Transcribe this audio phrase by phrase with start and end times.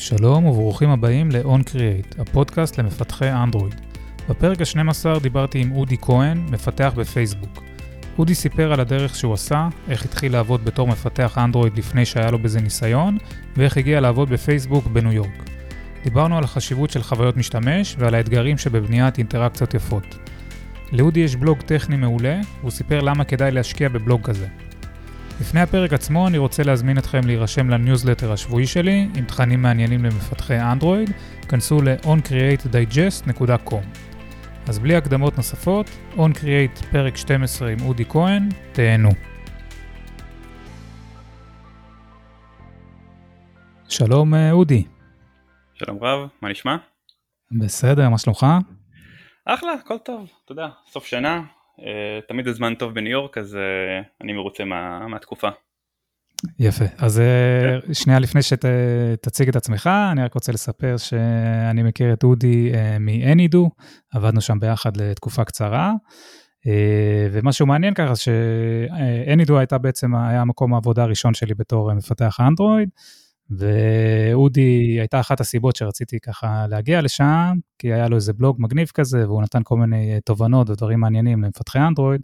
[0.00, 3.74] שלום וברוכים הבאים ל-On Create, הפודקאסט למפתחי אנדרואיד.
[4.28, 7.62] בפרק ה-12 דיברתי עם אודי כהן, מפתח בפייסבוק.
[8.18, 12.38] אודי סיפר על הדרך שהוא עשה, איך התחיל לעבוד בתור מפתח אנדרואיד לפני שהיה לו
[12.38, 13.18] בזה ניסיון,
[13.56, 15.50] ואיך הגיע לעבוד בפייסבוק בניו יורק.
[16.04, 20.16] דיברנו על החשיבות של חוויות משתמש ועל האתגרים שבבניית אינטראקציות יפות.
[20.92, 24.46] לאודי יש בלוג טכני מעולה, והוא סיפר למה כדאי להשקיע בבלוג כזה.
[25.40, 30.60] לפני הפרק עצמו אני רוצה להזמין אתכם להירשם לניוזלטר השבועי שלי עם תכנים מעניינים למפתחי
[30.60, 31.10] אנדרואיד,
[31.48, 33.84] כנסו ל-oncreatedigest.com.
[34.68, 39.10] אז בלי הקדמות נוספות, OnCreate פרק 12 עם אודי כהן, תהנו.
[43.88, 44.84] שלום אה, אודי.
[45.74, 46.76] שלום רב, מה נשמע?
[47.60, 48.46] בסדר, מה שלומך?
[49.44, 51.42] אחלה, הכל טוב, אתה יודע, סוף שנה,
[52.28, 55.48] תמיד הזמן טוב בניו יורק, אז אה, אני מרוצה מה, מהתקופה.
[56.58, 57.22] יפה, אז
[57.86, 57.94] כן.
[57.94, 63.68] שנייה לפני שתציג את עצמך, אני רק רוצה לספר שאני מכיר את אודי מ-Anydo,
[64.14, 65.92] עבדנו שם ביחד לתקופה קצרה,
[67.32, 72.88] ומשהו מעניין ככה, ש-Anydo הייתה בעצם, היה מקום העבודה הראשון שלי בתור מפתח אנדרואיד,
[73.50, 79.28] ואודי הייתה אחת הסיבות שרציתי ככה להגיע לשם, כי היה לו איזה בלוג מגניב כזה,
[79.28, 82.20] והוא נתן כל מיני תובנות ודברים מעניינים למפתחי אנדרואיד,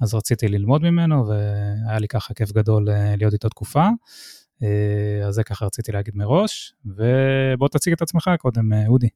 [0.00, 3.88] אז רציתי ללמוד ממנו, והיה לי ככה כיף גדול אה, להיות איתו תקופה.
[4.62, 9.08] אה, אז זה ככה רציתי להגיד מראש, ובוא תציג את עצמך קודם, אה, אודי.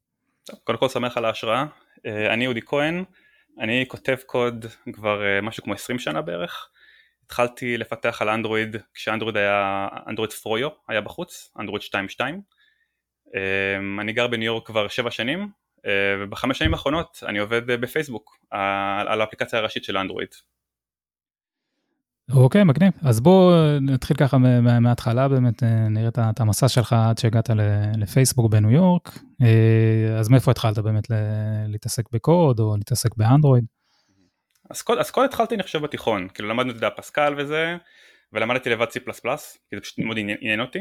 [0.65, 1.65] קודם כל שמח על ההשראה,
[2.07, 3.05] אני אודי כהן,
[3.61, 6.69] אני כותב קוד כבר משהו כמו 20 שנה בערך.
[7.29, 12.21] התחלתי לפתח על אנדרואיד כשאנדרואיד היה, אנדרואיד פרויו היה בחוץ, אנדרואיד 2.2
[13.35, 15.49] אמ, אני גר בניו יורק כבר 7 שנים
[15.87, 15.91] אה,
[16.21, 20.29] ובחמש שנים האחרונות אני עובד בפייסבוק על האפליקציה הראשית של אנדרואיד.
[22.35, 24.39] אוקיי מגניב אז בוא נתחיל ככה
[24.81, 27.51] מההתחלה באמת אה, נראה את המסע שלך עד שהגעת
[27.97, 31.05] לפייסבוק בניו יורק אה, אז מאיפה התחלת באמת
[31.67, 33.65] להתעסק בקוד או להתעסק באנדרואיד.
[34.71, 37.77] אז קוד, אז קוד התחלתי אני חושב בתיכון, כאילו למדנו את פסקל וזה,
[38.33, 38.93] ולמדתי לבד C++,
[39.71, 40.79] כי זה פשוט מאוד עניין אותי,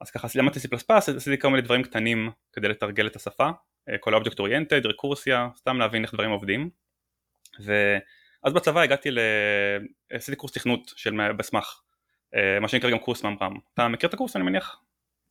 [0.00, 3.50] אז ככה למדתי C++, עשיתי כל מיני דברים קטנים כדי לתרגל את השפה,
[3.88, 6.70] אה, כל object oriented, רקורסיה, סתם להבין איך דברים עובדים,
[7.60, 9.18] ואז בצבא הגעתי ל...
[10.12, 11.80] עשיתי קורס תכנות של בסמ"ח,
[12.34, 14.80] אה, מה שנקרא גם קורס ממר"ם, אתה מכיר את הקורס אני מניח?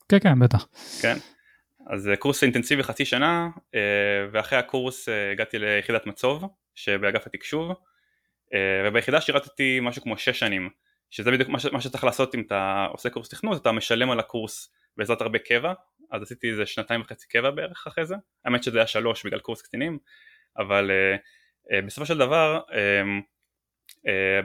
[0.10, 0.68] כן כן בטח.
[1.02, 1.18] כן,
[1.88, 3.50] אז אה, קורס אינטנסיבי חצי שנה,
[4.32, 6.44] ואחרי הקורס הגעתי ליחידת מצוב,
[6.76, 7.72] שבאגף התקשוב
[8.54, 10.70] אה, וביחידה שירתתי משהו כמו 6 שנים
[11.10, 14.74] שזה בדיוק מה, מה שצריך לעשות אם אתה עושה קורס תכנות אתה משלם על הקורס
[14.98, 15.74] בעזרת הרבה קבע
[16.12, 19.62] אז עשיתי איזה שנתיים וחצי קבע בערך אחרי זה האמת שזה היה שלוש בגלל קורס
[19.62, 20.00] קצינים
[20.58, 20.92] אבל
[21.86, 22.60] בסופו של דבר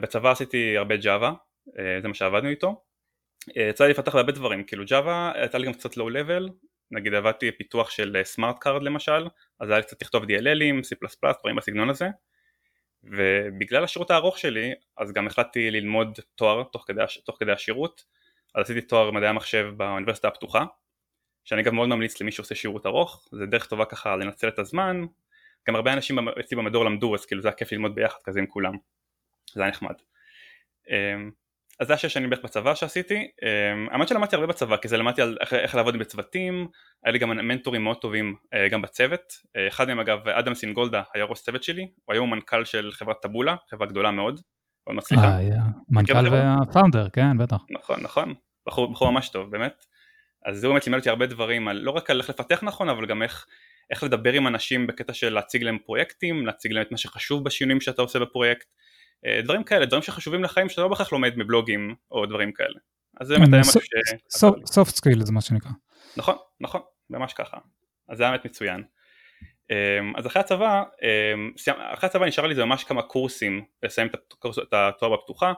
[0.00, 1.32] בצבא עשיתי הרבה Java
[2.02, 2.84] זה מה שעבדנו איתו
[3.56, 6.48] יצא לי לפתח בהרבה דברים כאילו Java הייתה לי גם קצת low level
[6.90, 9.28] נגיד עבדתי פיתוח של smart אה, card למשל,
[9.60, 12.08] אז היה לי קצת לכתוב DLLים, C++, דברים בסגנון הזה,
[13.04, 18.04] ובגלל השירות הארוך שלי, אז גם החלטתי ללמוד תואר תוך כדי, תוך כדי השירות,
[18.54, 20.64] אז עשיתי תואר מדעי המחשב באוניברסיטה הפתוחה,
[21.44, 25.04] שאני גם מאוד ממליץ למי שעושה שירות ארוך, זה דרך טובה ככה לנצל את הזמן,
[25.68, 28.46] גם הרבה אנשים אצלי במדור למדו, אז כאילו זה היה כיף ללמוד ביחד כזה עם
[28.46, 28.74] כולם,
[29.52, 29.94] זה היה נחמד.
[31.80, 35.22] אז זה השש שנים בערך בצבא שעשיתי, אמ, האמת שלמדתי הרבה בצבא כי זה למדתי
[35.22, 36.68] על איך, איך לעבוד בצוותים,
[37.04, 41.02] היה לי גם מנטורים מאוד טובים אה, גם בצוות, אה, אחד מהם אגב אדם סינגולדה
[41.14, 44.40] היה ראש צוות שלי, הוא היום מנכ"ל של חברת טבולה, חברה גדולה מאוד,
[44.86, 45.24] מאוד מצליחה.
[45.24, 45.40] אה,
[45.88, 47.56] מנכ"ל והפאונדר, כן בטח.
[47.70, 48.34] נכון נכון,
[48.66, 49.84] בחור, בחור ממש טוב באמת,
[50.46, 53.06] אז הוא באמת לימד אותי הרבה דברים, על, לא רק על איך לפתח נכון אבל
[53.06, 53.46] גם איך,
[53.90, 57.80] איך לדבר עם אנשים בקטע של להציג להם פרויקטים, להציג להם את מה שחשוב בשינויים
[57.80, 58.66] שאתה עושה בפרויקט
[59.44, 62.78] דברים כאלה, דברים שחשובים לחיים שאתה לא בהכרח לומד מבלוגים או דברים כאלה.
[63.20, 64.44] אז זה באמת היה משהו ש...
[64.78, 65.70] soft skill זה מה שנקרא.
[66.16, 66.80] נכון, נכון,
[67.10, 67.56] ממש ככה.
[68.08, 68.82] אז זה היה באמת מצוין.
[69.70, 71.52] אמ, אז אחרי הצבא, אמ,
[71.94, 75.52] אחרי הצבא נשאר לי זה ממש כמה קורסים לסיים את התואר בפתוחה,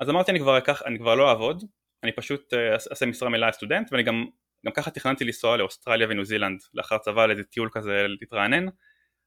[0.00, 1.64] אז אמרתי אני כבר, אקח, אני כבר לא אעבוד,
[2.02, 4.26] אני פשוט אה, אעשה משרה מלאה סטודנט ואני גם,
[4.66, 8.66] גם ככה תכננתי לנסוע לאוסטרליה וניו זילנד לאחר צבא לאיזה טיול כזה להתרענן,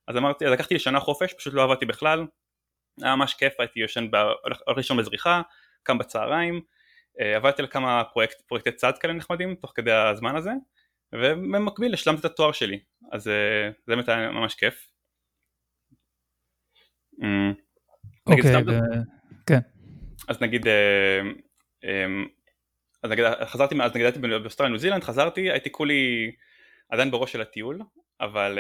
[0.08, 2.26] אז אמרתי, אז לקחתי שנה חופש, פשוט לא עבדתי בכלל,
[3.04, 4.08] היה ממש כיף, הייתי יושן,
[4.44, 5.42] הולך לישון בזריחה,
[5.84, 6.62] קם בצהריים,
[7.20, 10.52] אה, עבדתי על כמה פרויקט, פרויקטי צד כאלה נחמדים תוך כדי הזמן הזה,
[11.16, 12.80] ובמקביל השלמתי את התואר שלי,
[13.12, 14.92] אז אה, זה באמת היה ממש כיף.
[17.24, 17.54] אמ,
[18.28, 18.52] אוקיי,
[19.46, 19.60] כן.
[20.28, 21.22] אז נגיד, אה,
[23.04, 26.32] אז נגיד, חזרתי, אז נגיד הייתי באוסטרליה ניו זילנד, חזרתי, הייתי כולי
[26.90, 27.82] עדיין בראש של הטיול,
[28.22, 28.60] אבל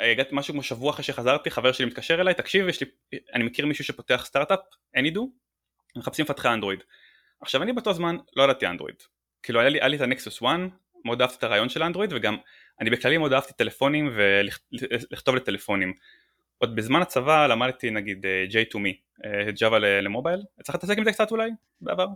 [0.00, 2.86] הגעתי משהו כמו שבוע אחרי שחזרתי, חבר שלי מתקשר אליי, תקשיב, יש לי,
[3.34, 4.58] אני מכיר מישהו שפותח סטארט-אפ,
[4.96, 5.20] Anydo,
[5.96, 6.82] מחפשים מפתחי אנדרואיד.
[7.40, 8.96] עכשיו אני באותו זמן לא ידעתי אנדרואיד,
[9.42, 10.58] כאילו היה לי, היה לי את הנקסוס 1,
[11.04, 12.36] מאוד אהבתי את הרעיון של אנדרואיד וגם
[12.80, 15.92] אני בכללי מאוד אהבתי טלפונים ולכתוב לטלפונים.
[16.58, 19.22] עוד בזמן הצבא למדתי נגיד אה, J2Me,
[19.60, 21.50] Java ל mobile, צריך להתעסק עם זה קצת אולי
[21.80, 22.06] בעבר?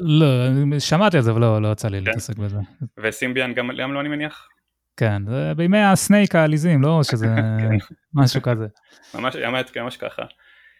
[0.00, 0.26] לא,
[0.78, 2.04] שמעתי על זה אבל לא, לא יצא לי כן.
[2.06, 2.58] להתעסק בזה.
[2.98, 4.48] וסימביאן גם, גם לא אני מניח?
[4.96, 7.26] כן, זה בימי הסנייק העליזים, לא שזה
[7.60, 7.76] כן.
[8.14, 8.66] משהו כזה.
[9.14, 9.36] ממש,
[9.76, 10.22] ממש ככה.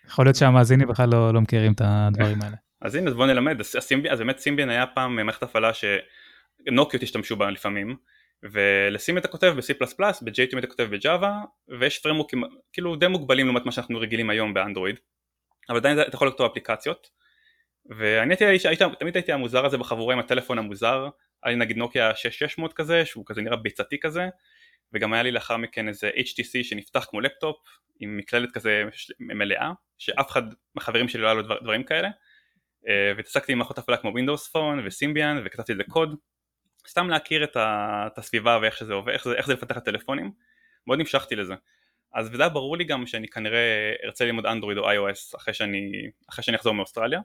[0.07, 2.57] יכול להיות שהמאזינים בכלל לא, לא מכירים את הדברים האלה.
[2.83, 3.77] אז הנה, אז בוא נלמד, אז,
[4.11, 7.97] אז באמת סימביאן היה פעם מערכת הפעלה שנוקיות השתמשו בה לפעמים,
[8.43, 9.73] ולשים את הכותב ב-C++,
[10.23, 11.29] ב-JTM אתה כותב ב-Java,
[11.79, 14.99] ויש פרמוקים כאילו די מוגבלים לעומת מה שאנחנו רגילים היום באנדרואיד,
[15.69, 17.11] אבל עדיין אתה יכול לכתוב אפליקציות,
[17.91, 21.09] ואני הייתי, הייתי, תמיד הייתי המוזר הזה בחבורה עם הטלפון המוזר,
[21.45, 24.29] היה לי נגיד נוקיה 6600 כזה, שהוא כזה נראה ביצתי כזה,
[24.93, 27.57] וגם היה לי לאחר מכן איזה HTC שנפתח כמו לפטופ,
[28.01, 28.85] עם מקללת כזה
[29.21, 30.43] מלאה, שאף אחד
[30.75, 32.09] מהחברים שלי לא היה לו דבר, דברים כאלה,
[32.89, 36.17] אה, והתעסקתי עם מערכות הפעלה כמו Windows Phone וסימביאן וכתבתי את זה קוד
[36.89, 39.83] סתם להכיר את, ה, את הסביבה ואיך שזה עובד, איך זה, איך זה לפתח את
[39.89, 40.33] הטלפונים.
[40.87, 41.55] מאוד נמשכתי לזה.
[42.15, 46.11] אז וזה היה ברור לי גם שאני כנראה ארצה ללמוד אנדרואיד או iOS אחרי שאני,
[46.31, 47.21] אחרי שאני אחזור מאוסטרליה.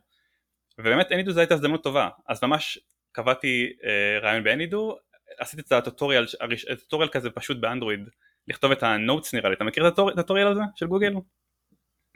[0.77, 2.09] ובאמת Anydo זו הייתה הזדמנות טובה.
[2.27, 2.79] אז ממש
[3.11, 4.97] קבעתי אה, ריאיון ב Anydo
[5.39, 6.25] עשיתי את ה tutorial,
[6.69, 8.09] ה tutorial כזה פשוט באנדרואיד
[8.47, 11.13] לכתוב את ה notes נראה לי אתה מכיר את ה tutorial הזה של גוגל?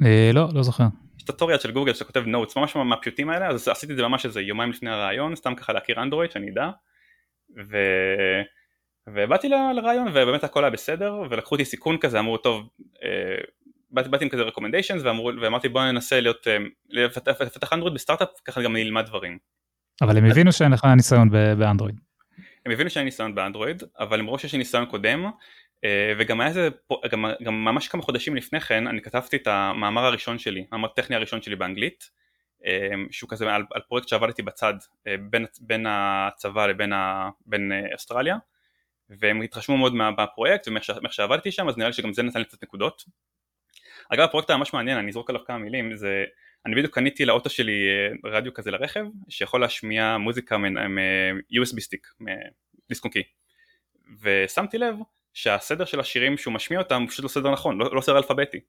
[0.06, 0.84] אה, לא, לא זוכר.
[1.18, 4.26] יש tutorial של גוגל שאתה כותב notes ממש מהפיוטים האלה אז עשיתי את זה ממש
[4.26, 6.70] איזה יומיים לפני הריאיון סתם ככה להכיר אנדרואיד שאני אדע
[7.70, 7.78] ו...
[9.08, 12.70] ובאתי לריאיון ובאמת הכל היה בסדר ולקחו אותי סיכון כזה אמרו טוב
[13.04, 13.44] אה,
[13.92, 15.04] באתי, באתי עם כזה recommendations
[15.42, 16.48] ואמרתי בוא ננסה להיות
[16.90, 19.38] לפתח אנדרואיד בסטארט-אפ ככה גם נלמד דברים.
[20.02, 22.00] אבל הם הבינו שאין לך ניסיון באנדרואיד.
[22.66, 25.26] הם הבינו שאין ניסיון באנדרואיד אבל הם ראו שיש לי ניסיון קודם
[25.84, 26.70] אה, וגם היה איזה,
[27.12, 31.16] גם, גם ממש כמה חודשים לפני כן אני כתבתי את המאמר הראשון שלי, המאמר הטכני
[31.16, 32.10] הראשון שלי באנגלית
[32.66, 34.74] אה, שהוא כזה על, על פרויקט שעבדתי בצד
[35.08, 38.38] אה, בין, בין הצבא לבין ה, בין אוסטרליה
[39.10, 42.64] והם התרשמו מאוד מהפרויקט ומאיך שעבדתי שם אז נראה לי שגם זה נתן לי קצת
[42.64, 43.04] נקודות
[44.10, 46.26] אגב הפרויקט היה ממש מעניין אני אזרוק עליו כמה מילים זה
[46.66, 47.88] אני בדיוק קניתי לאוטו שלי
[48.26, 53.12] רדיו כזה לרכב שיכול להשמיע מוזיקה מ-USB סטיק, מדיסק און
[54.22, 54.96] ושמתי לב
[55.34, 58.60] שהסדר של השירים שהוא משמיע אותם הוא פשוט לא סדר נכון, לא, לא סדר אלפביתי.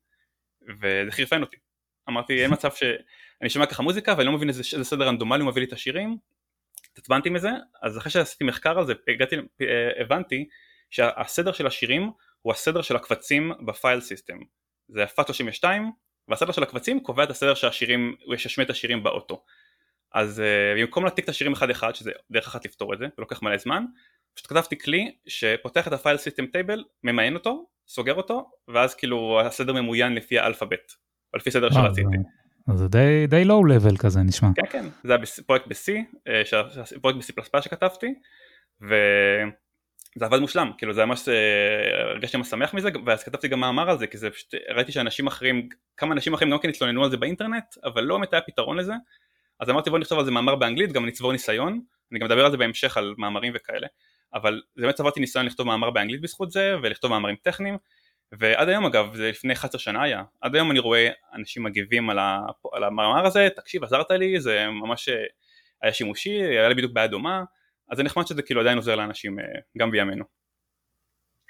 [0.62, 1.56] וזה חירפן אותי.
[2.08, 5.50] אמרתי אין מצב שאני שומע ככה מוזיקה ואני לא מבין איזה, איזה סדר רנדומלי הוא
[5.50, 6.17] מביא לי את השירים.
[6.93, 7.50] התעצבנתי מזה
[7.82, 10.49] אז אחרי שעשיתי מחקר על זה הגעתי, אה, הבנתי
[10.91, 12.11] שהסדר של השירים
[12.43, 14.38] הוא הסדר של הקבצים ב file system.
[14.88, 15.93] זה ה FAT 32
[16.28, 19.44] והסדר של הקבצים קובע את הסדר שהשירים, הוא ישמע את השירים באוטו
[20.14, 23.42] אז אה, במקום להעתיק את השירים אחד אחד שזה דרך אחת לפתור את זה ולוקח
[23.42, 23.84] מלא זמן
[24.34, 29.40] פשוט כתבתי כלי שפותח את ה file system table, ממיין אותו, סוגר אותו, ואז כאילו
[29.40, 30.96] הסדר ממוין לפי האלפאבית,
[31.34, 32.16] או לפי סדר שרציתי.
[32.74, 34.48] זה די, די low level כזה נשמע.
[34.54, 35.92] כן כן, זה היה פרויקט ב-C,
[36.28, 36.42] אה,
[37.00, 38.14] פרויקט ב-C++ שכתבתי,
[40.16, 43.90] וזה עבד מושלם, כאילו זה ממש, אה, הרגשתי ממש שמח מזה, ואז כתבתי גם מאמר
[43.90, 47.11] על זה, כי זה פשוט, ראיתי שאנשים אחרים, כמה אנשים אחרים גם כן התלוננו על
[47.11, 48.93] זה באינטרנט, אבל לא באמת היה פתרון לזה,
[49.61, 51.81] אז אמרתי בוא נכתוב על זה מאמר באנגלית, גם נצבור ניסיון,
[52.12, 53.87] אני גם אדבר על זה בהמשך על מאמרים וכאלה.
[54.34, 57.78] אבל באמת צברתי ניסיון לכתוב מאמר באנגלית בזכות זה ולכתוב מאמרים טכניים.
[58.32, 60.22] ועד היום אגב זה לפני 11 שנה היה.
[60.40, 62.40] עד היום אני רואה אנשים מגיבים על, ה,
[62.72, 65.25] על המאמר הזה תקשיב עזרת לי זה ממש אה,
[65.82, 67.44] היה שימושי היה לי בדיוק בעיה דומה
[67.91, 69.44] אז זה נחמד שזה כאילו עדיין עוזר לאנשים אה,
[69.79, 70.24] גם בימינו.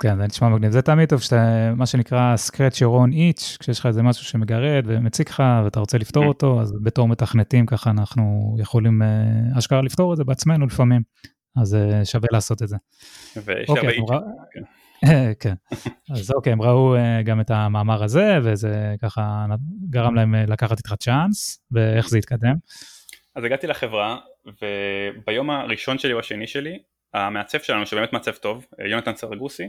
[0.03, 3.81] כן זה נשמע מגניב זה תמיד טוב שאתה מה שנקרא scratch your own itch כשיש
[3.81, 6.29] לך איזה משהו שמגרד ומציק לך ואתה רוצה לפתור mm.
[6.29, 11.03] אותו אז בתור מתכנתים ככה אנחנו יכולים אה, אשכרה לפתור את זה בעצמנו לפעמים
[11.57, 12.77] אז אה, שווה לעשות את זה.
[13.45, 14.05] ויש הרבה איצ'ים.
[15.41, 15.55] כן,
[16.11, 19.47] אז אוקיי, הם ראו גם את המאמר הזה, וזה ככה
[19.91, 22.55] גרם להם לקחת איתך צ'אנס, ואיך זה התקדם?
[23.37, 26.79] אז הגעתי לחברה, וביום הראשון שלי או השני שלי,
[27.15, 29.69] המעצב שלנו, שבאמת מעצב טוב, יונתן סרגוסי,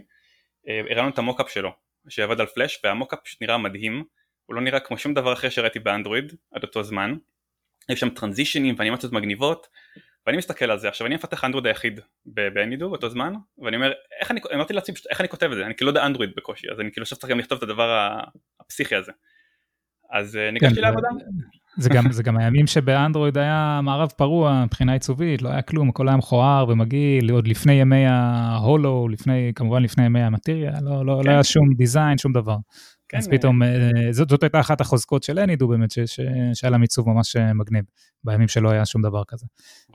[0.68, 1.72] הראה לנו את המוקאפ שלו,
[2.10, 4.04] שעבד על פלאש, והמוקאפ נראה מדהים,
[4.46, 7.16] הוא לא נראה כמו שום דבר אחר שראיתי באנדרואיד עד אותו זמן,
[7.88, 9.68] היו שם טרנזישנים ואנימציות מגניבות,
[10.26, 10.88] ואני מסתכל על זה.
[10.88, 15.22] עכשיו אני מפתח אנדרואיד היחיד באנידו באותו זמן ואני אומר איך אני אמרתי לעצמי איך
[15.22, 15.66] אני כותב את זה?
[15.66, 18.18] אני כאילו לא יודע אנדרואיד בקושי אז אני כאילו עכשיו צריך גם לכתוב את הדבר
[18.60, 19.12] הפסיכי הזה.
[20.12, 21.08] אז אה, ניגשתי כן, לעבודה.
[21.78, 26.08] זה גם, זה גם הימים שבאנדרואיד היה מערב פרוע מבחינה עיצובית, לא היה כלום, הכל
[26.08, 31.28] היה מכוער ומגעיל, עוד לפני ימי ההולו, לפני, כמובן לפני ימי המטריה, לא, לא, כן.
[31.28, 32.56] לא היה שום דיזיין, שום דבר.
[33.10, 36.20] כן, אז פתאום, אה, זאת, זאת הייתה אחת החוזקות של אנידו באמת, ש, ש,
[36.54, 37.84] שהיה לה מיצוב ממש אה, מגניב,
[38.24, 39.46] בימים שלא היה שום דבר כזה.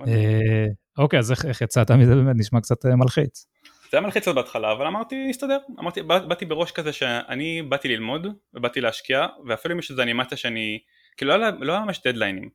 [0.07, 0.67] אה,
[0.99, 2.37] אוקיי, אז איך, איך יצאת מזה באמת?
[2.39, 3.47] נשמע קצת מלחיץ.
[3.91, 5.59] זה היה מלחיץ עוד בהתחלה, אבל אמרתי, נסתדר.
[5.81, 10.39] אמרתי, בא, באתי בראש כזה שאני באתי ללמוד, ובאתי להשקיע, ואפילו אם יש איזה אנימציה
[10.39, 10.79] שאני,
[11.17, 12.51] כאילו לא, לא היה ממש דדליינים.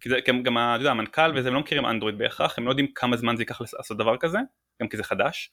[0.00, 2.86] כי זה גם, אתה יודע, המנכ"ל וזה, הם לא מכירים אנדרואיד בהכרח, הם לא יודעים
[2.94, 4.38] כמה זמן זה ייקח לעשות דבר כזה,
[4.82, 5.52] גם כי זה חדש.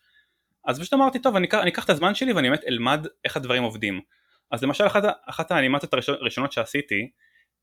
[0.67, 3.63] אז פשוט אמרתי טוב אני, אני אקח את הזמן שלי ואני באמת אלמד איך הדברים
[3.63, 4.01] עובדים.
[4.51, 7.09] אז למשל אחת, אחת האנימציות הראשונות שעשיתי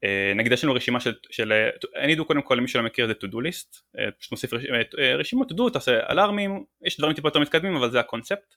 [0.05, 1.53] אה, נגיד יש לנו רשימה של, של
[1.97, 4.53] אני אדעו קודם כל למי שלא מכיר זה to do list, אה, פשוט מוסיף
[4.99, 8.55] אה, רשימות to do, תעשה אלארמים, יש דברים טיפה יותר מתקדמים אבל זה הקונספט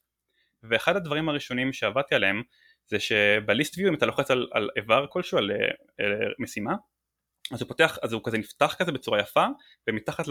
[0.63, 2.43] ואחד הדברים הראשונים שעבדתי עליהם
[2.87, 5.51] זה שבליסט ויו אם אתה לוחץ על, על איבר כלשהו על,
[5.99, 6.75] על משימה
[7.51, 9.45] אז הוא פותח, אז הוא כזה נפתח כזה בצורה יפה
[9.87, 10.25] ומתחת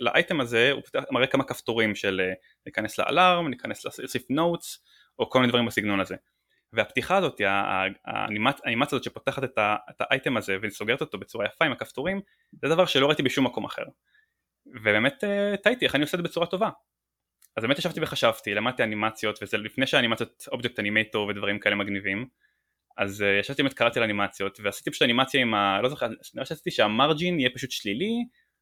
[0.00, 2.20] לאייטם הזה הוא פותח, מראה כמה כפתורים של
[2.66, 4.78] להיכנס לאלארם, להיכנס להוסיף נוטס
[5.18, 6.16] או כל מיני דברים בסגנון הזה
[6.72, 7.40] והפתיחה הזאת,
[8.04, 9.58] האנימציה הזאת שפותחת את,
[9.90, 12.20] את האייטם הזה וסוגרת אותו בצורה יפה עם הכפתורים,
[12.52, 13.82] זה דבר שלא ראיתי בשום מקום אחר.
[14.66, 16.70] ובאמת אה, טעיתי איך אני עושה את זה בצורה טובה.
[17.58, 22.26] אז באמת ישבתי וחשבתי, למדתי אנימציות וזה לפני שהאנימציות אובייקט אנימטור ודברים כאלה מגניבים.
[22.96, 25.80] אז uh, ישבתי באמת קראתי על אנימציות ועשיתי פשוט אנימציה עם ה...
[25.82, 28.14] לא זוכר, נראה שעשיתי שהמרג'ין יהיה פשוט שלילי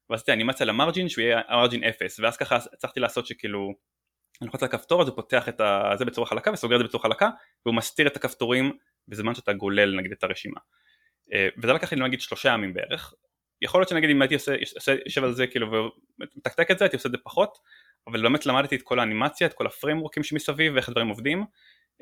[0.09, 3.73] ועשיתי אנימציה למרג'ין שהוא יהיה מרג'ין אפס ואז ככה הצלחתי לעשות שכאילו
[4.41, 5.61] אני לוחץ על הכפתור אז הוא פותח את
[5.97, 7.29] זה בצורה חלקה וסוגר את זה בצורה חלקה
[7.65, 8.77] והוא מסתיר את הכפתורים
[9.07, 10.59] בזמן שאתה גולל נגיד את הרשימה
[11.33, 13.13] אה, וזה לקח לי נגיד שלושה ימים בערך
[13.61, 14.35] יכול להיות שנגיד אם הייתי
[15.05, 17.57] יושב על זה כאילו ומתקתק את זה הייתי עושה את זה פחות
[18.07, 21.45] אבל באמת למדתי את כל האנימציה את כל הפריימורקים שמסביב ואיך הדברים עובדים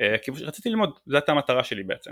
[0.01, 2.11] אה, כי רציתי ללמוד זו הייתה המטרה שלי בעצם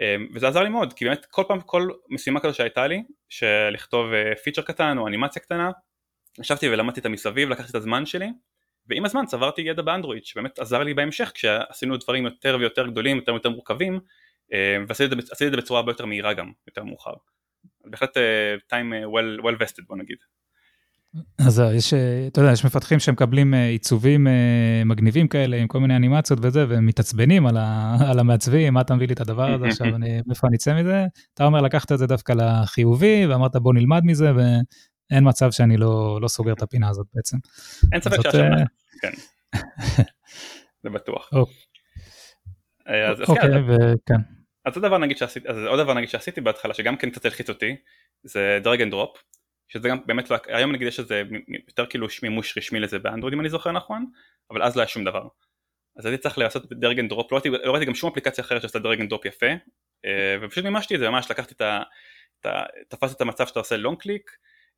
[0.00, 3.68] אה, וזה עזר לי מאוד כי באמת כל פעם כל משימה כזו שהייתה לי של
[3.72, 4.10] לכתוב
[4.44, 5.70] פיצ'ר קטן או אנימציה קטנה
[6.40, 8.28] ישבתי ולמדתי את המסביב לקחתי את הזמן שלי
[8.86, 13.32] ועם הזמן צברתי ידע באנדרואיד שבאמת עזר לי בהמשך כשעשינו דברים יותר ויותר גדולים, יותר
[13.32, 14.00] ויותר מורכבים
[14.52, 15.14] אה, ועשיתי
[15.46, 17.14] את זה בצורה הרבה יותר מהירה גם, יותר מאוחר.
[17.84, 20.18] בהחלט אה, time אה, well, well vested בוא נגיד.
[21.46, 21.94] אז יש,
[22.26, 24.26] אתה יודע, יש מפתחים שמקבלים עיצובים
[24.86, 28.94] מגניבים כאלה עם כל מיני אנימציות וזה, והם מתעצבנים על, ה, על המעצבים, מה אתה
[28.94, 31.04] מביא לי את הדבר הזה עכשיו, אני, מאיפה אני אצא מזה?
[31.34, 36.18] אתה אומר, לקחת את זה דווקא לחיובי, ואמרת בוא נלמד מזה, ואין מצב שאני לא,
[36.22, 37.36] לא סוגר את הפינה הזאת בעצם.
[37.92, 38.56] אין ספק שהשאלה,
[39.02, 39.12] כן.
[40.82, 41.30] זה בטוח.
[41.32, 41.54] אוקיי,
[42.88, 44.20] אה, כן, וכן.
[44.64, 47.48] אז עוד דבר נגיד שעשיתי, אז עוד דבר נגיד שעשיתי בהתחלה שגם כן קצת הלחיץ
[47.48, 47.76] אותי
[48.22, 49.16] זה drag and drop
[49.70, 51.22] שזה גם באמת לא, היום נגיד יש איזה
[51.68, 54.06] יותר כאילו מימוש רשמי לזה באנדרואיד אם אני זוכר נכון
[54.50, 55.28] אבל אז לא היה שום דבר.
[55.96, 58.62] אז הייתי צריך לעשות drag and drop לא ראיתי, לא ראיתי גם שום אפליקציה אחרת
[58.62, 59.46] שעשתה drag and drop יפה
[60.04, 61.82] אה, ופשוט מימשתי את זה ממש לקחתי את ה...
[62.88, 64.30] תפסתי את המצב שאתה עושה long click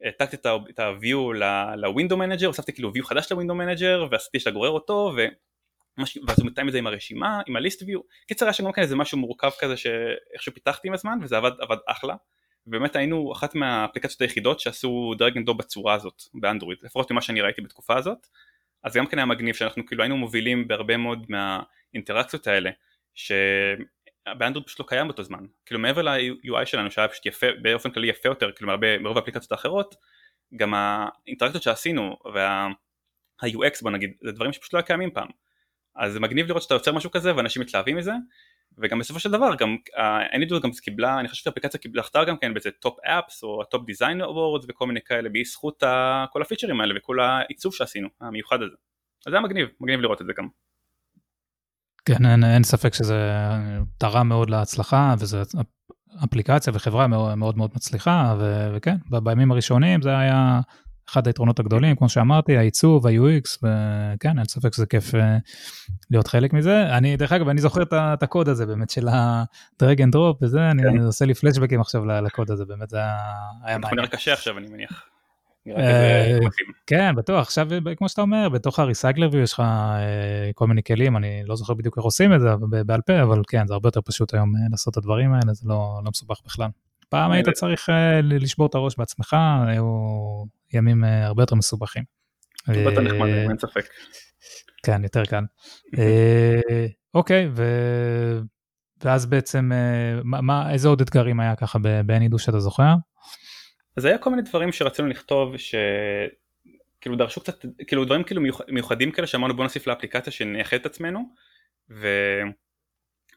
[0.02, 0.36] העתקתי
[0.70, 5.26] את ה-view ל-window manager, הוספתי כאילו view חדש ל-window manager ועשיתי שאתה גורר אותו ו...
[6.26, 8.82] ואז הוא מתאם את זה עם הרשימה, עם ה-list view, קיצר היה שם גם כן
[8.82, 12.14] איזה משהו מורכב כזה שאיכשהו פיתחתי עם הזמן וזה עבד, עבד אחלה
[12.66, 17.62] ובאמת היינו אחת מהאפליקציות היחידות שעשו drag and בצורה הזאת באנדרואיד, לפחות ממה שאני ראיתי
[17.62, 18.26] בתקופה הזאת.
[18.84, 22.70] אז גם כן היה מגניב שאנחנו כאילו היינו מובילים בהרבה מאוד מהאינטראקציות האלה
[23.14, 23.32] ש...
[24.38, 25.46] באנדרואיד פשוט לא קיים באותו זמן.
[25.66, 29.94] כאילו מעבר ל-UI שלנו שהיה פשוט יפה באופן כללי יפה יותר כאילו ברוב האפליקציות האחרות
[30.56, 35.28] גם האינטראקציות שעשינו וה-UX בוא נגיד זה דברים שפשוט לא היה קיימים פעם.
[35.96, 38.12] אז זה מגניב לראות שאתה יוצר משהו כזה ואנשים מתלהבים מזה
[38.78, 39.76] וגם בסופו של דבר גם
[40.32, 43.86] AnyDo גם קיבלה אני חושב שהאפליקציה קיבלה חתר גם כן באיזה top apps או top
[43.86, 45.82] design awards וכל מיני כאלה בזכות
[46.32, 48.76] כל הפיצ'רים האלה וכל העיצוב שעשינו המיוחד הזה.
[49.26, 50.48] אז זה היה מגניב מגניב לראות את זה גם.
[52.04, 53.28] כן, אין, אין ספק שזה
[53.98, 55.38] תרם מאוד להצלחה, וזו
[56.24, 60.60] אפליקציה וחברה מאוד מאוד, מאוד מצליחה, ו, וכן, בימים הראשונים זה היה
[61.12, 65.36] אחד היתרונות הגדולים, כמו שאמרתי, העיצוב, ה-UX, וכן, אין ספק שזה כיף אה,
[66.10, 66.96] להיות חלק מזה.
[66.96, 70.88] אני, דרך אגב, אני זוכר את הקוד הזה באמת של ה-drag and drop וזה, כן.
[70.88, 72.98] אני עושה לי פלשבקים עכשיו לקוד הזה, באמת זה
[73.64, 73.98] היה מעניין.
[73.98, 75.04] אנחנו קשה עכשיו, אני מניח.
[75.68, 76.38] אה,
[76.86, 81.16] כן, בטוח, עכשיו כמו שאתה אומר, בתוך הריסייגלר ויו יש לך אה, כל מיני כלים,
[81.16, 82.48] אני לא זוכר בדיוק איך עושים את זה
[82.86, 86.00] בעל פה, אבל כן, זה הרבה יותר פשוט היום לעשות את הדברים האלה, זה לא,
[86.04, 86.68] לא מסובך בכלל.
[87.08, 87.88] פעם היית צריך
[88.22, 89.84] לשבור את הראש בעצמך, היו
[90.74, 92.02] ימים הרבה יותר מסובכים.
[92.68, 93.84] הרבה יותר נחמד, אין ספק.
[94.82, 95.44] כן, יותר קל.
[97.14, 97.48] אוקיי,
[99.04, 99.70] ואז בעצם,
[100.70, 102.94] איזה עוד אתגרים היה ככה בעין שאתה זוכר?
[103.96, 109.26] אז היה כל מיני דברים שרצינו לכתוב שכאילו דרשו קצת כאילו דברים כאילו מיוחדים כאלה
[109.26, 111.20] שאמרנו בוא נוסיף לאפליקציה שנייחד את עצמנו
[111.90, 112.08] ו...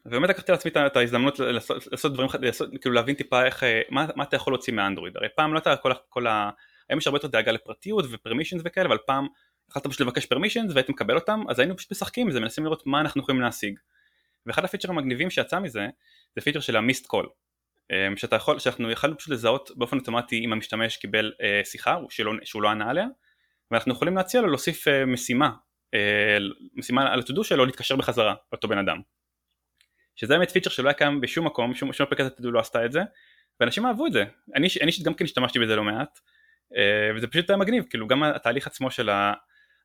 [0.06, 4.24] ובאמת לקחתי לעצמי את ההזדמנות לעשות, לעשות דברים לעשות, כאילו להבין טיפה איך מה, מה
[4.24, 6.50] אתה יכול להוציא מאנדרואיד הרי פעם לא הייתה כל, כל ה...
[6.88, 9.26] היום יש הרבה יותר דאגה לפרטיות ופרמישנס וכאלה אבל פעם
[9.70, 12.86] יכולת פשוט לבקש פרמישנס והייתם מקבל אותם אז היינו פשוט משחקים עם זה מנסים לראות
[12.86, 13.78] מה אנחנו יכולים להשיג.
[14.46, 15.86] ואחד הפיצ'רים המגניבים שיצא מזה
[16.36, 17.28] זה פיצ'ר של ה missed call
[17.90, 22.32] אמ, שאתה יכול, שאנחנו יכולנו פשוט לזהות באופן אוטומטי אם המשתמש קיבל אה, שיחה שלא,
[22.44, 23.06] שהוא לא ענה עליה
[23.70, 25.50] ואנחנו יכולים להציע לו להוסיף אה, משימה,
[25.94, 26.38] אה,
[26.74, 29.00] משימה על ה-to-do שלו להתקשר בחזרה לאותו בן אדם.
[30.16, 33.00] שזה באמת פיצ'ר שלא היה קיים בשום מקום, שום, שום אפליקציה לא עשתה את זה
[33.60, 34.24] ואנשים אהבו את זה,
[34.54, 36.18] אני אישית גם כן השתמשתי בזה לא מעט
[37.16, 39.32] וזה פשוט היה מגניב, כאילו גם התהליך עצמו של ה...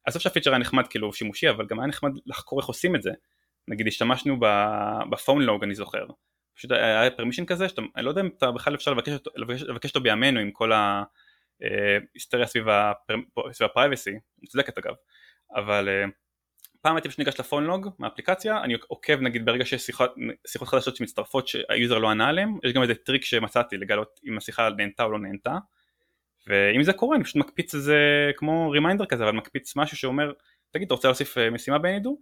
[0.05, 3.11] עזוב שהפיצ'ר היה נחמד כאילו שימושי אבל גם היה נחמד לחקור איך עושים את זה.
[3.67, 4.39] נגיד השתמשנו
[5.09, 6.05] ב phone log אני זוכר.
[6.55, 9.61] פשוט היה permission כזה שאתה, אני לא יודע אם אתה בכלל אפשר לבקש אותו, לבקש,
[9.61, 12.65] לבקש אותו בימינו עם כל ההיסטריה סביב
[13.61, 14.93] ה privacy, מוצדקת אגב,
[15.55, 16.05] אבל אה,
[16.81, 20.15] פעם הייתי פשוט ניגש ל phone log מהאפליקציה, אני עוקב נגיד ברגע שיש שיחות,
[20.47, 24.37] שיחות חדשות שמצטרפות שה user לא ענה עליהן, יש גם איזה טריק שמצאתי לגלות אם
[24.37, 25.57] השיחה נענתה או לא נענתה,
[26.47, 27.97] ואם זה קורה אני פשוט מקפיץ איזה
[28.35, 30.31] כמו reminder כזה, אבל מקפיץ משהו שאומר,
[30.71, 32.17] תגיד אתה רוצה להוסיף אה, משימה ב Anydo?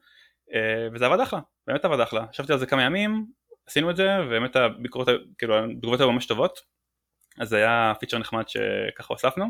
[0.53, 3.25] אה, וזה עבד אחלה, באמת עבד אחלה, ישבתי על זה כמה ימים,
[3.67, 5.07] עשינו את זה, ובאמת הביקורות,
[5.37, 6.59] כאילו התגובות היו ממש טובות,
[7.39, 9.45] אז זה היה פיצ'ר נחמד שככה הוספנו.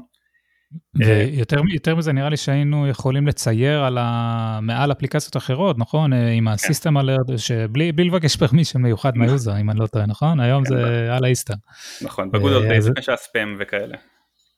[0.96, 4.60] ויותר מזה נראה לי שהיינו יכולים לצייר על ה...
[4.62, 6.14] מעל אפליקציות אחרות, נכון?
[6.14, 6.98] עם ה system כן.
[6.98, 10.40] alert, שבלי לבקש permission מיוחד מה user, אם אני לא טועה, נכון?
[10.40, 11.54] היום זה כן, על האיסטה.
[12.02, 13.98] נכון, בגדול לפני שהיה ספאם וכאלה.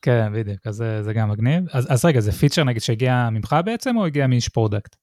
[0.01, 1.63] כן, בדיוק, אז זה גם מגניב.
[1.73, 4.95] אז רגע, זה פיצ'ר נגיד שהגיע ממך בעצם, או הגיע מאיש product?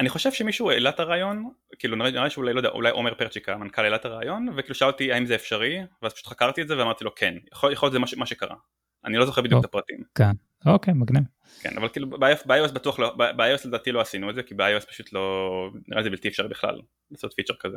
[0.00, 3.52] אני חושב שמישהו העלה את הרעיון, כאילו נראה לי שאולי, לא יודע, אולי עומר פרצ'יק,
[3.52, 6.78] המנכ"ל העלה את הרעיון, וכאילו שאל אותי האם זה אפשרי, ואז פשוט חקרתי את זה
[6.78, 8.56] ואמרתי לו כן, יכול, להיות זה מה, מה שקרה.
[9.04, 9.98] אני לא זוכר בדיוק את הפרטים.
[10.14, 10.30] כן,
[10.66, 11.22] אוקיי, מגניב.
[11.62, 15.12] כן, אבל כאילו ב-iOS בטוח לא, ב-iOS לדעתי לא עשינו את זה, כי ב-iOS פשוט
[15.12, 16.80] לא, נראה לי זה בלתי אפשרי בכלל,
[17.10, 17.76] לעשות פיצ'ר כזה.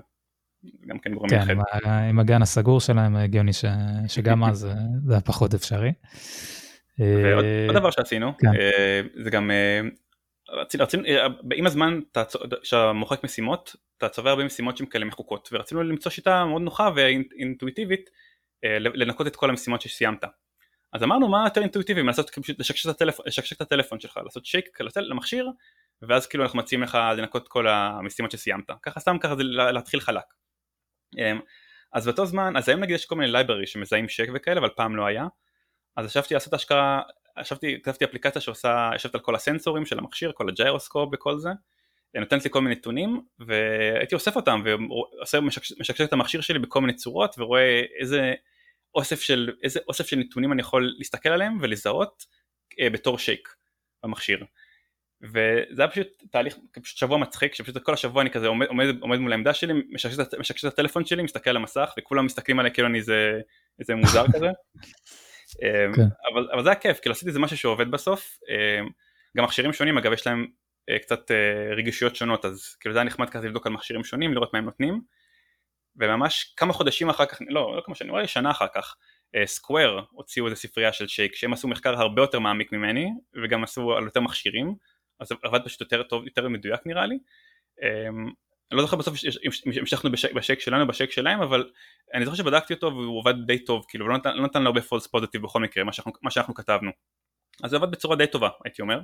[0.88, 3.66] גם כן גורם כן, עם, עם הגן הסגור שלהם הגיוני ש,
[4.08, 4.68] שגם אז
[5.06, 5.94] זה היה פחות אפשרי.
[7.00, 7.46] ועוד
[7.76, 8.48] דבר שעשינו, כן.
[8.48, 9.82] אה, זה גם אה,
[10.50, 12.00] רצינו, רצינו, אה, עם הזמן
[12.62, 16.90] כשאתה מוחק משימות אתה צובע הרבה משימות שהן כאלה מחוקות ורצינו למצוא שיטה מאוד נוחה
[16.96, 18.10] ואינטואיטיבית
[18.64, 20.24] אה, לנקות את כל המשימות שסיימת
[20.94, 24.46] אז אמרנו מה יותר אינטואיטיבי מלעשות פשוט לשקשק את, הטלפ, לשקשק את הטלפון שלך לעשות
[24.46, 24.66] שייק
[24.98, 25.50] למכשיר
[26.02, 30.24] ואז כאילו אנחנו מציעים לך לנקות כל המשימות שסיימת ככה סתם ככה זה להתחיל חלק
[31.94, 34.96] אז באותו זמן אז היום נגיד יש כל מיני library שמזהים שייק וכאלה אבל פעם
[34.96, 35.28] לא היה
[35.96, 37.02] אז ישבתי לעשות השקעה
[37.42, 41.50] ישבתי, כתבתי אפליקציה שעושה, יושבת על כל הסנסורים של המכשיר, כל הג'יירוסקופ וכל זה,
[42.20, 47.36] נותנת לי כל מיני נתונים והייתי אוסף אותם ומשקשק את המכשיר שלי בכל מיני צורות
[47.38, 48.34] ורואה איזה
[48.96, 52.26] אוסף של, איזה אוסף של נתונים אני יכול להסתכל עליהם ולזהות
[52.80, 53.56] אה, בתור שייק
[54.04, 54.46] במכשיר.
[55.28, 59.20] וזה היה פשוט תהליך, פשוט שבוע מצחיק, שפשוט כל השבוע אני כזה עומד, עומד, עומד
[59.20, 59.74] מול העמדה שלי,
[60.40, 63.40] משקשק את הטלפון שלי, מסתכל על המסך וכולם מסתכלים עליי כאילו אני איזה,
[63.80, 64.48] איזה מוזר כזה.
[65.64, 66.02] אמ, כן.
[66.34, 68.90] אבל, אבל זה היה כיף, כאילו עשיתי איזה משהו שעובד בסוף, אמ,
[69.38, 70.48] גם מכשירים שונים אגב יש להם
[70.90, 74.34] אה, קצת אה, רגישויות שונות אז כאילו זה היה נחמד כזה לבדוק על מכשירים שונים
[74.34, 75.02] לראות מה הם נותנים
[75.96, 78.96] וממש כמה חודשים אחר כך, לא, לא כמה שנים, אולי שנה אחר כך
[79.46, 83.10] סקוואר אה, הוציאו איזה ספרייה של שייק שהם עשו מחקר הרבה יותר מעמיק ממני
[83.44, 84.76] וגם עשו על יותר מכשירים
[85.20, 87.18] אז עבד פשוט יותר טוב, יותר מדויק נראה לי
[87.82, 88.32] אמ,
[88.72, 91.70] אני לא זוכר בסוף אם המשכנו בשייק שלנו בשייק שלהם אבל
[92.14, 94.82] אני זוכר שבדקתי אותו והוא עובד די טוב כאילו לא נתן, לא נתן לו הרבה
[94.82, 96.92] פולס פוזיטיב בכל מקרה מה שאנחנו, מה שאנחנו כתבנו
[97.64, 99.00] אז זה עבד בצורה די טובה הייתי אומר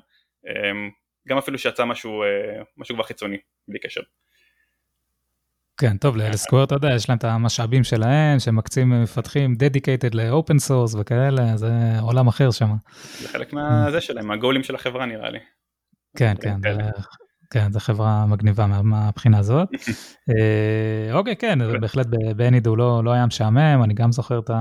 [0.48, 0.90] אמ,
[1.28, 4.02] גם אפילו שיצא משהו אה, משהו כבר חיצוני בלי קשר.
[5.78, 10.70] כן טוב ל Square אתה יודע יש להם את המשאבים שלהם שמקצים מפתחים dedicated ל-open
[10.70, 11.72] source וכאלה זה
[12.02, 12.68] עולם אחר שם.
[13.20, 15.40] זה חלק מהזה שלהם הגולים של החברה נראה לי.
[16.18, 16.60] כן כן.
[17.54, 19.70] כן, זו חברה מגניבה מהבחינה הזאת.
[20.30, 24.56] אה, אוקיי, כן, בהחלט ב Any.do לא, לא היה משעמם, אני גם זוכר את, אה,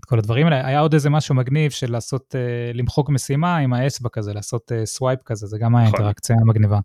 [0.00, 0.66] את כל הדברים האלה.
[0.66, 5.22] היה עוד איזה משהו מגניב של לעשות, אה, למחוק משימה עם האצבע כזה, לעשות swipe
[5.22, 5.98] כזה, זה גם היה נכון.
[5.98, 6.78] אינטראקציה מגניבה.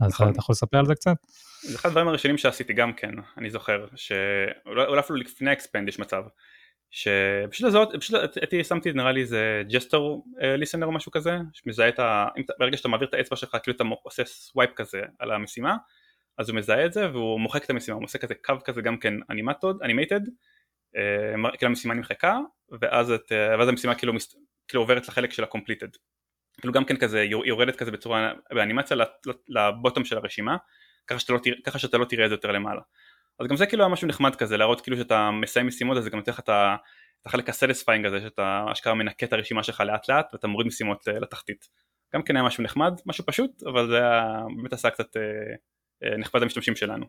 [0.00, 0.28] אז נכון.
[0.28, 1.16] אתה יכול לספר על זה קצת?
[1.62, 5.98] זה אחד הדברים הראשונים שעשיתי גם כן, אני זוכר, שאולי אפילו לפני ה expand יש
[5.98, 6.22] מצב.
[6.94, 11.98] שפשוט לזהות, פשוט הייתי שמתי נראה לי איזה gesture listener או משהו כזה, שמזהה את
[11.98, 12.26] ה...
[12.58, 15.76] ברגע שאתה מעביר את האצבע שלך כאילו אתה עושה swipe כזה על המשימה,
[16.38, 18.96] אז הוא מזהה את זה והוא מוחק את המשימה, הוא עושה כזה קו כזה גם
[18.96, 20.20] כן animated, animated,
[20.92, 22.38] כאילו המשימה נמחקה,
[22.80, 24.12] ואז, את, אה, ואז המשימה כאילו,
[24.68, 25.88] כאילו עוברת לחלק של ה completed.
[26.60, 28.96] כאילו גם כן כזה, יורדת כזה בצורה, באנימציה
[29.48, 30.56] ל bottom של הרשימה,
[31.06, 32.80] ככה שאתה, לא, ככה שאתה לא תראה את זה יותר למעלה.
[33.40, 36.10] אז גם זה כאילו היה משהו נחמד כזה, להראות כאילו שאתה מסיים משימות אז זה
[36.10, 36.50] גם נותן לך את
[37.26, 41.08] החלק ה satisfying הזה, שאתה אשכרה מנקה את הרשימה שלך לאט לאט ואתה מוריד משימות
[41.08, 41.68] אה, לתחתית.
[42.14, 44.22] גם כן היה משהו נחמד, משהו פשוט, אבל זה היה,
[44.56, 45.22] באמת עשה קצת אה,
[46.04, 47.06] אה, נחמד למשתמשים שלנו.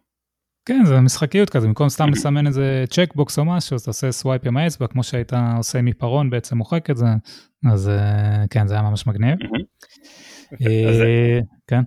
[0.65, 4.41] כן, זה משחקיות כזה, במקום סתם לסמן איזה checkbox או משהו, אז אתה עושה swipe
[4.45, 7.05] עם האצבע, כמו שהיית עושה עם עיפרון, בעצם מוחק את זה,
[7.71, 7.91] אז
[8.49, 9.37] כן, זה היה ממש מגניב.
[11.69, 11.81] כן.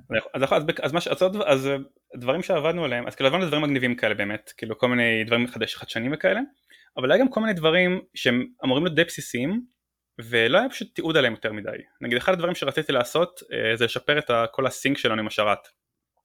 [1.46, 1.68] אז
[2.16, 5.76] דברים שעבדנו עליהם, אז כאילו עבדנו דברים מגניבים כאלה באמת, כאילו כל מיני דברים חדש,
[5.76, 6.40] חדשנים וכאלה,
[6.96, 9.62] אבל היה גם כל מיני דברים שהם אמורים להיות די בסיסיים,
[10.18, 11.70] ולא היה פשוט תיעוד עליהם יותר מדי.
[12.00, 15.68] נגיד אחד הדברים שרציתי לעשות אה, זה לשפר את כל הסינק שלנו עם השרת.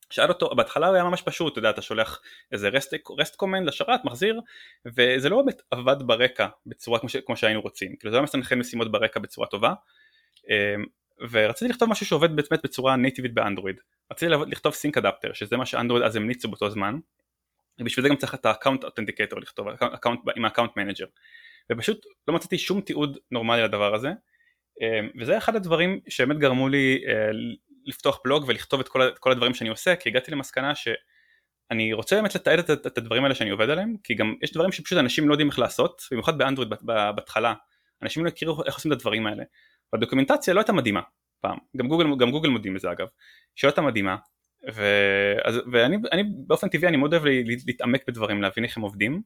[0.09, 3.67] שאל אותו, בהתחלה הוא היה ממש פשוט, אתה יודע, אתה שולח איזה רסט, רסט קומנד
[3.67, 4.41] לשרת, מחזיר,
[4.85, 8.59] וזה לא באמת עבד ברקע בצורה כמו, ש, כמו שהיינו רוצים, כאילו זה לא מסנכרן
[8.59, 9.73] משימות ברקע בצורה טובה,
[10.49, 10.75] אה,
[11.29, 13.75] ורציתי לכתוב משהו שעובד באמת בצורה נייטיבית באנדרואיד.
[14.11, 16.99] רציתי לכתוב sync adapter שזה מה שאנדרואיד אז המליצו באותו זמן.
[17.79, 21.05] ובשביל זה גם צריך את ה account authenticator לכתוב account, עם ה account manager.
[21.71, 24.09] ופשוט לא מצאתי שום תיעוד נורמלי לדבר הזה.
[24.81, 27.29] אמ, וזה אחד הדברים שבאמת גרמו לי אה,
[27.85, 32.15] לפתוח בלוג ולכתוב את כל, את כל הדברים שאני עושה כי הגעתי למסקנה שאני רוצה
[32.15, 35.27] באמת לתעד את, את הדברים האלה שאני עובד עליהם כי גם יש דברים שפשוט אנשים
[35.27, 36.69] לא יודעים איך לעשות במיוחד באנדרואיד
[37.15, 37.53] בהתחלה
[38.01, 39.43] אנשים לא הכירו איך עושים את הדברים האלה
[39.93, 41.01] והדוקומנטציה לא הייתה מדהימה
[41.41, 41.57] פעם.
[41.77, 43.07] גם גוגל, גם גוגל מודים בזה אגב
[43.55, 44.15] שלא הייתה מדהימה.
[44.73, 44.83] ו...
[45.43, 47.25] אז, ואני אני, באופן טבעי אני מאוד אוהב
[47.65, 49.21] להתעמק בדברים להבין איך הם עובדים.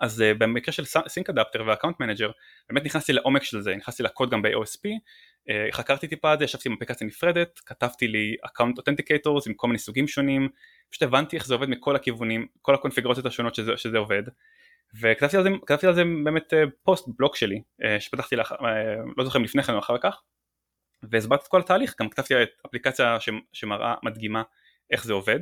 [0.00, 2.30] אז אה, במקרה של sync adapter ו account manager
[2.70, 6.44] באמת נכנסתי לעומק של זה, נכנסתי לקוד גם ב-AOSP, אה, אה, חקרתי טיפה את זה,
[6.44, 10.48] ישבתי עם אפליקציה נפרדת, כתבתי לי account authenticators עם כל מיני סוגים שונים,
[10.90, 14.22] פשוט הבנתי איך זה עובד מכל הכיוונים, כל הקונפיגורציות השונות שזה, שזה עובד,
[15.00, 15.50] וכתבתי על זה,
[15.88, 18.56] על זה באמת uh, פוסט בלוק שלי, uh, שפתחתי, לאח, אה,
[19.16, 20.22] לא זוכר אם לפני כן או אחר כך,
[21.02, 23.16] והסברתי את כל התהליך, גם כתבתי את אפליקציה
[23.52, 24.42] שמראה, מדגימה
[24.90, 25.40] איך זה עובד,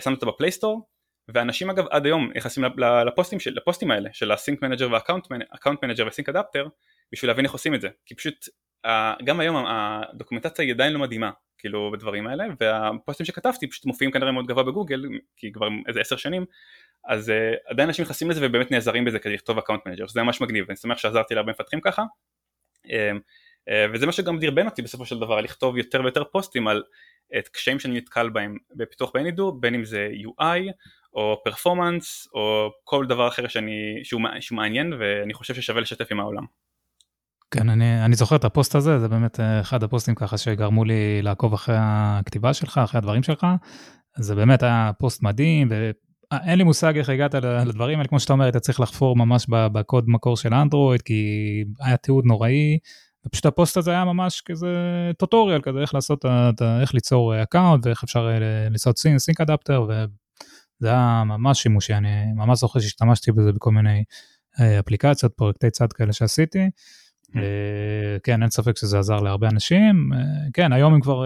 [0.00, 0.88] שמתי אותה ב Play Store,
[1.28, 2.64] ואנשים אגב עד היום נכנסים
[3.06, 6.66] לפוסטים, של, לפוסטים האלה של ה sync manager וה account manager ו sync adapter
[7.12, 8.48] בשביל להבין איך עושים את זה כי פשוט
[9.24, 14.32] גם היום הדוקומנטציה היא עדיין לא מדהימה כאילו בדברים האלה והפוסטים שכתבתי פשוט מופיעים כנראה
[14.32, 15.02] מאוד גבוה בגוגל
[15.36, 16.44] כי כבר איזה עשר שנים
[17.04, 17.32] אז אה,
[17.70, 20.76] עדיין אנשים נכנסים לזה ובאמת נעזרים בזה כדי לכתוב account manager שזה ממש מגניב ואני
[20.76, 22.02] שמח שעזרתי להרבה מפתחים ככה
[22.86, 26.82] אה, אה, וזה מה שגם דרבן אותי בסופו של דבר לכתוב יותר ויותר פוסטים על
[27.38, 30.72] את קשיים שאני נתקל בהם בפיתוח ב Any.do בין אם זה UI
[31.12, 36.20] או performance או כל דבר אחר שאני, שהוא, שהוא מעניין ואני חושב ששווה לשתף עם
[36.20, 36.44] העולם.
[37.50, 41.22] כן, אני, אני זוכר את הפוסט הזה, זה באמת אה, אחד הפוסטים ככה שגרמו לי
[41.22, 43.46] לעקוב אחרי הכתיבה שלך, אחרי הדברים שלך.
[44.18, 48.44] זה באמת היה פוסט מדהים, ואין לי מושג איך הגעת לדברים האלה, כמו שאתה אומר,
[48.44, 51.24] היית צריך לחפור ממש בקוד מקור של אנדרואיד, כי
[51.80, 52.78] היה תיעוד נוראי,
[53.26, 54.68] ופשוט הפוסט הזה היה ממש כזה
[55.18, 56.24] tutorial כזה, איך לעשות,
[56.82, 59.86] איך ליצור account, ואיך אפשר אה, לעשות sync adapter,
[60.80, 64.04] זה היה ממש שימושי, אני ממש זוכר שהשתמשתי בזה בכל מיני
[64.60, 66.70] אה, אפליקציות, פרויקטי צד כאלה שעשיתי.
[67.32, 67.38] כן.
[67.38, 70.12] אה, כן, אין ספק שזה עזר להרבה אנשים.
[70.12, 70.18] אה,
[70.52, 71.24] כן, היום הם כבר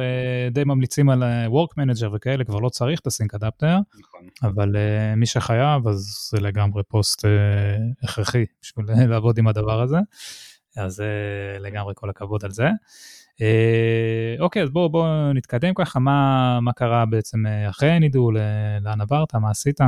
[0.51, 4.29] די ממליצים על Work Manager וכאלה, כבר לא צריך את הסינק אדפטר, נכון.
[4.43, 4.77] אבל
[5.17, 7.25] מי שחייב, אז זה לגמרי פוסט
[8.03, 9.99] הכרחי בשביל לעבוד עם הדבר הזה.
[10.77, 11.03] אז
[11.61, 12.69] לגמרי כל הכבוד על זה.
[13.41, 18.31] אה, אוקיי, אז בואו בוא נתקדם ככה, מה, מה קרה בעצם אה, אחרי הנידו,
[18.81, 19.81] לאן עברת, מה עשית?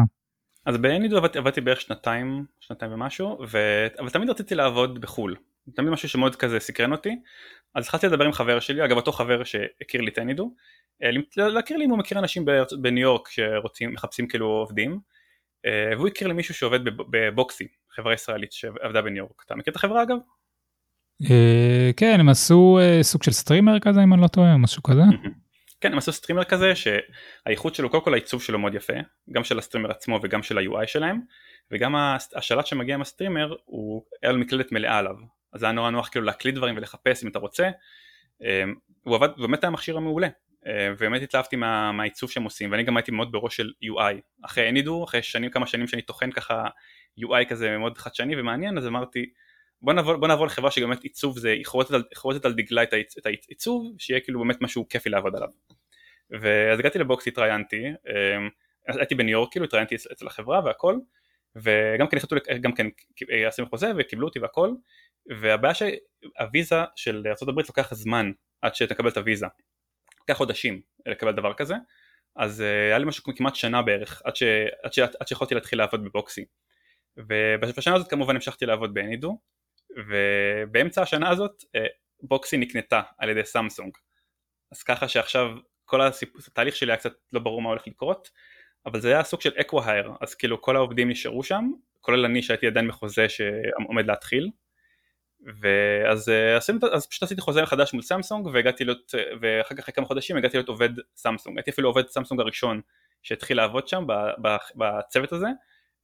[0.67, 3.59] אז בהנידו עבדתי, עבדתי בערך שנתיים, שנתיים ומשהו, ו...
[3.99, 5.37] אבל תמיד רציתי לעבוד בחו"ל,
[5.77, 7.17] תמיד משהו שמאוד כזה סקרן אותי,
[7.75, 10.55] אז התחלתי לדבר עם חבר שלי, אגב אותו חבר שהכיר לי את Any.do,
[11.03, 12.45] אה, להכיר לי אם הוא מכיר אנשים
[12.83, 14.99] בניו יורק שרוצים, מחפשים כאילו עובדים,
[15.97, 20.03] והוא הכיר לי מישהו שעובד בבוקסי, חברה ישראלית שעבדה בניו יורק, אתה מכיר את החברה
[20.03, 20.17] אגב?
[21.31, 25.03] אה, כן, הם עשו אה, סוג של streamer כזה, אם אני לא טועה, משהו כזה.
[25.81, 28.93] כן, הם עשו streamer כזה שהאיכות שלו, קודם כל העיצוב שלו מאוד יפה,
[29.33, 31.21] גם של ה streamer עצמו וגם של ה-UI שלהם,
[31.71, 31.95] וגם
[32.37, 35.15] השלט שמגיע עם ה streamer הוא היה לו מקלדת מלאה עליו,
[35.55, 37.71] אז היה נורא נוח כאילו להקליד דברים ולחפש אם אתה רוצה,
[38.45, 38.65] אה,
[39.03, 40.29] הוא עבד, באמת היה מכשיר המעולה,
[40.93, 45.05] ובאמת התלהבתי מה, מהעיצוב שהם עושים, ואני גם הייתי מאוד בראש של UI, אחרי Any.do,
[45.05, 46.69] אחרי שנים, כמה שנים שאני טוחן ככה
[47.21, 49.27] UI כזה מאוד חדשני ומעניין, אז אמרתי,
[49.83, 52.03] בוא נעבור, בוא נעבור לחברה שגם באמת עיצוב זה, היא חורטת על,
[52.45, 55.49] על דגלה את, את העיצוב, שיהיה כאילו באמת משהו כיפי לעבוד עליו.
[56.31, 58.49] ואז הגעתי לבוקסי, התראיינתי, אמ,
[58.89, 60.97] הייתי בניו יורק, כאילו התראיינתי אצל החברה והכל,
[61.57, 62.87] וגם כן החלטו, גם כן
[63.47, 64.71] עשינו חוזה וקיבלו אותי והכל,
[65.41, 68.33] והבעיה שהוויזה של ארה"ב לוקח זמן
[68.63, 69.47] עד שתקבל את הוויזה,
[70.21, 71.75] לוקח חודשים לקבל דבר כזה,
[72.37, 74.43] אז אה, היה לי משהו כמעט שנה בערך, עד, ש,
[74.83, 76.45] עד, ש, עד שיכולתי להתחיל לעבוד בבוקסי.
[77.17, 79.39] ובשנה הזאת כמובן המשכתי לעבוד באנידו,
[80.09, 81.87] ובאמצע השנה הזאת אה,
[82.23, 83.93] בוקסי נקנתה על ידי סמסונג.
[84.73, 85.49] אז ככה שעכשיו
[85.85, 86.01] כל
[86.47, 88.31] התהליך שלי היה קצת לא ברור מה הולך לקרות
[88.87, 92.67] אבל זה היה סוג של acquihire אז כאילו כל העובדים נשארו שם כולל אני שהייתי
[92.67, 94.51] עדיין בחוזה שעומד להתחיל
[95.45, 96.57] ואז אה,
[96.93, 100.57] אז פשוט עשיתי חוזה מחדש מול סמסונג והגעתי להיות ואחר כך אחרי כמה חודשים הגעתי
[100.57, 102.81] להיות עובד סמסונג הייתי אפילו עובד סמסונג הראשון
[103.23, 104.05] שהתחיל לעבוד שם
[104.77, 105.47] בצוות הזה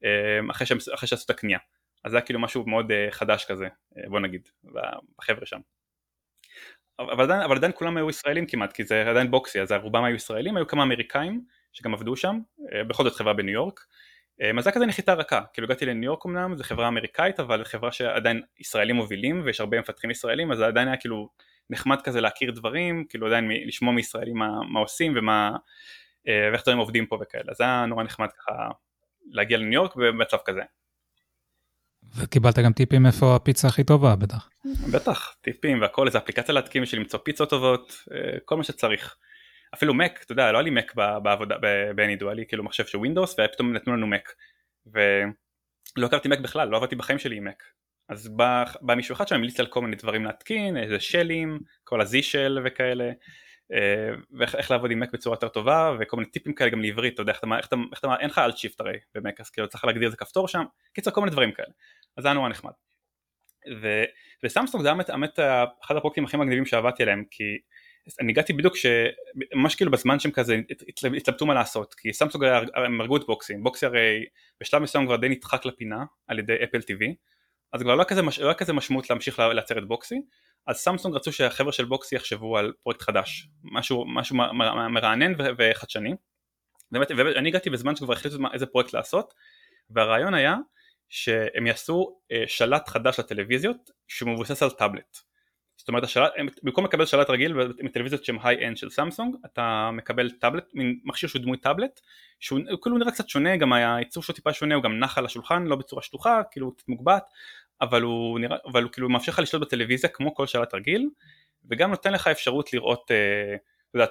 [0.04, 0.66] אה, אחרי
[1.06, 1.58] שעשו את הקנייה
[2.04, 3.68] אז זה היה כאילו משהו מאוד חדש כזה,
[4.08, 4.48] בוא נגיד,
[5.18, 5.60] בחבר'ה שם.
[6.98, 10.14] אבל עדיין, אבל עדיין כולם היו ישראלים כמעט, כי זה עדיין בוקסי, אז רובם היו
[10.14, 12.38] ישראלים, היו כמה אמריקאים שגם עבדו שם,
[12.88, 13.80] בכל זאת חברה בניו יורק.
[14.58, 17.92] אז זה כזה נחיתה רכה, כאילו הגעתי לניו יורק אמנם, זו חברה אמריקאית, אבל חברה
[17.92, 21.28] שעדיין ישראלים מובילים, ויש הרבה מפתחים ישראלים, אז זה עדיין היה כאילו
[21.70, 26.78] נחמד כזה להכיר דברים, כאילו עדיין לשמוע מישראלים מה, מה עושים ומה, uh, ואיך דברים
[26.78, 28.52] עובדים פה וכאלה, אז זה היה נורא נחמד ככה
[29.30, 30.60] להגיע לניו יורק במצב כזה.
[32.16, 34.48] וקיבלת גם טיפים איפה הפיצה הכי טובה בטח.
[34.92, 39.16] בטח, טיפים והכל, איזה אפליקציה להתקים בשביל למצוא פיצות טובות, אה, כל מה שצריך.
[39.74, 41.56] אפילו מק, אתה יודע, לא היה לי מק בעבודה,
[41.94, 44.32] באנידו, היה לי כאילו מחשב של ווינדוס, ופתאום נתנו לנו מק.
[44.86, 47.62] ולא הכרתי מק בכלל, לא עבדתי בחיים שלי עם מק.
[48.08, 52.00] אז בא, בא מישהו אחד שם המליץ על כל מיני דברים להתקין, איזה שלים, כל
[52.00, 53.10] ה-Z של וכאלה,
[53.72, 57.22] אה, ואיך לעבוד עם מק בצורה יותר טובה, וכל מיני טיפים כאלה גם לעברית, אתה
[57.22, 59.68] יודע, איך אתה, איך אתה, איך אתה, אין לך Alt Shift הרי במק, אז כאילו
[59.68, 61.72] צריך להגדיר איזה כפתור שם, קיצר כל מיני דברים כאלה,
[62.16, 62.72] אז זה היה נורא נחמד.
[64.44, 65.38] וסמסונג זה היה באמת
[65.84, 67.44] אחד הפרויקטים הכי מגניבים שעבדתי עליהם, כי
[68.20, 70.60] אני הגעתי בדיוק שממש כאילו בזמן שהם כזה
[71.16, 72.44] התלבטו מה לעשות כי סמסונג
[72.74, 74.24] הם הרגו את בוקסי, בוקסי הרי
[74.60, 77.14] בשלב מסוים כבר די נדחק לפינה על ידי Apple TV
[77.72, 80.22] אז כבר לא היה כזה, לא היה כזה משמעות להמשיך לייצר את בוקסי
[80.66, 84.36] אז סמסונג רצו שהחבר'ה של בוקסי יחשבו על פרויקט חדש משהו, משהו
[84.90, 86.14] מרענן וחדשני
[86.90, 89.34] באמת, ואני הגעתי בזמן שכבר החליטו איזה פרויקט לעשות
[89.90, 90.56] והרעיון היה
[91.08, 95.18] שהם יעשו אה, שלט חדש לטלוויזיות שמבוסס על טאבלט
[95.80, 100.64] זאת אומרת השלט, במקום לקבל שלט רגיל מטלוויזיות שהם high-end של סמסונג אתה מקבל טאבלט,
[100.74, 102.00] מין מכשיר שהוא דמוי טאבלט
[102.40, 105.62] שהוא כאילו נראה קצת שונה, גם הייצור שלו טיפה שונה, הוא גם נח על השולחן
[105.62, 107.24] לא בצורה שטוחה, כאילו קצת מוגבה
[107.80, 111.08] אבל הוא נראה, אבל הוא כאילו מאפשר לך לשלוט בטלוויזיה כמו כל שלט רגיל
[111.70, 113.56] וגם נותן לך אפשרות לראות אה,
[113.94, 114.04] יודע,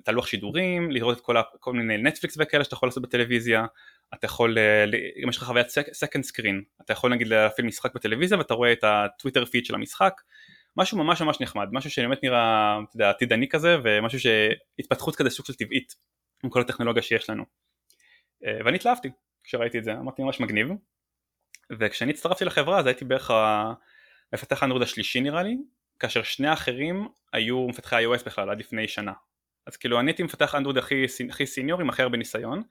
[0.00, 3.66] את הלוח שידורים, לראות את כל, כל מיני נטפליקס וכאלה שאתה יכול לעשות בטלוויזיה
[4.14, 4.84] אתה יכול, אה,
[5.22, 8.84] גם יש לך חוויית second screen, אתה יכול נגיד להפעיל משחק בטלוויזיה ואתה רואה את
[8.84, 10.20] הטוויטר פיד של המשחק
[10.76, 15.46] משהו ממש ממש נחמד, משהו שבאמת נראה, אתה יודע, עתידני כזה, ומשהו שהתפתחות כזה סוג
[15.46, 15.94] של טבעית,
[16.44, 17.44] עם כל הטכנולוגיה שיש לנו.
[18.44, 19.10] אה, ואני התלהבתי
[19.44, 20.68] כשראיתי את זה, אמרתי ממש מגניב.
[21.78, 23.30] וכשאני הצטרפתי לחברה אז הייתי בערך
[24.32, 25.56] המפתח האנדרואיד השלישי נראה לי,
[25.98, 29.12] כאשר שני האחרים היו מפתחי iOS בכלל עד לפני שנה.
[29.66, 32.62] אז כאילו אני הייתי מפתח אנדרואיד הכי, הכי סיניור עם הכי הרבה ניסיון,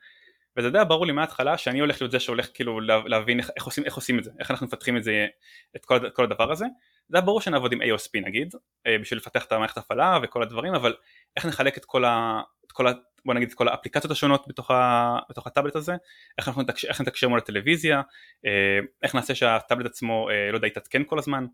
[0.58, 3.86] וזה די ברור לי מההתחלה שאני הולך להיות זה שהולך כאילו להבין איך, איך, עושים,
[3.86, 5.28] איך עושים את זה, איך אנחנו מפתחים את זה,
[5.76, 6.66] את כל, כל הדבר הזה,
[7.10, 8.56] זה היה ברור שנעבוד עם AOSP נגיד,
[8.88, 10.96] אה, בשביל לפתח את המערכת הפעלה וכל הדברים, אבל
[11.36, 12.42] איך נחלק את כל ה...
[12.66, 12.92] את כל ה
[13.26, 15.94] בוא נגיד את כל האפליקציות השונות בתוך, ה, בתוך הטאבלט הזה,
[16.38, 18.02] איך אנחנו נתקשר, איך נתקשר מול הטלוויזיה,
[18.46, 21.46] אה, איך נעשה שהטאבלט עצמו, אה, לא יודע, יתעדכן כל הזמן,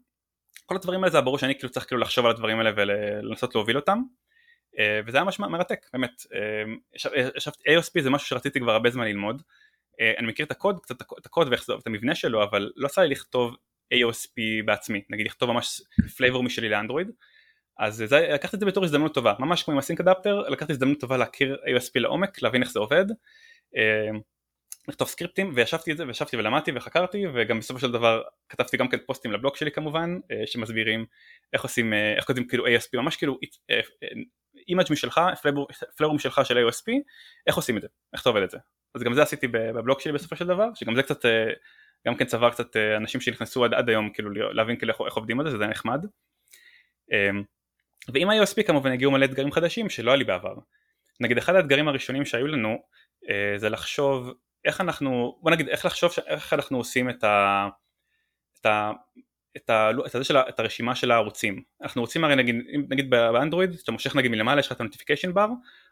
[0.65, 3.55] כל הדברים האלה זה היה ברור שאני כאילו צריך כאילו לחשוב על הדברים האלה ולנסות
[3.55, 4.01] להוביל אותם,
[5.05, 6.11] וזה היה ממש מרתק, באמת,
[7.35, 9.41] ישבתי, AOSP זה משהו שרציתי כבר הרבה זמן ללמוד,
[10.17, 13.01] אני מכיר את הקוד, קצת את הקוד ואיך זה, את המבנה שלו, אבל לא יצא
[13.01, 13.55] לי לכתוב
[13.93, 15.82] AOSP בעצמי, נגיד לכתוב ממש
[16.17, 17.08] flavor משלי לאנדרואיד,
[17.80, 20.71] אז זה, לקחתי את זה בתור הזדמנות טובה, ממש כמו עם ה sync adapter, לקחתי
[20.71, 23.06] הזדמנות טובה להכיר AOSP לעומק, להבין איך זה עובד,
[23.77, 24.19] אה,
[24.88, 28.97] לכתוב סקריפטים, וישבתי את זה, וישבתי ולמדתי וחקרתי, וגם בסופו של דבר כתבתי גם כן
[29.06, 31.06] פוסטים לבלוג שלי כמובן, אה, שמסבירים
[31.54, 33.39] איך עושים, אה, איך כותבים כאילו AOSP, ממש כאילו
[34.67, 35.21] image משלך,
[35.97, 36.91] flavor משלך של AOSP,
[37.47, 38.58] איך עושים את זה, איך אתה עובד את זה.
[38.95, 41.25] אז גם זה עשיתי בבלוג שלי בסופו של דבר, שגם זה קצת
[42.07, 45.13] גם כן צבר קצת אה, אנשים שנכנסו עד, עד היום כאילו להבין כאילו איך, איך
[45.13, 46.05] עובדים על זה, שזה נחמד.
[47.11, 47.43] אמ,
[48.13, 50.55] ועם ה-AOSP כמובן הגיעו מלא אתגרים חדשים שלא היה לי בעבר.
[51.19, 52.77] נגיד אחד האתגרים הראשונים שהיו לנו
[53.29, 54.33] אה, זה לחשוב
[54.65, 57.67] איך אנחנו, בוא נגיד איך לחשוב איך אנחנו עושים את ה...
[58.59, 58.91] את ה
[59.57, 62.55] את, ה, את, הזה של, את הרשימה של הערוצים אנחנו רוצים הרי נגיד,
[62.89, 65.47] נגיד באנדרואיד שאתה מושך נגיד מלמעלה יש לך את ה notification bar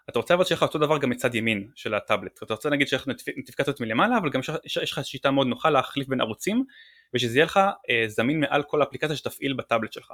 [0.10, 2.88] אתה רוצה אבל שיהיה לך אותו דבר גם מצד ימין של הטאבלט אתה רוצה נגיד
[2.88, 6.64] שיש לך נוטיפיקציות מלמעלה אבל גם יש, לך שיטה מאוד נוחה להחליף בין ערוצים
[7.14, 10.12] ושזה יהיה לך אה, זמין מעל כל אפליקציה שתפעיל בטאבלט שלך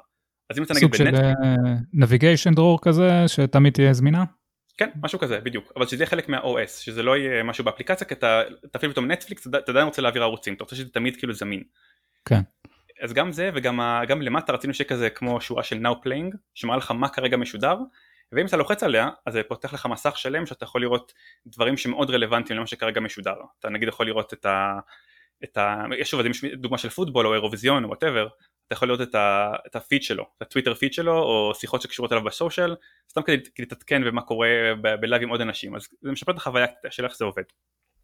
[0.50, 4.24] אז אם אתה נגיד בנטפליקס סוג של נביגיישן דרור כזה שתמיד תהיה זמינה?
[4.78, 8.14] כן משהו כזה בדיוק אבל שזה יהיה חלק מה-OS שזה לא יהיה משהו באפליקציה כי
[8.14, 11.64] אתה תפעיל אותו מנטפליקס אתה עדיין רוצה להעביר ערוצים אתה רוצה שזה תמיד כאילו זמין.
[12.26, 12.42] כן.
[13.02, 16.78] אז גם זה וגם גם למטה רצינו שיהיה כזה כמו שורה של Now Playing שמראה
[16.78, 17.78] לך מה כרגע משודר
[18.36, 21.14] ואם אתה לוחץ עליה אז זה פותח לך מסך שלם שאתה יכול לראות
[21.48, 24.80] דברים שמאוד רלוונטיים למה שכרגע משודר אתה נגיד יכול לראות את ה...
[25.44, 25.84] את ה...
[25.98, 26.22] יש שוב
[26.54, 28.28] דוגמה של פוטבול או אירוויזיון או whatever
[28.68, 29.54] אתה יכול לראות את, ה...
[29.68, 32.76] את הפיד שלו, את הטוויטר פיד שלו או שיחות שקשורות אליו ב social
[33.10, 34.48] סתם כדי להתעדכן במה קורה
[34.82, 37.44] ב live עם עוד אנשים אז זה משפר את החוויה של איך זה עובד.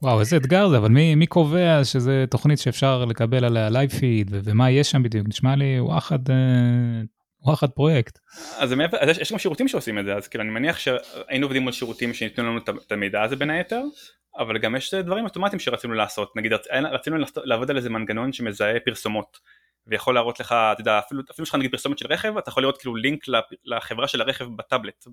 [0.04, 4.32] וואו, איזה אתגר זה, אבל מי, מי קובע שזה תוכנית שאפשר לקבל עליה live feed,
[4.44, 5.28] ומה יש שם בדיוק?
[5.28, 6.36] נשמע לי וואחד, אה,
[7.42, 8.20] וואחד פרויקט.
[8.58, 11.46] אז, מעבר, אז יש, יש גם שירותים שעושים את זה, אז כאילו אני מניח שהיינו
[11.46, 13.82] עובדים על שירותים שניתנו לנו את המידע הזה בין היתר,
[14.38, 16.52] אבל גם יש דברים אוטומטיים שרצינו לעשות, נגיד
[16.92, 19.38] רצינו לעבוד על איזה מנגנון שמזהה פרסומות.
[19.88, 22.64] ויכול להראות לך, אתה יודע, אפילו, אפילו יש לך נגיד פרסומת של רכב, אתה יכול
[22.64, 23.24] לראות כאילו לינק
[23.66, 25.06] לחברה של הרכב בטאבלט,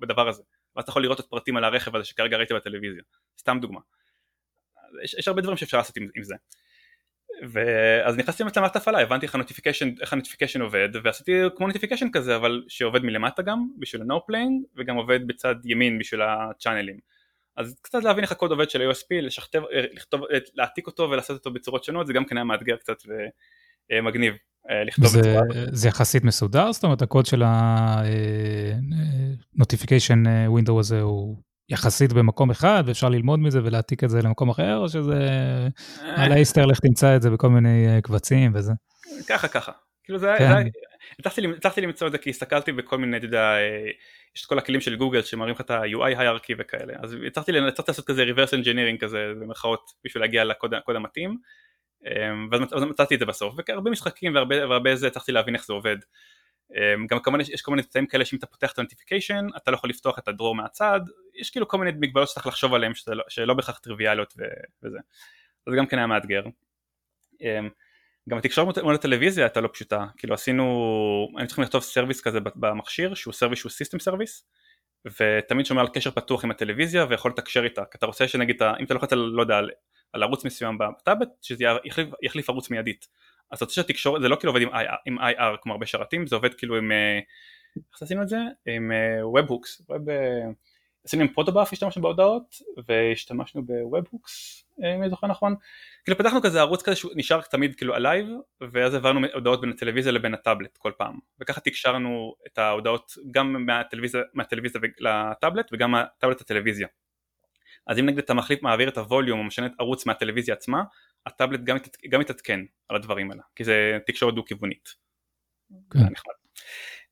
[0.00, 0.42] בדבר הזה,
[0.76, 3.02] ואז אתה יכול לראות את פרטים על הרכב הזה שכרגע ראיתי בטלוויזיה,
[3.40, 3.80] סתם דוגמה.
[5.04, 6.34] יש, יש הרבה דברים שאפשר לעשות עם, עם זה.
[7.50, 12.06] ואז נכנסתי למערכת הפעלה, הבנתי איך ה notification, איך ה notification עובד, ועשיתי כמו notification
[12.12, 16.98] כזה, אבל שעובד מלמטה גם, בשביל ה-Now playing, וגם עובד בצד ימין בשביל הצ'אנלים.
[17.56, 20.20] אז קצת להבין איך הקוד עובד של AOSP, לשכתב, לכתוב,
[20.54, 22.96] להעתיק אותו ולעשות אותו בצורות שונות, זה גם כן היה מאתגר קצת
[23.92, 24.34] ומגניב.
[24.86, 25.42] לכתוב זה, בצורה.
[25.72, 26.72] זה יחסית מסודר?
[26.72, 30.26] זאת אומרת, הקוד של ה-notification
[30.58, 31.36] window הזה הוא
[31.72, 35.28] יחסית במקום אחד, ואפשר ללמוד מזה ולהעתיק את זה למקום אחר, או שזה
[36.16, 38.72] על האיסטר, לך תמצא את זה בכל מיני קבצים וזה?
[39.28, 39.72] ככה ככה.
[40.04, 40.44] כאילו זה כן.
[40.44, 40.66] היה,
[41.58, 43.56] הצלחתי למצוא את זה כי הסתכלתי בכל מיני, אתה יודע,
[44.36, 48.06] יש את כל הכלים של גוגל שמראים לך את ה-UI hierarchy וכאלה, אז הצלחתי לעשות
[48.06, 51.36] כזה reverse engineering כזה במרכאות בשביל להגיע לקוד המתאים,
[52.06, 55.96] אמ, ואז מצאתי את זה בסוף, והרבה משחקים והרבה זה הצלחתי להבין איך זה עובד.
[56.76, 59.70] אמ, גם כמובן יש כל מיני תצאים כאלה שאם אתה פותח את ה notification אתה
[59.70, 61.00] לא יכול לפתוח את ה drawer מהצד,
[61.34, 64.34] יש כאילו כל מיני מגבלות שצריך לחשוב עליהן שלא, שלא בהכרח טריוויאליות
[64.82, 64.98] וזה,
[65.66, 66.42] אז זה גם כן היה מאתגר.
[67.40, 67.68] אמ,
[68.28, 70.64] גם התקשורת מול הטלוויזיה הייתה לא פשוטה, כאילו עשינו,
[71.36, 74.44] היינו צריכים לכתוב service כזה במכשיר שהוא service שהוא system service
[75.04, 78.84] ותמיד שומר על קשר פתוח עם הטלוויזיה ויכול לתקשר איתה, כי אתה רוצה שנגיד, אם
[78.84, 79.70] אתה לוחץ על, לא יודע, על,
[80.12, 83.08] על ערוץ מסוים בטאבלט, שזה יחליף, יחליף ערוץ מיידית,
[83.52, 86.26] אז אתה רוצה שהתקשורת, זה לא כאילו עובד עם IR, עם IR כמו הרבה שלטים,
[86.26, 87.18] זה עובד כאילו עם, אה,
[87.92, 88.38] איך עשינו את זה?
[88.66, 88.92] עם
[89.24, 89.96] webhooks, אה,
[91.04, 92.54] עשינו עם protobuf השתמשנו בהודעות
[92.86, 95.54] והשתמשנו ב webhooks אם אני זוכר נכון.
[96.04, 98.26] כאילו פתחנו כזה ערוץ כזה שהוא נשאר תמיד כאילו alive
[98.72, 101.18] ואז העברנו הודעות בין הטלוויזיה לבין הטאבלט כל פעם.
[101.40, 106.88] וככה תקשרנו את ההודעות גם מהטלוויזיה, מהטלוויזיה לטאבלט וגם מהטאבלט לטלוויזיה.
[107.86, 110.82] אז אם נגיד אתה מחליף מעביר את הווליום או משנה את ערוץ מהטלוויזיה עצמה
[111.26, 111.76] הטאבלט גם,
[112.08, 114.88] גם מתעדכן על הדברים האלה כי זה תקשורת דו כיוונית
[115.90, 115.98] כן.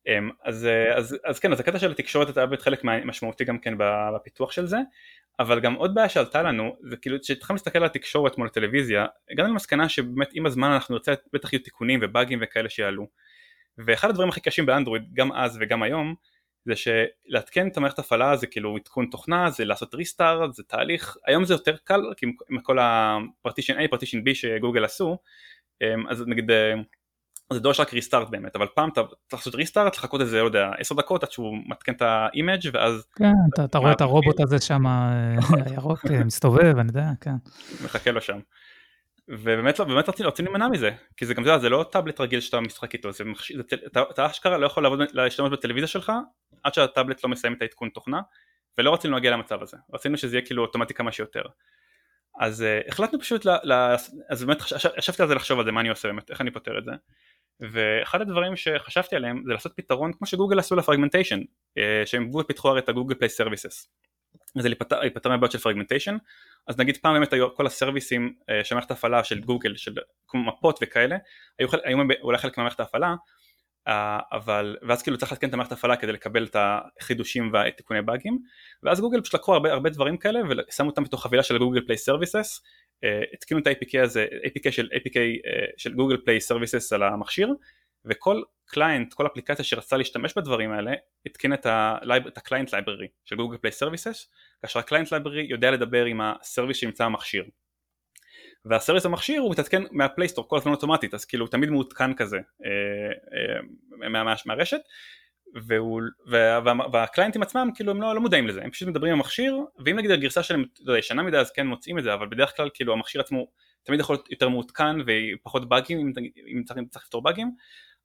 [0.06, 3.74] אמ, אז, אה, אז, אז כן, אז הקטע של התקשורת באמת חלק משמעותי גם כן
[3.78, 4.78] בפיתוח של זה,
[5.40, 9.48] אבל גם עוד בעיה שעלתה לנו, זה כאילו כשהתחלנו להסתכל על התקשורת מול הטלוויזיה, הגענו
[9.48, 13.06] למסקנה שבאמת עם הזמן אנחנו נרצה, בטח יהיו תיקונים ובאגים וכאלה שיעלו.
[13.78, 16.14] ואחד הדברים הכי קשים באנדרואיד, גם אז וגם היום,
[16.64, 21.44] זה שלעדכן את המערכת הפעלה זה כאילו עדכון תוכנה, זה לעשות restart, זה תהליך, היום
[21.44, 25.18] זה יותר קל, כי עם כל ה partition A, partition B שגוגל עשו,
[25.82, 26.74] אמ, אז נגיד אה,
[27.52, 30.70] זה דורש רק restart באמת, אבל פעם אתה צריך לעשות restart, לחכות איזה, לא יודע,
[30.78, 33.06] עשר דקות עד שהוא מתקין את ה image ואז...
[33.16, 35.34] כן, אתה, אתה רואה את הרובוט הזה שם, אה,
[35.66, 37.34] הירוק אה, מסתובב, אני יודע, כן.
[37.84, 38.38] מחכה לו שם.
[39.30, 42.40] ובאמת לא, באמת רצינו, רצינו להימנע מזה, כי זה גם זה, זה לא טאבלט רגיל
[42.40, 43.52] שאתה משחק איתו, זה מחש...
[43.52, 46.12] זה, אתה, אתה אשכרה לא יכול לעבוד, להשתמש בטלוויזיה שלך
[46.62, 48.20] עד שהטאבלט לא מסיים את העדכון תוכנה,
[48.78, 51.42] ולא רצינו להגיע למצב הזה, רצינו שזה יהיה כאילו אוטומטי כמה שיותר.
[52.40, 53.72] אז uh, החלטנו פשוט, ל, ל,
[54.28, 54.58] אז באמת
[54.98, 56.92] ישבתי על זה לחשוב על זה, מה אני עושה באמת, איך אני פותר את זה.
[57.60, 61.40] ואחד הדברים שחשבתי עליהם זה לעשות פתרון כמו שגוגל עשו ל fragmentation
[61.78, 63.88] אה, שהם פיתחו הרי את הגוגל פליי services
[64.58, 66.16] זה להיפטר מהבעיות של fragmentation.
[66.68, 69.94] אז נגיד פעם באמת היו כל הסרוויסים אה, של מערכת ההפעלה של גוגל של
[70.28, 71.16] כמו מפות וכאלה
[71.58, 73.14] היו, היו אולי חלק ממערכת ההפעלה
[73.88, 78.38] אה, אבל ואז כאילו צריך להתקן את המערכת ההפעלה כדי לקבל את החידושים והתיקוני באגים.
[78.82, 81.98] ואז גוגל פשוט לקחו הרבה, הרבה דברים כאלה ושמו אותם בתוך חבילה של גוגל פליי
[81.98, 82.60] services.
[83.34, 85.18] התקינו את ה-APK הזה, APK של APK
[85.76, 87.54] של גוגל פליי services על המכשיר
[88.04, 90.92] וכל client, כל אפליקציה שרצתה להשתמש בדברים האלה
[91.26, 94.30] התקין את ה-client library של Google Play Services
[94.62, 97.44] כאשר ה-client library יודע לדבר עם הסרוויס שנמצא במכשיר
[98.64, 102.36] והסרוויס במכשיר הוא מתעדכן מה-Play Store כל הזמן אוטומטית אז כאילו הוא תמיד מעודכן כזה
[102.36, 104.80] אה, אה, מהרשת.
[105.54, 109.18] והוא, וה, וה, וה-clientים עצמם כאילו הם לא, לא מודעים לזה, הם פשוט מדברים עם
[109.18, 110.64] המכשיר ואם נגיד הגרסה שלהם
[110.98, 113.46] ישנה מדי אז כן מוצאים את זה אבל בדרך כלל כאילו המכשיר עצמו
[113.82, 116.12] תמיד יכול להיות יותר מעודכן ופחות באגים אם,
[116.56, 117.50] אם צריך, צריך לפתור באגים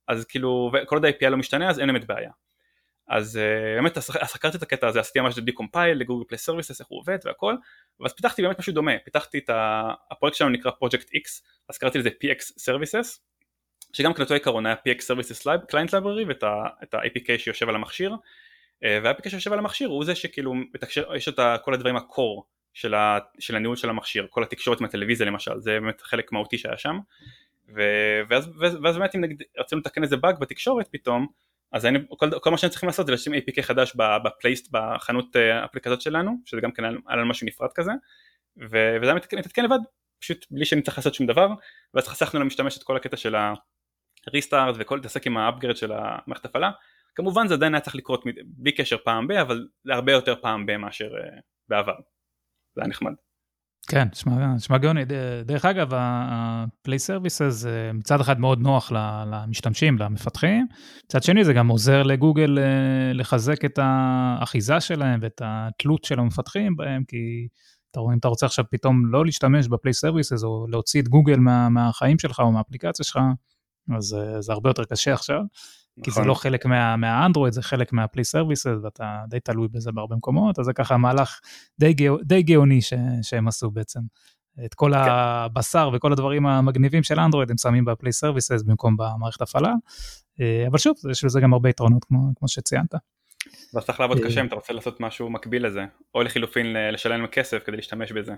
[0.08, 2.32] אז כאילו וכל עוד ה-API לא משתנה אז אין באמת בעיה.
[3.08, 7.00] אז uh, באמת חקרתי את הקטע הזה עשיתי ממש decompile ל-Google Play Services איך הוא
[7.00, 7.56] עובד והכל
[8.00, 8.92] ואז פיתחתי באמת משהו דומה.
[9.06, 9.50] פיתחתי את
[10.12, 13.20] הפרויקט שלנו נקרא פרויקט X אז קראתי לזה PX Services
[13.94, 16.44] שגם אותו עיקרון היה PX Services Client Library ואת
[16.94, 18.16] ה-APK שיושב על המכשיר
[18.84, 22.42] אה, וה-APK שיושב על המכשיר הוא זה שכאילו מתקשר, יש את כל הדברים ה-core
[22.74, 22.94] של,
[23.40, 27.00] של הניהול של המכשיר, כל התקשורת מהטלוויזיה למשל, זה באמת חלק מהותי שהיה שם
[27.76, 31.28] ו- ואז, ואז, ואז באמת אם נגיד רצינו לתקן איזה באג בתקשורת פתאום
[31.72, 35.66] אז היינו, כל, כל מה שהיינו צריכים לעשות זה לשים APK חדש בפלייסט בחנות אה,
[35.66, 37.92] אפליקציות שלנו שזה גם כן היה לנו משהו נפרד כזה.
[38.58, 39.80] ו- וזה היה מתעדכן לבד
[40.20, 41.48] פשוט בלי שאני צריך לעשות שום דבר.
[41.94, 43.54] ואז חסכנו למשתמש את כל הקטע של ה...
[44.34, 46.72] ריסטארט וכל להתעסק עם האפגרד של המערכת הפעלה.
[47.16, 50.66] כמובן זה עדיין היה צריך לקרות בלי קשר פעם ב אבל זה הרבה יותר פעם
[50.66, 51.96] ב מאשר uh, בעבר.
[52.76, 53.14] זה היה נחמד.
[53.88, 54.08] כן,
[54.56, 55.02] נשמע גאוני.
[55.46, 58.92] דרך אגב, ה-Play Services מצד אחד מאוד נוח
[59.32, 60.68] למשתמשים, למפתחים,
[61.06, 66.76] מצד שני זה גם עוזר לגוגל אה, לחזק את האחיזה שלהם ואת התלות של המפתחים
[66.76, 67.48] בהם, כי
[67.92, 71.36] אתה רואה, אם אתה רוצה עכשיו פתאום לא להשתמש ב-Play Services או להוציא את גוגל
[71.36, 73.20] מה, מהחיים שלך או מהאפליקציה שלך,
[73.98, 75.40] אז אה, זה הרבה יותר קשה עכשיו.
[76.04, 80.16] כי זה לא חלק מה, מהאנדרואיד, זה חלק מה-Play Services, ואתה די תלוי בזה בהרבה
[80.16, 81.40] מקומות, אז זה ככה מהלך
[81.80, 84.00] די, גאו, די גאוני ש, שהם עשו בעצם.
[84.66, 85.10] את כל כן.
[85.10, 89.74] הבשר וכל הדברים המגניבים של אנדרואיד הם שמים ב-Play Services במקום במערכת הפעלה,
[90.42, 92.96] אה, אבל שוב, יש לזה גם הרבה יתרונות כמו, כמו שציינת.
[93.74, 95.86] ואז צריך לעבוד קשה אם אתה רוצה לעשות משהו מקביל לזה,
[96.16, 98.34] או לחילופין לשלם כסף כדי להשתמש בזה.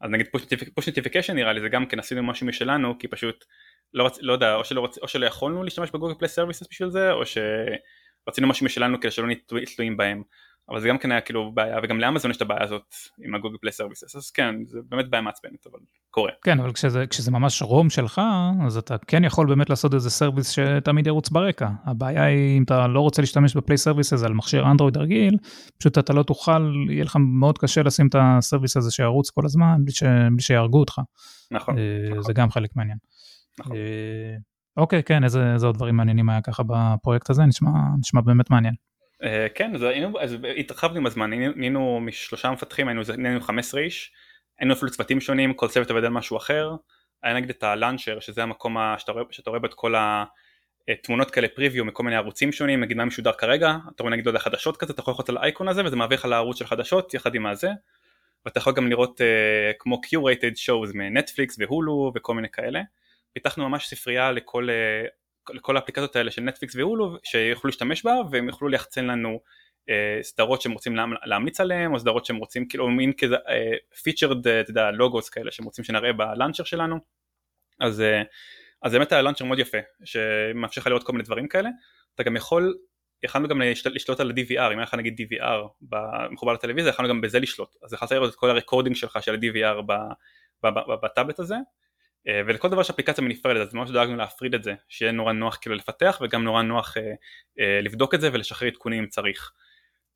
[0.00, 0.26] אז נגיד
[0.74, 3.44] push notification נראה לי זה גם כן עשינו משהו משלנו כי פשוט
[3.94, 4.18] לא, רצ...
[4.22, 4.98] לא יודע או שלא, רצ...
[4.98, 9.26] או שלא יכולנו להשתמש ב-Google Play Services בשביל זה או שרצינו משהו משלנו כדי שלא
[9.26, 9.38] נהיה
[9.76, 10.22] תלויים בהם
[10.68, 13.56] אבל זה גם כן היה כאילו בעיה וגם לאמזון יש את הבעיה הזאת עם ה-Google
[13.60, 15.78] Play Services אז כן זה באמת בעיה מעצבנת אבל
[16.10, 16.30] קורה.
[16.44, 18.20] כן אבל כשזה, כשזה ממש ROM שלך
[18.66, 22.86] אז אתה כן יכול באמת לעשות איזה service שתמיד ירוץ ברקע הבעיה היא אם אתה
[22.86, 25.36] לא רוצה להשתמש ב-Play Services על מכשיר אנדרואיד רגיל
[25.78, 29.76] פשוט אתה לא תוכל יהיה לך מאוד קשה לשים את ה-service הזה שירוץ כל הזמן
[29.84, 30.98] בלי, ש, בלי שיהרגו אותך.
[31.50, 32.22] נכון, אה, נכון.
[32.22, 32.98] זה גם חלק מעניין.
[33.58, 33.76] נכון.
[33.76, 34.36] אה,
[34.76, 38.74] אוקיי כן איזה, איזה עוד דברים מעניינים היה ככה בפרויקט הזה נשמע נשמע באמת מעניין.
[39.22, 44.12] אה, כן, אז, היינו, אז התרחבנו עם הזמן, נהיינו משלושה מפתחים, היינו, היינו 15 איש,
[44.58, 46.70] היינו אפילו צוותים שונים, כל צוות עובד על משהו אחר,
[47.22, 49.94] היה נגיד את הלאנצ'ר, שזה המקום שאתה רואה, שאתה רואה בו את כל
[50.88, 54.38] התמונות כאלה פריוויו מכל מיני ערוצים שונים, נגיד מה משודר כרגע, אתה רואה נגיד עוד
[54.38, 57.34] חדשות כזה, אתה יכול ללחוץ על האייקון הזה וזה מעביר לך לערוץ של חדשות יחד
[57.34, 57.70] עם הזה,
[58.46, 59.24] ואתה יכול גם לראות uh,
[59.78, 62.80] כמו curated shows מנטפליקס והולו וכל מיני כאלה,
[63.32, 65.08] פיתחנו ממש ספרייה לכל uh,
[65.50, 69.40] לכל האפליקציות האלה של נטפליקס והולו שיוכלו להשתמש בה והם יוכלו ליחצן לנו
[69.90, 73.36] אה, סדרות שהם רוצים לה, להמליץ עליהם או סדרות שהם רוצים כאילו מין כזה
[74.02, 76.96] featured אה, אתה יודע לוגוס כאלה שהם רוצים שנראה ב-launcher שלנו.
[77.80, 78.22] אז, אה,
[78.82, 81.70] אז באמת היה launcher מאוד יפה שמאפשר לך לראות כל מיני דברים כאלה.
[82.14, 82.78] אתה גם יכול
[83.22, 85.86] יכלנו גם לשלוט, לשלוט על ה-DVR, אם היה לך נגיד DVR
[86.30, 89.82] מחובר לטלוויזיה, יכלנו גם בזה לשלוט, אז יכלת לראות את כל ה-recording שלך של ה-DVR
[91.02, 91.60] בטאבלט הזה, אה,
[92.26, 95.74] ולכל דבר יש אפליקציה מנפרדת אז ממש דאגנו להפריד את זה שיהיה נורא נוח כאילו
[95.74, 97.02] לפתח וגם נורא נוח אה,
[97.60, 99.52] אה, לבדוק את זה ולשחרר עדכונים אם צריך.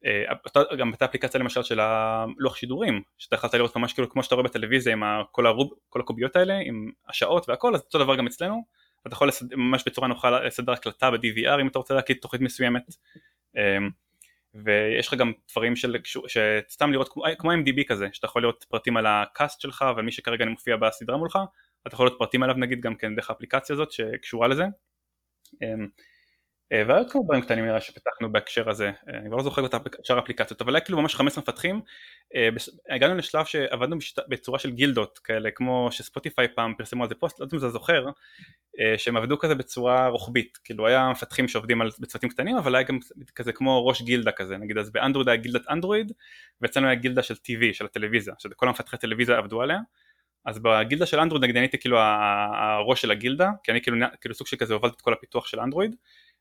[0.04, 4.34] אה, גם הייתה אפליקציה למשל של הלוח שידורים שאתה יכולת לראות ממש כאילו כמו שאתה
[4.34, 8.26] רואה בטלוויזיה עם כל, הרוב, כל הקוביות האלה עם השעות והכל אז אותו דבר גם
[8.26, 8.64] אצלנו
[9.06, 9.54] אתה יכול לסד...
[9.54, 12.82] ממש בצורה נוחה לסדר הקלטה ב-DVR אם אתה רוצה להקליט תוכנית מסוימת
[13.56, 13.78] אה,
[14.54, 18.96] ויש לך גם דברים של שסתם לראות כמו, כמו MDB כזה שאתה יכול לראות פרטים
[18.96, 21.38] על הקאסט שלך ומי שכרגע מופיע בסדרה מולך
[21.86, 24.64] אתה יכול לראות פרטים עליו נגיד גם כן דרך האפליקציה הזאת שקשורה לזה.
[25.62, 25.86] אמ,
[26.72, 29.74] אה, ועוד כמה דברים קטנים נראה שפיתחנו בהקשר הזה, אה, אני כבר לא זוכר את
[30.02, 31.80] שאר האפליקציות, אבל היה כאילו ממש 15 מפתחים,
[32.34, 32.48] אה,
[32.94, 33.96] הגענו לשלב שעבדנו
[34.28, 37.70] בצורה של גילדות כאלה, כמו שספוטיפיי פעם פרסמו על זה פוסט, לא יודע אם אתה
[37.70, 38.06] זוכר,
[38.96, 42.98] שהם עבדו כזה בצורה רוחבית, כאילו היה מפתחים שעובדים על, בצוותים קטנים, אבל היה גם
[43.34, 46.12] כזה כמו ראש גילדה כזה, נגיד אז באנדרואיד היה גילדת אנדרואיד,
[46.60, 49.78] ואצלנו היה גילדה של TV, של הטלוויזיה, שכל המפתחי טלוויזיה עבדו עליה,
[50.46, 54.34] אז בגילדה של אנדרואיד נגיד אני הייתי כאילו הראש של הגילדה, כי אני כאילו, כאילו
[54.34, 55.96] סוג של כזה הובלתי את כל הפיתוח של אנדרואיד,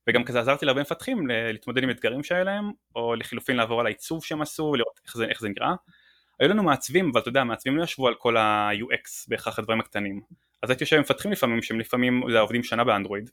[0.10, 4.24] וגם כזה עזרתי להרבה מפתחים להתמודד עם אתגרים שהיה להם, או לחילופין לעבור על העיצוב
[4.24, 5.74] שהם עשו, לראות איך זה, איך זה נראה.
[6.39, 10.22] היו לנו מעצבים, אבל אתה יודע, מעצבים לא ישבו על כל ה-UX בהכרח הדברים הקטנים.
[10.64, 13.30] אז הייתי יושב עם מפתחים לפעמים, שהם לפעמים זה עובדים שנה באנדרואיד,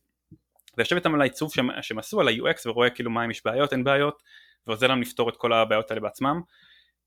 [0.78, 3.72] ויושב איתם על העיצוב שהם, שהם עשו, על ה-UX, ורואה כאילו מה אם יש בעיות,
[3.72, 4.22] אין בעיות,
[4.66, 6.40] ועוזר להם לפתור את כל הבעיות האלה בעצמם.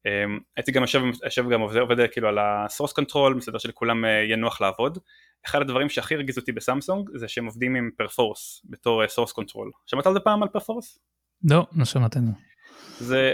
[0.05, 4.09] אמ, הייתי גם יושב, יושב גם עובד, עובד כאילו על ה-source control, לסדר שלכולם אה,
[4.09, 4.97] יהיה נוח לעבוד.
[5.45, 9.69] אחד הדברים שהכי הרגיז אותי בסמסונג זה שהם עובדים עם פרפורס בתור אה, source control.
[9.85, 10.99] שמעת על זה פעם על פרפורס?
[11.43, 12.31] לא, לא שמעתי על זה.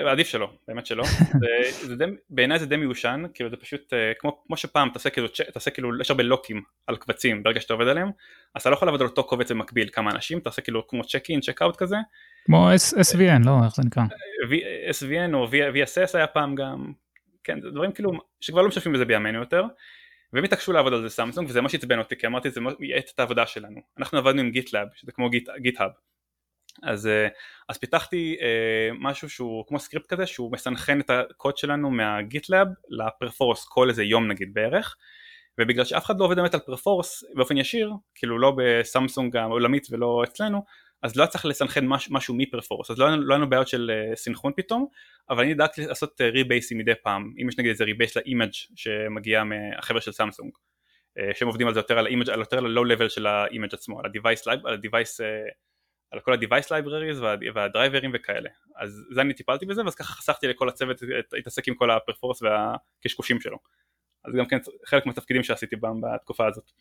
[0.06, 1.04] עדיף שלא, באמת שלא,
[1.42, 5.10] זה, זה די, בעיניי זה די מיושן, כאילו זה פשוט אה, כמו, כמו שפעם תעשה
[5.10, 8.12] כאילו, תעשה כאילו, יש הרבה lockים על קבצים ברגע שאתה עובד עליהם,
[8.56, 11.30] אז אתה לא יכול לעבוד על אותו קובץ במקביל כמה אנשים, תעשה כאילו כמו check
[11.30, 11.96] in, check out כזה.
[12.46, 12.70] כמו
[13.02, 14.04] SVN, לא, איך זה נקרא?
[14.90, 16.94] SVN או VSS היה פעם גם,
[17.44, 18.12] כן, זה דברים כאילו
[18.42, 19.64] שכבר לא משתמשים בזה בימינו יותר,
[20.34, 23.20] והם התעקשו לעבוד על זה סמסונג וזה מה שעצבן אותי כי אמרתי זה יאט את
[23.20, 25.30] העבודה שלנו, אנחנו עבדנו עם גיטלאב שזה כמו
[25.60, 25.92] גיט-האב
[26.84, 27.28] אז, אה,
[27.70, 33.66] אז פיתחתי אה, משהו שהוא כמו סקריפט כזה שהוא מסנכן את הקוד שלנו מהגיטלאב לפרפורס
[33.66, 34.96] כל איזה יום נגיד בערך
[35.60, 40.24] ובגלל שאף אחד לא עובד באמת על פרפורס באופן ישיר כאילו לא בסמסונג העולמית ולא
[40.24, 40.66] אצלנו
[41.02, 44.16] אז לא צריך לסנכן מש, משהו מפרפורס אז לא היה לא לנו בעיות של uh,
[44.16, 44.88] סינכרון פתאום
[45.30, 50.02] אבל אני דאגתי לעשות rebaseים מדי פעם אם יש נגיד איזה rebase ל-image שמגיע מהחבר'ה
[50.02, 50.52] של סמסונג
[51.20, 54.00] uh, שהם עובדים על זה יותר על ה-image על יותר ל-low level של ה-image עצמו
[54.00, 55.54] על ה-device, על ה-device uh,
[56.12, 60.48] על כל ה-device libraries וה, וה-driverים וכאלה אז זה אני טיפלתי בזה ואז ככה חסכתי
[60.48, 60.98] לכל הצוות
[61.32, 63.58] להתעסק עם כל הפרפורס והקשקושים שלו
[64.26, 66.72] אז גם כן חלק מהתפקידים שעשיתי בתקופה הזאת.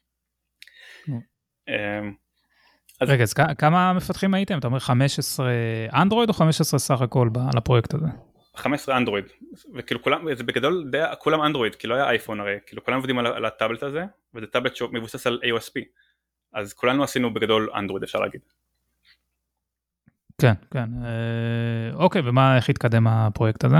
[1.08, 1.70] Mm.
[3.00, 3.10] אז...
[3.10, 4.58] רגע, אז כמה מפתחים הייתם?
[4.58, 5.50] אתה אומר 15
[5.94, 8.06] אנדרואיד או 15 סך הכל על הפרויקט הזה?
[8.54, 9.24] 15 אנדרואיד,
[9.74, 13.18] וכאילו כולם, זה בגדול די, כולם אנדרואיד, כי לא היה אייפון הרי, כאילו כולם עובדים
[13.18, 15.80] על, על הטאבלט הזה, וזה טאבלט שמבוסס על AOSP,
[16.52, 18.40] אז כולנו עשינו בגדול אנדרואיד אפשר להגיד.
[20.40, 20.88] כן, כן.
[21.04, 23.76] אה, אוקיי, ומה, איך התקדם הפרויקט הזה?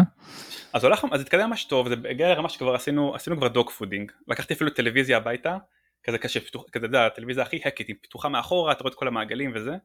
[0.73, 4.13] אז הולך, אז התקדם ממש טוב, זה הגיע לרמה שכבר עשינו, עשינו כבר dogfooding.
[4.29, 5.57] לקחתי אפילו טלוויזיה הביתה,
[6.05, 8.99] כזה קשה, פתוח, כזה, אתה יודע, הטלוויזיה הכי הקית, היא פתוחה מאחורה, אתה רואה את
[8.99, 9.77] כל המעגלים וזה.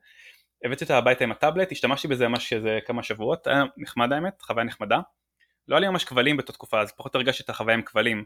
[0.64, 4.66] הבאתי אותה הביתה עם הטאבלט, השתמשתי בזה ממש איזה כמה שבועות, היה נחמד האמת, חוויה
[4.66, 5.00] נחמדה.
[5.68, 8.26] לא היה לי ממש כבלים באותה תקופה, אז פחות הרגשתי את החוויה עם כבלים.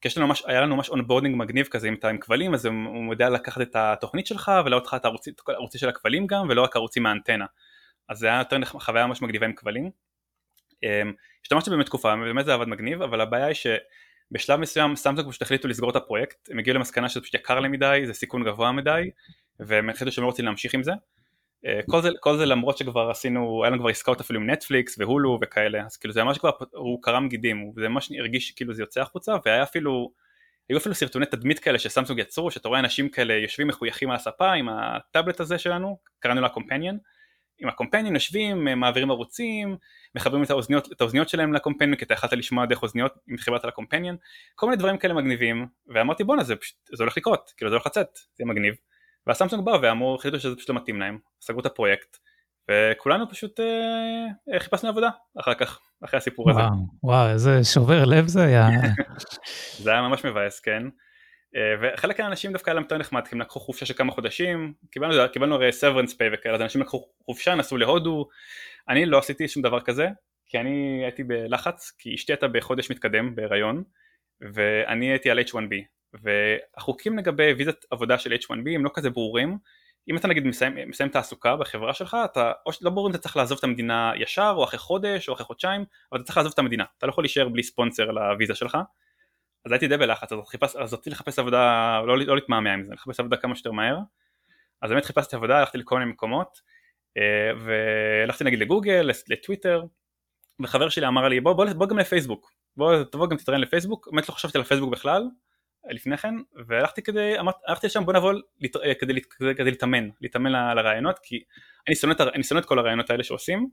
[0.00, 2.66] כי יש לנו ממש, היה לנו ממש onboarding מגניב כזה, אם אתה עם כבלים, אז
[2.66, 6.62] הוא יודע לקחת את התוכנית שלך ולהראות לך את הערוצים, הערוצים של הכבלים גם, ולא
[6.62, 7.46] רק ערוצים מהאנטנה.
[8.08, 9.90] אז זה היה יותר חוויה ממש מגניבה עם כבלים.
[10.82, 11.12] אמ,
[11.42, 13.54] השתמשתי באמת תקופה, באמת זה עבד מגניב, אבל הבעיה היא
[14.32, 17.72] שבשלב מסוים סמסונג פשוט החליטו לסגור את הפרויקט, הם הגיעו למסקנה שזה פשוט יקר להם
[17.72, 19.10] מדי, זה סיכון גבוה מדי,
[19.60, 20.92] והם החליטו שהם לא רוצים להמשיך עם זה.
[21.66, 24.98] אה, כל זה, כל זה למרות שכבר עשינו, היה לנו כבר עסקאות אפילו עם נטפליקס
[24.98, 28.82] והולו וכאלה, אז כאילו זה ממש כבר, הוא קרם גידים, זה ממש הרגיש כאילו זה
[28.82, 30.12] יוצא החוצה, והיה אפילו,
[30.68, 34.52] היו אפילו סרטוני תדמית כאלה שסמסונג יצרו, שאתה רואה אנשים כאלה יושבים מחויכים על הספה
[34.52, 36.98] עם הטאבלט הזה שלנו, קראנו לה קומפניון,
[37.58, 39.76] עם הקומפניון יושבים, מעבירים ערוצים,
[40.14, 43.64] מחברים את האוזניות, את האוזניות שלהם לקומפניון, כי אתה יכולת לשמוע דרך אוזניות אם חיברת
[43.64, 44.16] לקומפניון,
[44.54, 46.54] כל מיני דברים כאלה מגניבים, ואמרתי בואנה זה,
[46.94, 48.74] זה הולך לקרות, כאילו זה הולך לצאת, זה מגניב.
[49.26, 52.16] והסמסונג באו ואמרו, החליטו שזה פשוט לא מתאים להם, סגרו את הפרויקט,
[52.70, 55.08] וכולנו פשוט אה, אה חיפשנו עבודה
[55.40, 56.68] אחר כך, אחרי הסיפור וואו, הזה.
[57.02, 58.68] וואו, איזה שובר לב זה היה.
[59.82, 60.82] זה היה ממש מבאס, כן.
[61.56, 64.72] אה, וחלק מהאנשים דווקא היה להם יותר נחמד, כי הם לקחו חופשה של כמה חודשים,
[64.90, 68.28] קיבלנו, קיבלנו הרי סברנס פיי וכאלה, אז אנשים לקחו חופשה, נסעו להודו,
[68.88, 70.08] אני לא עשיתי שום דבר כזה,
[70.46, 73.82] כי אני הייתי בלחץ, כי אשתי הייתה בחודש מתקדם בהיריון,
[74.40, 75.74] ואני הייתי על H1B,
[76.22, 79.58] והחוקים לגבי ויזת עבודה של H1B הם לא כזה ברורים.
[80.10, 83.36] אם אתה נגיד מסיים, מסיים תעסוקה בחברה שלך אתה או שלא ברור אם אתה צריך
[83.36, 86.58] לעזוב את המדינה ישר או אחרי חודש או אחרי חודשיים אבל אתה צריך לעזוב את
[86.58, 86.84] המדינה.
[86.98, 88.78] אתה לא יכול להישאר בלי ספונסר לוויזה שלך
[89.68, 93.36] אז הייתי די בלחץ אז, רציתי לחפש עבודה לא, לא להתמהמה עם זה לחפש עבודה
[93.36, 93.98] כמה שיותר מהר.
[94.82, 96.60] אז באמת חיפשתי עבודה הלכתי לכל מיני מקומות
[97.16, 99.84] אה, והלכתי נגיד לגוגל לטוויטר
[100.62, 104.08] וחבר שלי אמר לי בוא, בוא, בוא גם לפייסבוק בוא תבוא גם תתראיין לפייסבוק.
[104.12, 105.22] באמת לא חשבתי על הפייסבוק בכלל
[105.90, 106.34] לפני כן
[106.66, 111.42] והלכתי כדי, אמרתי, הלכתי לשם בוא נבוא לת, כדי, כדי, כדי להתאמן, להתאמן לרעיונות כי
[111.88, 113.68] אני שונא את כל הרעיונות האלה שעושים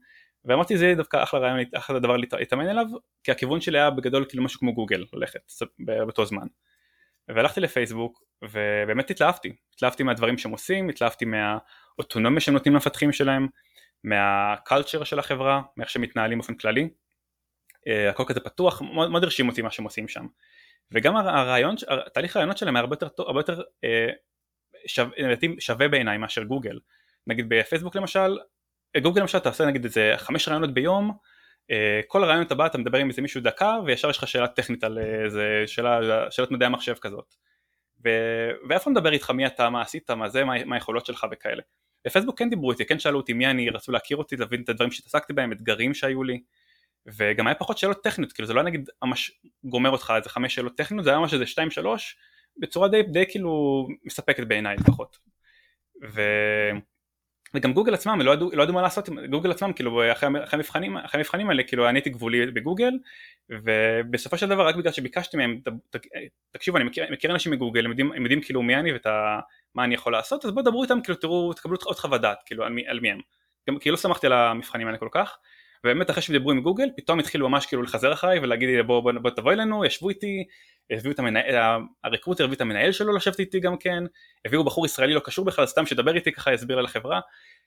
[0.46, 2.86] ואמרתי זה דווקא אחלה רעיון, אחלה דבר להתאמן אליו
[3.24, 6.48] כי הכיוון שלי היה בגדול כאילו משהו כמו גוגל ללכת באותו זמן
[7.28, 13.48] והלכתי לפייסבוק ובאמת התלהבתי, התלהבתי מהדברים שהם עושים, התלהבתי מהאוטונומיה שהם נותנים למפתחים שלהם,
[14.04, 16.89] מהקלצ'ר של החברה, מאיך שהם מתנהלים באופן כללי,
[17.88, 20.26] אה, הכל כזה פתוח, מאוד, מאוד הרשים אותי מה שהם עושים שם.
[20.91, 21.76] וגם הרעיון,
[22.14, 24.10] תהליך הרעיונות שלהם היה הרבה יותר, הרבה יותר אה,
[24.88, 25.18] שווה,
[25.60, 26.80] שווה בעיניי מאשר גוגל.
[27.28, 28.38] נגיד בפייסבוק למשל,
[29.02, 31.12] גוגל למשל אתה עושה נגיד איזה חמש רעיונות ביום,
[31.72, 34.84] אה, כל הרעיונות הבא אתה מדבר עם איזה מישהו דקה וישר יש לך שאלה טכנית
[34.84, 37.36] על איזה שאלה, שאלת מדעי המחשב כזאת.
[38.06, 38.10] ו...
[38.70, 41.62] ואיפה מדבר איתך מי אתה, מה עשית, מה זה, מה, מה היכולות שלך וכאלה.
[42.06, 44.91] בפייסבוק כן דיברו איתי, כן שאלו אותי מי אני, רצו להכיר אותי, להבין את הדברים
[44.91, 46.41] שהתעסקתי בהם, אתגרים שהיו לי.
[47.06, 49.32] וגם היה פחות שאלות טכניות, כאילו זה לא היה נגיד ממש
[49.64, 52.18] גומר אותך איזה חמש שאלות טכניות, זה היה ממש איזה שתיים שלוש,
[52.58, 55.18] בצורה די, די כאילו מספקת בעיניי לפחות.
[56.14, 56.22] ו...
[57.56, 60.97] וגם גוגל עצמם לא ידעו, לא ידעו מה לעשות, גוגל עצמם כאילו אחרי, אחרי המבחנים,
[60.97, 62.93] אחרי המבחנים האלה כאילו אני הייתי גבולי בגוגל
[63.49, 65.60] ובסופו של דבר רק בגלל שביקשתי מהם
[66.51, 69.93] תקשיבו אני מכיר, מכיר אנשים מגוגל הם יודעים, הם יודעים כאילו מי אני ומה אני
[69.93, 72.88] יכול לעשות אז בואו דברו איתם כאילו תראו תקבלו עוד חוות דעת כאילו על מי,
[72.88, 73.20] על מי הם.
[73.70, 75.38] גם כי לא שמחתי על המבחנים האלה כל כך
[75.86, 79.12] ובאמת אחרי שדיברו עם גוגל פתאום התחילו ממש כאילו לחזר אחריי ולהגיד לי בוא, בוא,
[79.22, 80.44] בוא תבוא אלינו ישבו איתי
[80.92, 81.56] הביאו את המנהל,
[82.04, 84.04] הרקרוטר הביא את המנהל שלו לשבת איתי גם כן
[84.46, 87.20] הביאו בחור ישראלי לא קשור בכלל סתם שידבר איתי ככה יסביר על החברה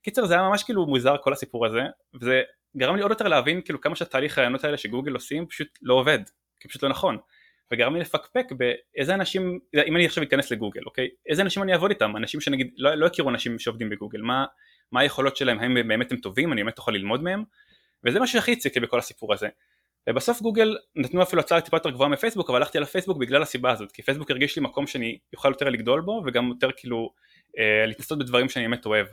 [0.02, 1.80] קיצר זה היה ממש כאילו מוזר כל הסיפור הזה
[2.20, 2.42] וזה
[2.76, 6.20] גרם לי עוד יותר להבין כאילו כמה שהתהליך הרעיונות האלה שגוגל עושים פשוט לא עובד
[6.60, 7.18] כי פשוט לא נכון.
[7.72, 11.08] וגרם לי לפקפק באיזה אנשים אם אני עכשיו אכנס לגוגל אוקיי?
[11.28, 12.16] איזה אנשים אני אעבוד איתם?
[12.16, 14.44] אנשים שנגיד לא, לא הכירו אנשים שעובדים בגוגל מה,
[14.92, 15.60] מה היכולות שלהם?
[15.60, 16.52] האם באמת הם טובים?
[16.52, 17.44] אני באמת יכול ללמוד מהם
[18.04, 19.48] וזה מה שהכי הציק לי בכל הסיפור הזה.
[20.08, 23.92] ובסוף גוגל נתנו אפילו הצעה טיפה יותר גבוהה מפייסבוק אבל הלכתי לפייסבוק בגלל הסיבה הזאת
[23.92, 27.12] כי פייסבוק הרגיש לי מקום שאני אוכל יותר לגדול בו וגם יותר כאילו
[27.58, 29.06] אה, להתנסות בדברים שאני באמת אוהב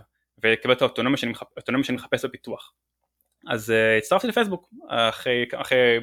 [0.43, 1.47] ולקבל את האוטונומיה שאני, מחפ...
[1.83, 2.73] שאני מחפש בפיתוח.
[3.47, 5.99] אז אה, הצטרפתי לפייסבוק אחרי, אחרי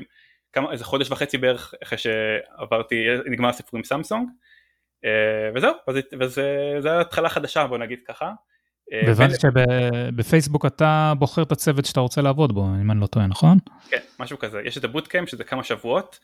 [0.53, 4.28] כמה, איזה חודש וחצי בערך אחרי שעברתי נגמר הסיפור עם סמסונג
[5.05, 8.30] אה, וזהו וזה, וזה, וזה התחלה חדשה בוא נגיד ככה
[9.07, 13.59] והבנתי שבפייסבוק אתה בוחר את הצוות שאתה רוצה לעבוד בו, אם אני לא טועה, נכון?
[13.90, 14.61] כן, משהו כזה.
[14.64, 16.18] יש את ה-bootcamp שזה כמה שבועות,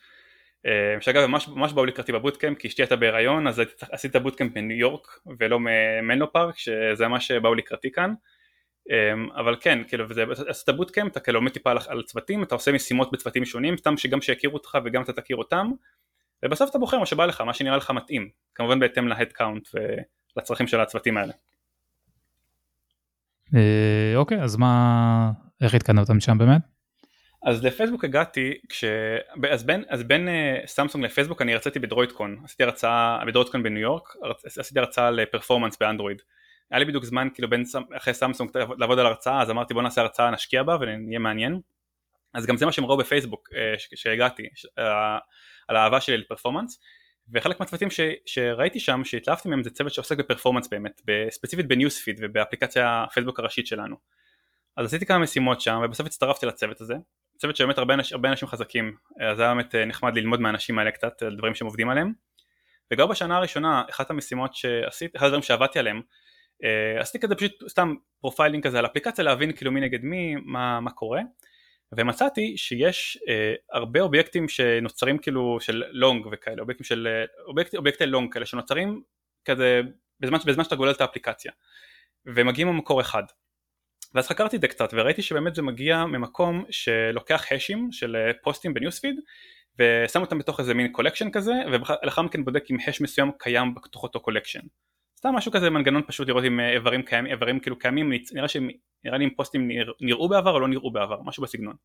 [0.66, 4.52] אה, שאגב ממש, ממש באו לקראתי ב-bootcamp כי אשתי הייתה בהיריון אז עשיתי את ה-bootcamp
[4.52, 8.14] בניו יורק ולא במנלו פארק שזה מה שבאו לקראתי כאן
[8.90, 12.42] אה, אבל כן כאילו וזה עשית ה bootcamp אתה כאילו לומד טיפה על, על צוותים
[12.42, 15.70] אתה עושה משימות בצוותים שונים סתם שגם שיכירו אותך וגם אתה תכיר אותם
[16.44, 19.68] ובסוף אתה בוחר מה שבא לך מה שנראה לך מתאים כמובן בהתאם ל head count
[20.36, 21.32] ולצרכים של הצוותים האלה
[24.16, 25.30] אוקיי, אז מה,
[25.60, 26.62] איך התקדמת משם באמת?
[27.42, 28.84] אז לפייסבוק הגעתי כש...
[29.50, 33.62] אז בין, אז בין uh, סמסונג לפייסבוק אני הרציתי ב Droidcon, עשיתי הרצאה ב Droidcon
[33.62, 34.08] בניו יורק,
[34.44, 36.22] עשיתי הרצאה לפרפורמנס באנדרואיד.
[36.70, 37.64] היה לי בדיוק זמן כאילו בין
[37.96, 41.60] אחרי סמסונג לעבוד על הרצאה אז אמרתי בוא נעשה הרצאה נשקיע בה ונהיה מעניין.
[42.34, 43.48] אז גם זה מה שהם ראו בפייסבוק
[43.94, 44.82] כשהגעתי uh,
[45.68, 46.80] על האהבה שלי לפרפורמנס.
[47.32, 53.04] וחלק מהצוותים ש, שראיתי שם שהתלהבתי מהם זה צוות שעוסק בפרפורמנס באמת, ספציפית בניוספיד ובאפליקציה
[53.04, 53.96] הפייסבוק הראשית שלנו.
[54.76, 56.94] אז עשיתי כמה משימות שם ובסוף הצטרפתי לצוות הזה.
[57.38, 61.22] צוות שבאמת הרבה, הרבה אנשים חזקים אז היה באמת אה, נחמד ללמוד מהאנשים האלה קצת
[61.22, 62.12] על דברים שהם עובדים עליהם.
[62.92, 66.00] וגם בשנה הראשונה אחת המשימות שעשיתי, אחד הדברים שעבדתי עליהם
[66.64, 70.80] אה, עשיתי כזה פשוט סתם profiling כזה על אפליקציה להבין כאילו מי נגד מי מה,
[70.80, 71.20] מה קורה
[71.96, 78.06] ומצאתי שיש אה, הרבה אובייקטים שנוצרים כאילו של long וכאלה אובייקטים של אה, אובייקט, אובייקטי
[78.06, 79.02] long כאלה שנוצרים
[79.44, 79.80] כזה
[80.20, 81.52] בזמן, בזמן שאתה גולל את האפליקציה
[82.26, 83.22] ומגיעים ממקור אחד.
[84.14, 88.32] ואז חקרתי את זה קצת וראיתי שבאמת זה מגיע ממקום שלוקח hash ים של אה,
[88.42, 89.16] פוסטים ב newsfeed
[89.78, 94.02] ושם אותם בתוך איזה מין collection כזה ולאחר מכן בודק אם hash מסוים קיים בתוך
[94.02, 94.60] אותו collection
[95.18, 98.68] סתם משהו כזה מנגנון פשוט לראות אם אה, איברים קיימים, איברים כאילו קיימים, נראה, שהם,
[99.04, 101.76] נראה לי אם פוסטים נרא, נראו בעבר או לא נראו בעבר, משהו בסגנון.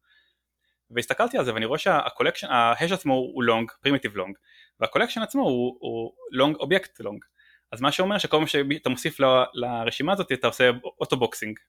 [0.92, 4.38] והסתכלתי על זה ואני רואה שה collection, ה hash עצמו הוא long, primitive long,
[4.80, 7.24] וה collection עצמו הוא long, אובייקט long.
[7.72, 11.60] אז מה שאומר שכל פעם שאתה מוסיף ל, לרשימה הזאת אתה עושה autoboxing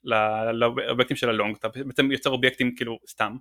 [0.53, 3.37] לאובייקטים של ה long, אתה בעצם יוצר אובייקטים כאילו סתם,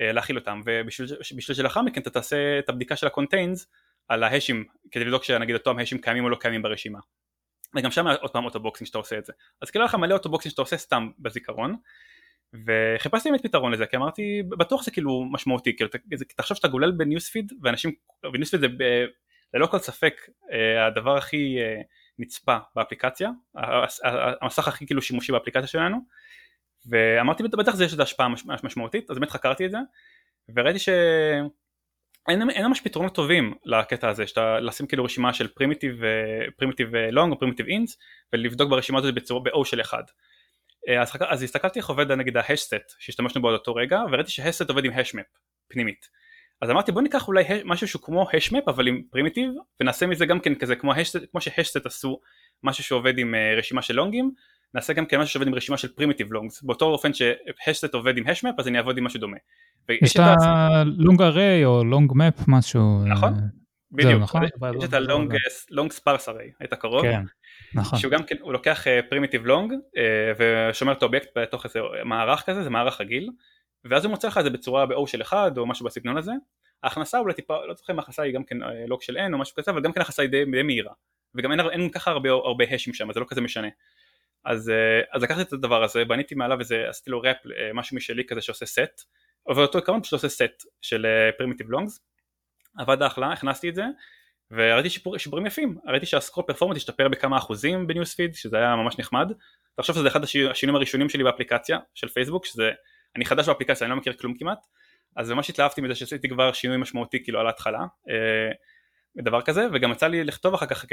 [0.00, 3.66] אה, להכיל אותם, ובשביל שלאחר מכן אתה תעשה את הבדיקה של ה contains
[4.08, 6.98] על ה hash ים, כדי לבדוק שנגיד אותם hash ים קיימים או לא קיימים ברשימה.
[7.74, 9.32] וגם שם עוד פעם autoboxing שאתה עושה את זה.
[9.62, 11.76] אז כאילו לך מלא autoboxing שאתה עושה סתם בזיכרון
[12.66, 15.90] וחיפשתי באמת פתרון לזה כי אמרתי בטוח זה כאילו משמעותי כאילו
[16.36, 17.92] תחשוב שאתה גולל ב newsfeed ואנשים
[18.32, 19.04] ו newsfeed זה ב,
[19.54, 20.14] ללא כל ספק
[20.52, 21.80] אה, הדבר הכי אה,
[22.18, 23.30] נצפה באפליקציה
[24.42, 25.98] המסך הכי כאילו שימושי באפליקציה שלנו.
[26.86, 28.28] ואמרתי בטח זה יש לזה השפעה
[28.62, 29.10] משמעותית.
[29.10, 29.78] אז באמת חקרתי את זה
[30.56, 30.88] וראיתי ש...
[32.28, 36.00] אין, אין ממש פתרונות טובים לקטע הזה, שאתה לשים כאילו רשימה של primitive
[36.56, 37.98] primitive long או primitive ints
[38.32, 40.02] ולבדוק ברשימה הזאת בצורה ב-O של אחד.
[40.88, 44.39] אה, אז, אז הסתכלתי איך עובד נגיד ה HashSet שהשתמשנו בו באותו רגע וראיתי ש
[44.39, 45.26] HashSet עובד עם HashMap
[45.68, 46.08] פנימית.
[46.60, 49.50] אז אמרתי בוא ניקח אולי משהו שהוא כמו HashMap אבל עם primitive
[49.80, 52.20] ונעשה מזה גם כן כזה כמו, HashSet, כמו ש HashSet עשו
[52.62, 54.32] משהו שעובד עם אה, רשימה של long ים
[54.74, 58.18] נעשה גם כן משהו שעובד עם רשימה של primitive longs באותו אופן ש HashSet עובד
[58.18, 59.36] עם HashMap אז אני אעבוד עם משהו דומה.
[59.88, 63.04] יש את ה long array או long map משהו.
[63.06, 63.32] נכון,
[63.92, 64.44] בדיוק, נכון?
[64.44, 67.02] יש את ה long sparse array, היית קרוב.
[67.02, 67.22] כן,
[67.74, 67.98] נכון.
[67.98, 69.72] שהוא גם כן, הוא לוקח primitive uh, long
[70.38, 73.30] ושומר את האובייקט בתוך איזה מערך כזה, זה מערך רגיל,
[73.84, 76.32] ואז הוא מוצא לך את זה בצורה ב-O של אחד או משהו בסגנון הזה.
[76.82, 78.56] ההכנסה אולי טיפה, לא זוכר אם ההכנסה היא גם כן
[78.88, 80.92] log של N או משהו כזה, אבל גם כן ההכנסה היא די, די מהירה.
[81.34, 83.68] וגם אין, אין ככה הרבה, הרבה hash ים שם, זה לא כזה משנה.
[84.44, 87.36] אז, uh, אז לקחתי את הדבר הזה, בניתי מעליו איזה, עשיתי לו wrap,
[87.74, 89.02] משהו משלי כזה שעושה סט,
[89.48, 91.06] אבל אותו עיקרון פשוט עושה סט של
[91.38, 92.00] primitive longs
[92.78, 93.84] עבד אחלה, הכנסתי את זה
[94.50, 98.76] וראיתי שיפור, שיפורים יפים, ראיתי שה scroll performance השתפר בכמה אחוזים ב newsfeed שזה היה
[98.76, 99.32] ממש נחמד.
[99.78, 102.70] ועכשיו שזה אחד השינויים הראשונים שלי באפליקציה של פייסבוק שזה,
[103.16, 104.58] אני חדש באפליקציה, אני לא מכיר כלום כמעט.
[105.16, 107.78] אז ממש התלהבתי מזה שעשיתי כבר שינוי משמעותי כאילו על ההתחלה.
[108.10, 108.50] אה,
[109.18, 110.84] דבר כזה וגם יצא לי לכתוב אחר כך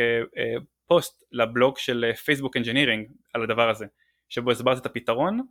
[0.87, 3.85] פוסט לבלוג של Facebook Engineering על הדבר הזה
[4.29, 5.41] שבו הסברתי את הפתרון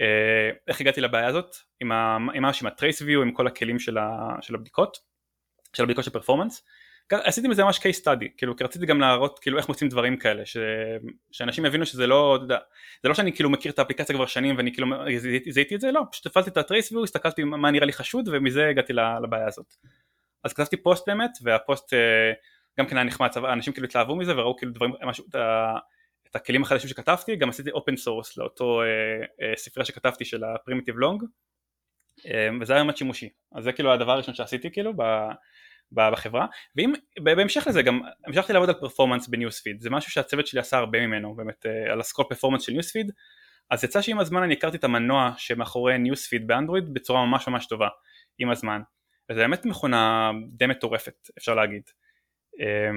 [0.00, 4.36] אה, איך הגעתי לבעיה הזאת עם, ה, עם, ה-trace view עם כל הכלים של, ה,
[4.40, 4.98] של הבדיקות
[5.76, 6.64] של הבדיקות של performance
[7.12, 10.46] עשיתי מזה ממש case study כאילו כי רציתי גם להראות כאילו איך מוצאים דברים כאלה
[10.46, 10.56] ש,
[11.32, 12.38] שאנשים יבינו שזה לא
[13.02, 14.86] זה לא שאני כאילו מכיר את האפליקציה כבר שנים ואני כאילו
[15.50, 18.68] זיהיתי את זה לא פשוט הפעלתי את ה-trace view הסתכלתי מה נראה לי חשוד ומזה
[18.68, 19.74] הגעתי לבעיה הזאת
[20.44, 22.32] אז כתבתי פוסט באמת והפוסט אה,
[22.78, 25.24] גם כן היה נחמד אנשים כאילו התלהבו מזה וראו כאילו דברים משהו
[26.30, 28.86] את הכלים החדשים שכתבתי, גם עשיתי open source לאותו אה,
[29.40, 31.22] אה, ספרייה שכתבתי של ה primitive long
[32.26, 35.02] אה, וזה היה באמת שימושי, אז זה כאילו הדבר הראשון שעשיתי כאילו ב,
[35.92, 36.92] ב, בחברה, ואם
[37.22, 41.06] בהמשך לזה גם המשכתי לעבוד על performance ב newsfeed, זה משהו שהצוות שלי עשה הרבה
[41.06, 43.12] ממנו, באמת אה, על ה scroll performance של newsfeed,
[43.70, 47.88] אז יצא שעם הזמן אני הכרתי את המנוע שמאחורי ניוספיד באנדרואיד בצורה ממש ממש טובה,
[48.38, 48.80] עם הזמן,
[49.30, 51.82] וזה באמת מכונה די מטורפת אפשר להגיד.
[52.60, 52.90] אה,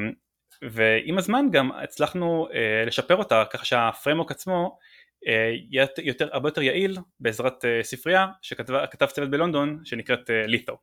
[0.62, 4.78] ועם הזמן גם הצלחנו אה, לשפר אותה ככה שהפרמוק עצמו
[5.28, 10.78] אה, יהיה יותר, הרבה יותר יעיל בעזרת אה, ספרייה שכתב צוות בלונדון שנקראת לית'ו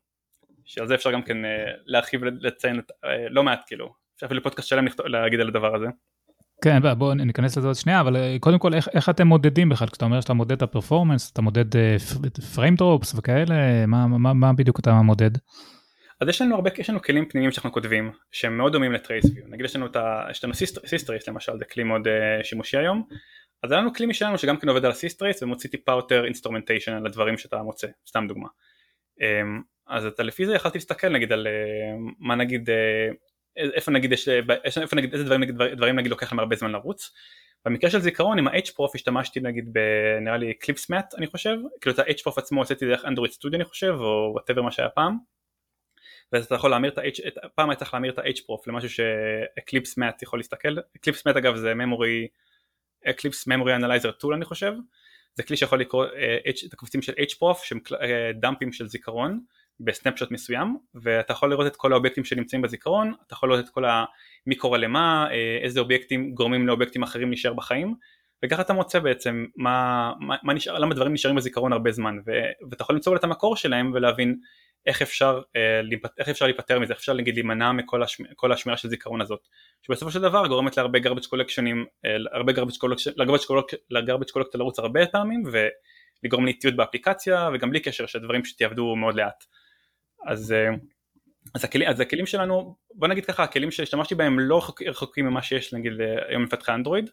[0.64, 1.36] שעל זה אפשר גם כן
[1.84, 5.86] להרחיב ולציין אה, לא מעט כאילו אפשר אפילו פודקאסט שלם להגיד על הדבר הזה.
[6.62, 9.88] כן בואו ניכנס לזה עוד שנייה אבל אה, קודם כל איך, איך אתם מודדים בכלל
[9.88, 11.64] כשאתה אומר שאתה מודד את ה performance אתה מודד
[12.55, 15.30] frame drops וכאלה מה, מה, מה בדיוק אתה מודד.
[16.20, 19.24] אז יש לנו הרבה, יש לנו כלים פנימיים שאנחנו כותבים שהם מאוד דומים ל trace
[19.24, 20.26] view, נגיד יש לנו את ה...
[20.30, 20.55] יש לנו
[20.86, 23.09] Systrace למשל, זה כלי מאוד uh, שימושי היום,
[23.62, 26.92] אז היה לנו כלי משלנו שגם כן עובד על ה Systrace ומוציא טיפה יותר instrumentation
[26.92, 28.48] על הדברים שאתה מוצא, סתם דוגמה.
[29.20, 31.46] אמ, אז אתה לפי זה יכלתי להסתכל נגיד על
[32.18, 32.70] מה נגיד,
[33.57, 34.28] איפה נגיד יש,
[34.80, 37.11] איפה נגיד, איזה דברים נגיד, דברים נגיד לוקח להם הרבה זמן לרוץ.
[37.64, 41.98] במקרה של זיכרון עם ה-HPROF השתמשתי נגיד בנראה לי Eclipse MAT אני חושב, כאילו את
[41.98, 45.18] ה-HPROF עצמו הוצאתי דרך Android Studio אני חושב, או whatever מה שהיה פעם.
[46.32, 49.89] ואז אתה יכול להמיר את ה-H, פעם היית צריך להמיר את ה-HPROF למשהו ש Eclipse
[49.89, 52.28] MAT יכול להסתכל, Eclipse MAT אגב זה memory,
[53.11, 54.72] Eclipse memory analyzer tool אני חושב,
[55.34, 57.96] זה כלי שיכול לקרוא uh, את הקבצים של HPROF שהם uh,
[58.40, 59.40] דאמפים של זיכרון
[59.80, 63.84] בסנפשוט מסוים ואתה יכול לראות את כל האובייקטים שנמצאים בזיכרון, אתה יכול לראות את כל
[64.46, 67.94] מי קורא למה, אה, איזה אובייקטים גורמים לאובייקטים אחרים להישאר בחיים
[68.44, 72.32] וככה אתה מוצא בעצם מה, מה, מה נשאר, למה דברים נשארים בזיכרון הרבה זמן ו,
[72.70, 74.36] ואתה יכול למצוא את המקור שלהם ולהבין
[74.86, 75.80] איך אפשר, אה,
[76.18, 79.48] איך אפשר להיפטר מזה, איך אפשר נגיד להימנע מכל השמיר, השמירה של זיכרון הזאת
[79.82, 82.76] שבסופו של דבר גורמת להרבה garbage collectionים, אה, הרבה garbage
[84.34, 89.44] collector לרוץ הרבה פעמים ולגרום לאיטיות באפליקציה וגם בלי קשר שדברים יעבדו מאוד לאט
[90.26, 90.68] אז, אה,
[91.54, 95.74] אז, הכלים, אז הכלים שלנו, בוא נגיד ככה, הכלים שהשתמשתי בהם לא רחוקים ממה שיש
[95.74, 97.10] נגיד אה, היום מפתחי אנדרואיד,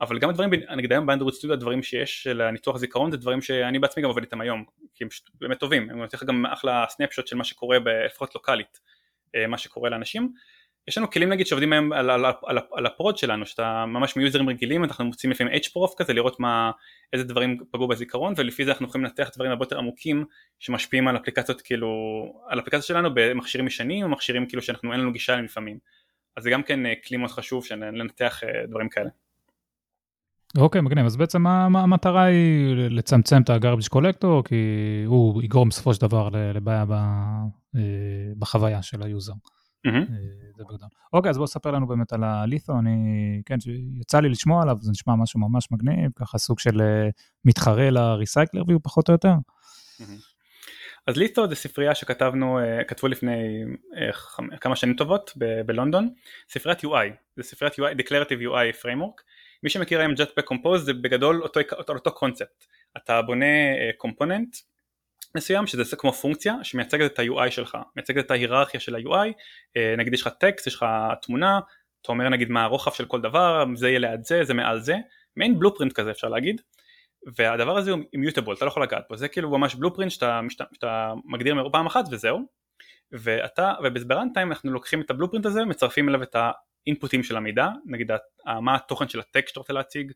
[0.00, 3.78] אבל גם הדברים, נגיד היום באנדרואיד סטודיו, הדברים שיש של הניתוח זיכרון זה דברים שאני
[3.78, 7.26] בעצמי גם עובד איתם היום, כי הם באמת טובים, הם נותנים לך גם אחלה סנפשוט
[7.26, 8.80] של מה שקורה לפחות לוקאלית,
[9.34, 10.32] אה, מה שקורה לאנשים,
[10.88, 14.48] יש לנו כלים נגיד שעובדים היום על, על, על, על הפרוד שלנו, שאתה ממש מיוזרים
[14.48, 16.70] רגילים, אנחנו מוצאים לפעמים HPROF כזה, לראות מה,
[17.12, 20.24] איזה דברים פגעו בזיכרון, ולפי זה אנחנו יכולים לנתח דברים הרבה יותר עמוקים
[20.58, 21.88] שמשפיעים על אפליקציות כאילו,
[22.48, 25.78] על אפליקציות שלנו במכשירים ישנים, או מכשירים כאילו שאנחנו אין לנו גישה אליהם לפעמים.
[26.36, 29.10] אז זה גם כן אה, כלי מאוד חשוב לנתח אה, דברים כאלה.
[30.58, 31.06] אוקיי, מגניב.
[31.06, 34.54] אז בעצם המטרה היא לצמצם את ה garbage collector, כי
[35.06, 36.84] הוא יגרום בסופו של דבר לבעיה
[37.76, 37.80] אה,
[38.38, 39.32] בחוויה של ה user.
[39.32, 40.12] Mm-hmm.
[40.60, 40.88] זה בגדול.
[41.12, 42.96] אוקיי, אז בוא ספר לנו באמת על ה Litho, אני,
[43.46, 43.56] כן,
[44.00, 47.08] יצא לי לשמוע עליו, זה נשמע משהו ממש מגניב, ככה סוג של אה,
[47.44, 49.32] מתחרה לריסייקלר ויו פחות או יותר.
[51.06, 53.64] אז לית'ו זה ספרייה שכתבנו, אה, כתבו לפני
[54.60, 55.32] כמה שנים טובות
[55.66, 56.08] בלונדון,
[56.48, 59.22] ספריית UI, זה ספריית UI, Declarative UI Framework,
[59.62, 62.64] מי שמכיר היום Jetpack Compose זה בגדול אותו, אותו, אותו קונספט,
[62.96, 63.46] אתה בונה
[63.96, 64.56] קומפוננט
[65.34, 69.32] מסוים שזה כמו פונקציה שמייצגת את ה-UI שלך, מייצגת את ההיררכיה של ה-UI,
[69.76, 70.86] אה, נגיד יש לך טקסט, יש לך
[71.22, 71.60] תמונה,
[72.02, 74.96] אתה אומר נגיד מה הרוחב של כל דבר, זה יהיה ליד זה, זה מעל זה,
[75.36, 76.60] מעין בלופרינט כזה אפשר להגיד,
[77.36, 80.40] והדבר הזה הוא אימיוטבול, אתה לא יכול לגעת בו, זה כאילו ממש בלופרינט שאתה,
[80.72, 82.40] שאתה מגדיר פעם אחת וזהו,
[83.12, 86.36] ואתה, ובברנטיים אנחנו לוקחים את הבלופרינט הזה, מצרפים אליו את
[86.86, 88.10] האינפוטים של המידע, נגיד
[88.60, 90.12] מה התוכן של הטקסט שאתה רוצה להציג,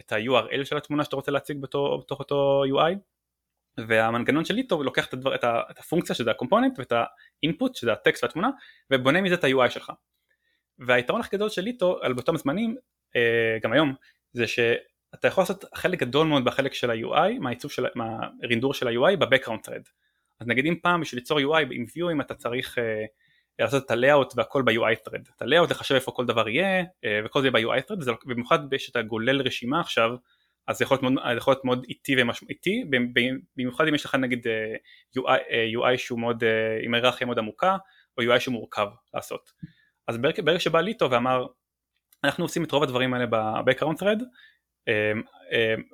[0.00, 2.94] את ה-URL של התמונה שאתה רוצה להציג בתוך אותו UI,
[3.86, 6.92] והמנגנון של ליטו לוקח את, הדבר, את, ה, את הפונקציה שזה הקומפוננט ואת
[7.42, 8.48] האינפוט שזה הטקסט והתמונה
[8.90, 9.92] ובונה מזה את ה-UI שלך.
[10.78, 12.76] והיתרון הכי גדול של ליטו על באותם זמנים
[13.16, 13.94] אה, גם היום
[14.32, 19.16] זה שאתה יכול לעשות חלק גדול מאוד בחלק של ה-UI מהעיצוב של, מהרינדור של ה-UI
[19.16, 19.90] ב-Background thread.
[20.40, 23.04] אז נגיד אם פעם בשביל ליצור UI עם viewים אתה צריך אה,
[23.58, 25.30] לעשות את ה-layout והכל ב-UI thread.
[25.36, 29.42] את ה-layout לחשב איפה כל דבר יהיה אה, וכל זה ב-UI thread ובמיוחד כשאתה גולל
[29.42, 30.10] רשימה עכשיו
[30.68, 32.84] אז זה יכול להיות מאוד, יכול להיות מאוד איטי ומשמעותי,
[33.56, 34.74] במיוחד אם יש לך נגיד אה,
[35.18, 37.76] UI, אה, UI שהוא מאוד, אה, עם היררכיה מאוד עמוקה,
[38.18, 39.52] או UI שהוא מורכב לעשות.
[40.08, 41.46] אז ברגע שבא ליטו ואמר,
[42.24, 44.22] אנחנו עושים את רוב הדברים האלה ב-Background thread,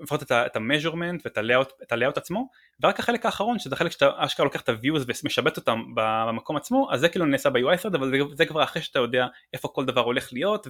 [0.02, 2.48] לפחות את ה-measurement ואת ה-layout עצמו,
[2.82, 7.00] ורק החלק האחרון, שזה החלק שאתה אשכרה לוקח את ה-views ומשבט אותם במקום עצמו, אז
[7.00, 10.00] זה כאילו נעשה ב-UI thread, אבל זה, זה כבר אחרי שאתה יודע איפה כל דבר
[10.00, 10.66] הולך להיות,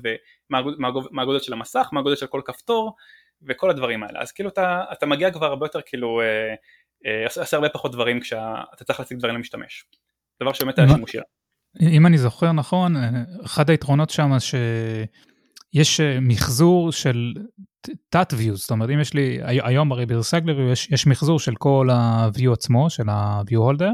[0.50, 2.96] ומה הגודל של המסך, מה הגודל של כל כפתור,
[3.48, 6.54] וכל הדברים האלה אז כאילו אתה, אתה מגיע כבר הרבה יותר כאילו אה,
[7.06, 9.84] אה, עושה הרבה פחות דברים כשאתה צריך להציג דברים למשתמש
[10.42, 11.18] דבר שבאמת היה שימושי.
[11.80, 12.94] אם אני זוכר נכון
[13.44, 15.08] אחד היתרונות שם שיש
[15.76, 17.34] אה, מחזור של
[18.08, 21.88] תת views זאת אומרת אם יש לי היום הרי ברסגלר יש, יש מחזור של כל
[21.92, 23.90] ה-view עצמו של ה-view holder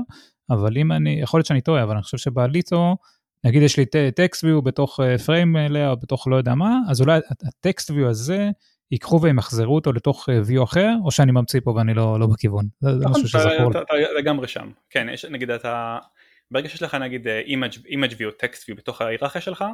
[0.50, 2.96] אבל אם אני יכול להיות שאני טועה אבל אני חושב שבליטו
[3.44, 3.84] נגיד יש לי
[4.16, 8.50] טקסט view בתוך פריים אליה או בתוך לא יודע מה אז אולי הטקסט view הזה
[8.90, 12.64] ייקחו וימחזרו אותו לתוך view אחר, או שאני ממציא פה ואני לא, לא בכיוון?
[12.80, 13.70] זה נכון, משהו שזכור.
[13.70, 15.98] אתה לגמרי שם, כן, יש, נגיד אתה,
[16.50, 19.64] ברגע שיש לך נגיד image, image view, text view בתוך ההיררכיה שלך,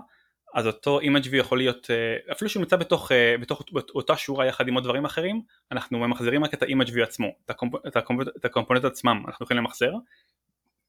[0.57, 1.91] אז אותו image view יכול להיות,
[2.33, 3.63] אפילו שהוא נמצא בתוך, בתוך
[3.95, 5.43] אותה שורה יחד עם עוד דברים אחרים,
[5.73, 9.45] אנחנו ממחזרים רק את ה-image view עצמו, את, הקומפ, את, הקומפ, את הקומפוננט עצמם, אנחנו
[9.45, 9.93] יכולים למחזר,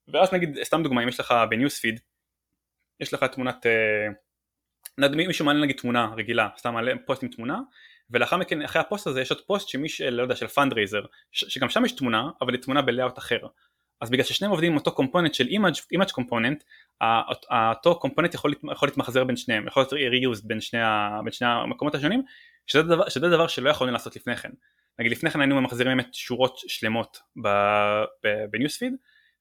[0.08, 2.00] ואז נגיד, סתם דוגמא, אם יש לך ב newsfeed,
[3.00, 3.66] יש לך תמונת,
[5.00, 7.60] מישהו מעלה נגיד תמונה רגילה, סתם מעלה פוסט עם תמונה,
[8.10, 11.70] ולאחר מכן אחרי הפוסט הזה יש עוד פוסט שמי של, לא יודע, של fundraiser שגם
[11.70, 13.40] שם יש תמונה אבל היא תמונה ב layout אחר
[14.02, 16.64] אז בגלל ששניהם עובדים עם אותו component של image component
[17.52, 20.80] אותו component יכול, יכול להתמחזר בין שניהם יכול להיות reused בין שני,
[21.24, 22.24] בין שני המקומות השונים
[22.68, 24.50] שזה דבר, שזה דבר שלא יכולנו לעשות לפני כן.
[25.00, 27.20] נגיד לפני כן היינו ממחזרים באמת שורות שלמות
[28.52, 28.94] בניוספיד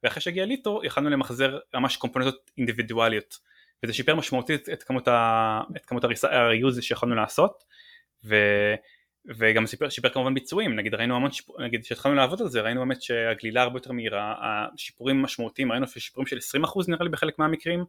[0.03, 3.39] ואחרי שהגיע ליטו יכלנו למחזר ממש קומפוננטות אינדיבידואליות
[3.83, 7.65] וזה שיפר משמעותית את כמות, ה, את כמות הריוז שיכולנו לעשות
[8.25, 8.37] ו,
[9.29, 12.81] וגם שיפר, שיפר כמובן ביצועים נגיד ראינו המון שיפור, נגיד כשהתחלנו לעבוד על זה ראינו
[12.81, 17.85] באמת שהגלילה הרבה יותר מהירה השיפורים משמעותיים ראינו שיפורים של 20% נראה לי בחלק מהמקרים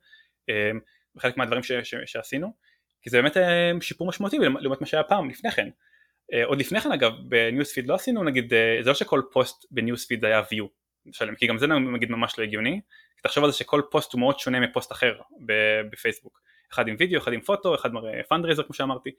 [0.50, 0.72] אה,
[1.16, 2.54] בחלק מהדברים ש, ש, שעשינו
[3.02, 5.70] כי זה באמת אה, שיפור משמעותי לעומת מה שהיה פעם לפני כן.
[6.34, 9.78] אה, עוד לפני כן אגב ב newsfeed לא עשינו נגיד זה לא שכל פוסט ב
[9.78, 10.68] newsfeed היה view
[11.12, 12.82] שלם כי גם זה נגיד ממש לא הגיוני
[13.24, 15.20] תחשוב על זה שכל פוסט הוא מאוד שונה מפוסט אחר
[15.92, 16.42] בפייסבוק.
[16.74, 19.12] אחד עם וידאו אחד עם photo אחד מראה fundraiser כמו שאמרתי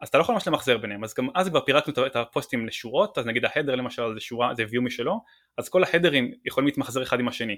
[0.00, 3.18] אז אתה לא יכול ממש למחזר ביניהם אז גם אז כבר פירקנו את הפוסטים לשורות
[3.18, 5.20] אז נגיד ה header למשל זה שורה זה view משלו
[5.58, 7.56] אז כל ההדרים יכולים להתמחזר אחד עם השני.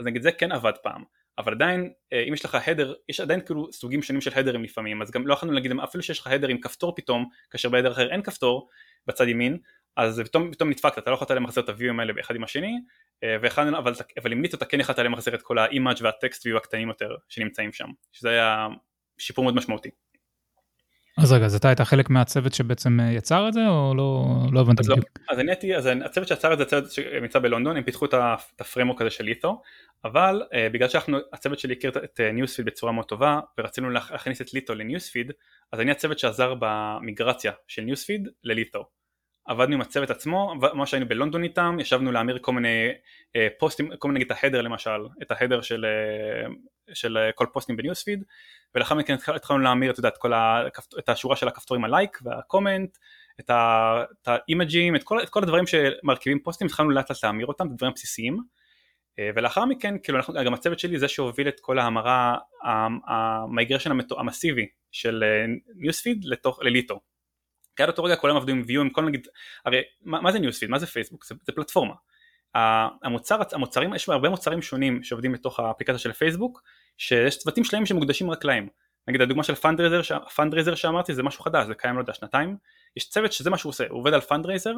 [0.00, 1.04] אז נגיד זה כן עבד פעם
[1.38, 5.02] אבל עדיין אה, אם יש לך header יש עדיין כאילו סוגים שונים של הדרים לפעמים
[5.02, 7.92] אז גם לא יכולנו להגיד אפילו שיש לך header עם כפתור פתאום כאשר ב header
[7.92, 8.68] אחר אין כפתור
[9.06, 9.58] בצד ימין
[9.96, 12.80] אז פתאום, פתאום נדפקת אתה לא יכולת למחזר את הוויואים האלה אחד עם השני
[13.24, 13.92] אה, ואחד, אבל,
[14.22, 17.72] אבל עם ניטו אתה כן יכולת למחזר את כל האימאג' והטקסט ויו הקטנים יותר שנמצאים
[17.72, 18.68] שם שזה היה
[19.18, 19.90] שיפור מאוד משמעותי
[21.18, 24.60] אז רגע, אז אתה היית חלק מהצוות שבעצם אה, יצר את זה, או לא, לא
[24.60, 25.08] הבנתי אז לא, בדיוק?
[25.18, 28.14] לא, אז אני הייתי, אז הצוות שיצר את זה, הצוות שנמצא בלונדון, הם פיתחו את
[28.60, 29.62] ה framework הזה של Litho,
[30.04, 34.54] אבל אה, בגלל שהצוות שלי הכיר את newsfeed אה, בצורה מאוד טובה, ורצינו להכניס את
[34.54, 35.32] Litho ל newsfeed,
[35.72, 38.84] אז אני הצוות שעזר במיגרציה של newsfeed ל Litho.
[39.44, 42.88] עבדנו עם הצוות עצמו, מה שהיינו בלונדון איתם, ישבנו להמיר כל מיני
[43.36, 46.48] אה, פוסטים, כל מיני נגיד את ה header למשל, את ה header של, אה,
[46.94, 48.24] של אה, כל פוסטים ב newsfeed,
[48.74, 50.62] ולאחר מכן התחלנו להמיר את, יודעת, כל ה,
[50.98, 52.98] את השורה של הכפתורים הלייק וה comment,
[53.40, 53.50] את,
[54.26, 58.38] האימג'ים, את את כל הדברים שמרכיבים פוסטים, התחלנו לאט לאט להמיר אותם, את הדברים בסיסיים,
[59.34, 62.36] ולאחר מכן, כאילו אנחנו, גם הצוות שלי זה שהוביל את כל ההמרה,
[63.08, 65.24] ה migration המסיבי של
[65.76, 67.00] newsfeed לתוך, ל Litho.
[67.76, 69.28] כי עד אותו רגע כולם עבדו עם view עם כל נגיד,
[69.64, 71.94] הרי מה, מה זה newsfeed, מה זה פייסבוק, זה, זה פלטפורמה.
[72.54, 76.62] המוצר, המוצרים, יש הרבה מוצרים שונים שעובדים בתוך האפליקציה של פייסבוק,
[76.98, 78.68] שיש צוותים שלמים שמוקדשים רק להם.
[79.08, 82.56] נגיד הדוגמה של fundraiser, fundraiser שאמרתי זה משהו חדש, זה קיים לא יודע שנתיים,
[82.96, 84.74] יש צוות שזה מה שהוא עושה, הוא עובד על fundraiser,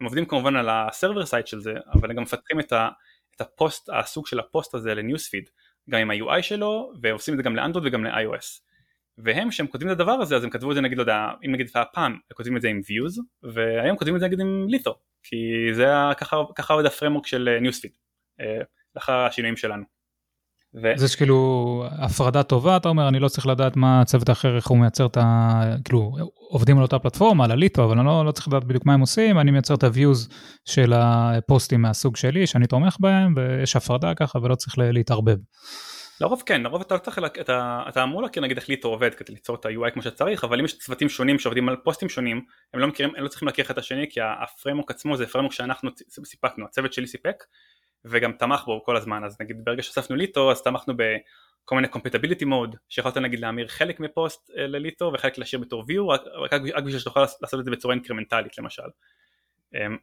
[0.00, 2.88] הם עובדים כמובן על ה server side של זה, אבל הם גם מפתחים את, ה,
[3.36, 5.48] את הפוסט, הסוג של הפוסט הזה ל newsfeed,
[5.90, 8.60] גם עם ה-UI שלו, ועושים את זה גם לאנדרואיד וגם ל-iOS.
[9.24, 11.52] והם כשהם כותבים את הדבר הזה אז הם כתבו את זה נגיד לא יודע אם
[11.52, 14.98] נגיד פעם הם כותבים את זה עם views והיום כותבים את זה נגיד עם Litho
[15.22, 15.36] כי
[15.72, 15.86] זה
[16.56, 17.90] ככה עובד ה framework של newsfeed
[18.40, 18.60] אה, אה,
[18.94, 19.99] לאחר השינויים שלנו.
[20.74, 20.92] ו...
[20.96, 24.78] זה שכאילו הפרדה טובה אתה אומר אני לא צריך לדעת מה הצוות האחר איך הוא
[24.78, 25.62] מייצר את ה...
[25.84, 26.16] כאילו
[26.50, 28.94] עובדים על אותה פלטפורמה על ה Litho אבל אני לא, לא צריך לדעת בדיוק מה
[28.94, 30.32] הם עושים אני מייצר את ה-views
[30.64, 35.36] של הפוסטים מהסוג שלי שאני תומך בהם ויש הפרדה ככה ולא צריך להתערבב.
[36.20, 39.32] לרוב כן, לרוב אתה לא צריך, אתה, אתה אמור להכיר נגיד איך ליטו עובד כדי
[39.32, 42.40] ליצור את ה-UI כמו שצריך, אבל אם יש צוותים שונים שעובדים על פוסטים שונים,
[42.74, 45.52] הם לא מכירים, הם לא צריכים להכיר אחד את השני כי הפרמוק עצמו זה פרמוק
[45.52, 45.90] שאנחנו
[46.24, 47.44] סיפקנו, הצוות שלי סיפק
[48.04, 52.42] וגם תמך בו כל הזמן, אז נגיד ברגע שהוספנו ליטו אז תמכנו בכל מיני compatibility
[52.42, 56.20] mode, שיכולת נגיד להמיר חלק מפוסט אה, לליטו וחלק להשאיר בתור view, רק,
[56.50, 58.82] רק, רק בשביל שתוכל לעשות את זה בצורה אינקרמנטלית למשל.
[59.74, 59.96] אמ,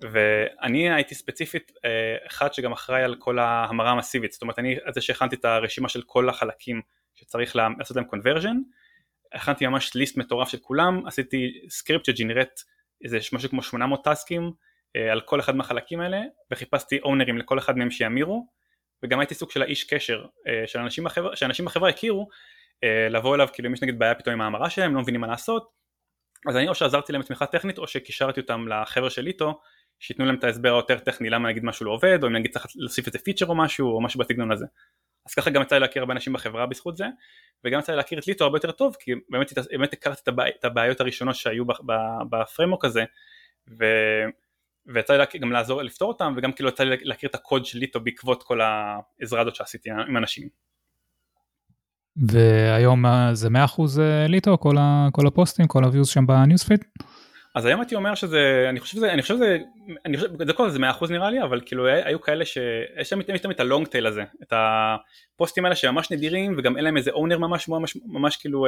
[0.00, 5.00] ואני הייתי ספציפית אה, אחד שגם אחראי על כל ההמרה המסיבית, זאת אומרת אני זה
[5.00, 6.82] שהכנתי את הרשימה של כל החלקים
[7.14, 8.56] שצריך לעשות להם conversion,
[9.32, 12.60] הכנתי ממש list מטורף של כולם, עשיתי סקריפט ש generate
[13.04, 14.50] איזה משהו כמו 800 טסקים אה,
[15.12, 16.20] על כל אחד מהחלקים האלה
[16.50, 18.46] וחיפשתי אונרים לכל אחד מהם שימירו
[19.02, 22.28] וגם הייתי סוג של האיש קשר אה, של אנשים בחברה, שאנשים בחברה הכירו
[23.10, 25.70] לבוא אליו כאילו אם יש נגיד בעיה פתאום עם ההמרה שלהם לא מבינים מה לעשות
[26.48, 29.60] אז אני או שעזרתי להם תמיכה טכנית או שקישרתי אותם לחבר'ה של איתו
[29.98, 32.66] שייתנו להם את ההסבר היותר טכני למה נגיד משהו לא עובד או אם נגיד צריך
[32.76, 34.66] להוסיף איזה פיצ'ר או משהו או משהו בסגנון הזה.
[35.26, 37.04] אז ככה גם יצא לי להכיר הרבה אנשים בחברה בזכות זה
[37.64, 40.50] וגם יצא לי להכיר את ליטו הרבה יותר טוב כי באמת, באמת הכרתי את, הבעי,
[40.58, 41.64] את הבעיות הראשונות שהיו
[42.30, 43.04] בפרמוק הזה
[43.78, 43.84] ו,
[44.86, 48.00] ויצא לי גם לעזור לפתור אותם וגם כאילו יצא לי להכיר את הקוד של ליטו
[48.00, 50.48] בעקבות כל העזרה הזאת שעשיתי עם אנשים.
[52.16, 53.50] והיום זה 100%
[54.00, 56.84] אה, Litho כל, ה, כל הפוסטים כל ה views שם ב newsfeed?
[57.54, 59.58] אז היום הייתי אומר שזה, אני חושב שזה, אני חושב שזה,
[60.06, 63.50] אני חושב, זה כל זה 100% נראה לי, אבל כאילו היו כאלה שיש להם תמיד
[63.50, 67.38] את ה long tail הזה, את הפוסטים האלה שממש נדירים וגם אין להם איזה owner
[67.38, 68.66] ממש ממש, ממש כאילו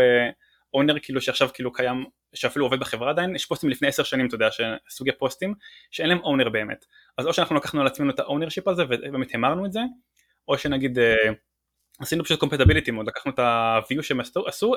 [0.74, 2.04] owner כאילו שעכשיו כאילו קיים,
[2.34, 4.48] שאפילו עובד בחברה עדיין, יש פוסטים לפני 10 שנים אתה יודע,
[4.90, 5.54] סוגי פוסטים
[5.90, 6.84] שאין להם owner באמת,
[7.18, 9.80] אז או שאנחנו לקחנו על עצמנו את ה ownership הזה ובאמת המרנו את זה,
[10.48, 10.98] או שנגיד
[12.00, 14.74] עשינו פשוט compatibility mode, לקחנו את ה-view שהם עשו,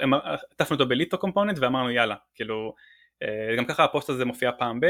[0.52, 2.74] עטפנו אותו ב Litho component ואמרנו יאללה, כאילו
[3.24, 4.86] אה, גם ככה הפוסט הזה מופיע פעם ב,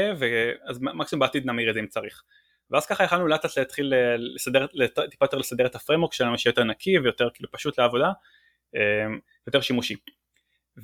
[0.64, 2.22] אז מקסימום בעתיד נמיר את זה אם צריך.
[2.70, 4.66] ואז ככה יכלנו לאט לאט להתחיל אה, לסדר,
[5.10, 8.12] טיפה יותר לסדר את ה framework שלנו שיהיה יותר נקי ויותר כאילו פשוט לעבודה,
[8.76, 9.06] אה,
[9.46, 9.96] יותר שימושי.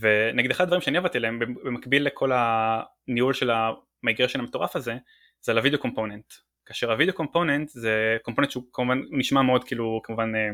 [0.01, 4.97] ונגיד אחד הדברים שאני עבדתי עליהם במקביל לכל הניהול של ה migration המטורף הזה
[5.41, 6.33] זה על הוידאו component.
[6.67, 10.51] כאשר הוידאו component זה component שהוא כמובן נשמע מאוד כאילו כמובן אה,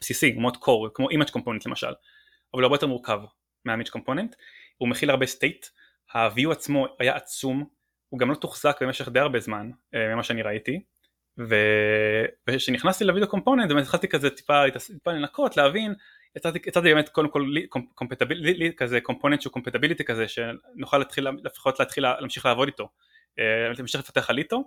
[0.00, 3.20] בסיסי מאוד core כמו image component למשל אבל הוא הרבה יותר מורכב
[3.64, 4.34] מה image component
[4.76, 5.66] הוא מכיל הרבה state
[6.14, 7.64] ה view עצמו היה עצום
[8.08, 10.82] הוא גם לא תוחזק במשך די הרבה זמן אה, ממה שאני ראיתי.
[12.48, 15.94] וכשנכנסתי לוידאו component באמת התחלתי כזה טיפה, טיפה לנקות להבין
[16.36, 17.54] יצאתי באמת קודם כל
[17.94, 22.88] compatibility כזה component שהוא compatibility כזה שנוכל להתחיל לפחות להתחיל להמשיך לעבוד איתו.
[23.38, 24.64] אה, להמשיך לפתח על איתו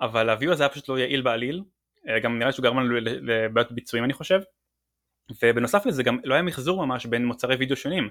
[0.00, 1.62] אבל ה view הזה היה פשוט לא יעיל בעליל.
[2.08, 4.40] אה, גם נראה שהוא גרם לנו לבעיות ביצועים אני חושב.
[5.42, 8.08] ובנוסף לזה גם לא היה מחזור ממש בין מוצרי וידאו שונים.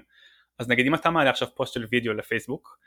[0.58, 2.78] אז נגיד אם אתה מעלה עכשיו פוסט של וידאו לפייסבוק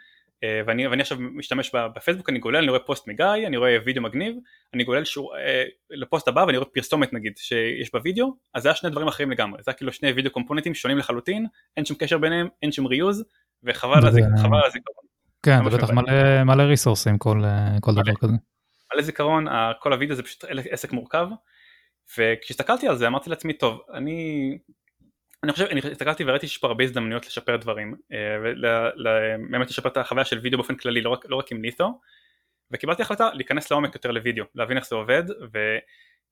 [0.45, 4.35] ואני, ואני עכשיו משתמש בפייסבוק אני גולל אני רואה פוסט מגיא אני רואה וידאו מגניב
[4.73, 8.75] אני גולל שור, אה, לפוסט הבא ואני רואה פרסומת נגיד שיש בווידאו אז זה היה
[8.75, 11.45] שני דברים אחרים לגמרי זה היה כאילו שני וידאו קומפוננטים שונים לחלוטין
[11.77, 13.23] אין שום קשר ביניהם אין שום reuse
[13.63, 15.07] וחבל על הזיכרון.
[15.43, 18.33] כן זה בטח מלא, מלא ריסורסים כל, אה, כל דבר כזה.
[18.93, 19.45] מלא זיכרון
[19.79, 21.27] כל הווידאו זה פשוט עסק מורכב
[22.17, 24.57] וכשהסתכלתי על זה אמרתי לעצמי טוב אני
[25.43, 27.95] אני חושב, אני הסתכלתי וראיתי שיש פה הרבה הזדמנויות לשפר דברים
[28.41, 31.99] ובאמת לשפר את החוויה של וידאו באופן כללי לא רק, לא רק עם Litho
[32.71, 35.23] וקיבלתי החלטה להיכנס לעומק יותר לוידאו להבין איך זה עובד
[35.53, 35.77] ו...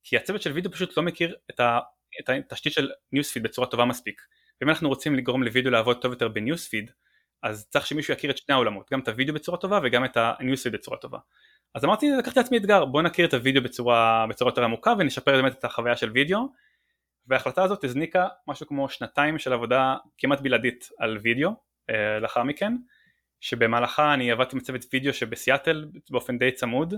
[0.04, 1.80] כי הצוות של וידאו פשוט לא מכיר את, ה...
[2.20, 4.22] את התשתית של newsfeed בצורה טובה מספיק.
[4.62, 6.92] ואם אנחנו רוצים לגרום לוידאו לעבוד טוב יותר בניוספיד
[7.44, 10.74] אז צריך שמישהו יכיר את שני העולמות גם את הוידאו בצורה טובה וגם את הניוספיד
[10.74, 11.18] בצורה טובה.
[11.76, 15.54] אז אמרתי לקחתי לעצמי אתגר בוא נכיר את הוידאו בצורה, בצורה יותר עמוקה ונשפר באמת
[15.60, 16.40] את החוויה של וידאו
[17.28, 21.50] וההחלטה הזאת הזניקה משהו כמו שנתיים של עבודה כמעט בלעדית על וידאו
[21.90, 22.74] אה, לאחר מכן
[23.42, 26.94] שבמהלכה אני עבדתי עם צוות וידאו שבסיאטל באופן די צמוד.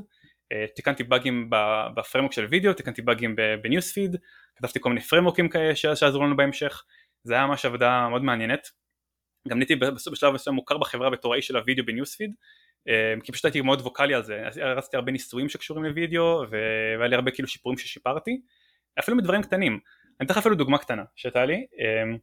[0.52, 1.50] אה, תיקנתי באגים
[1.96, 4.16] בפרמוק של וידאו, תיקנתי באגים ב News Feed,
[4.56, 6.84] כתבתי כל מיני פריימוורקים כאלה שעזרו לנו בהמשך,
[7.24, 8.68] זה היה ממש עבודה מאוד מעניינת.
[9.48, 12.32] גם נהייתי בשלב מסוים מוכר בחברה בתור האיש של הוידאו ב News Feed,
[12.88, 14.44] אה, כי פשוט הייתי מאוד ווקאלי על זה,
[14.78, 18.42] רצתי הרבה ניסויים שקשורים לוידאו והיה לי הרבה כאילו שיפורים ששיפרתי,
[19.00, 19.80] אפילו מדברים קטנים,
[20.20, 22.18] אני אתן לך אפילו דוגמה קטנה שהייתה לי אמ,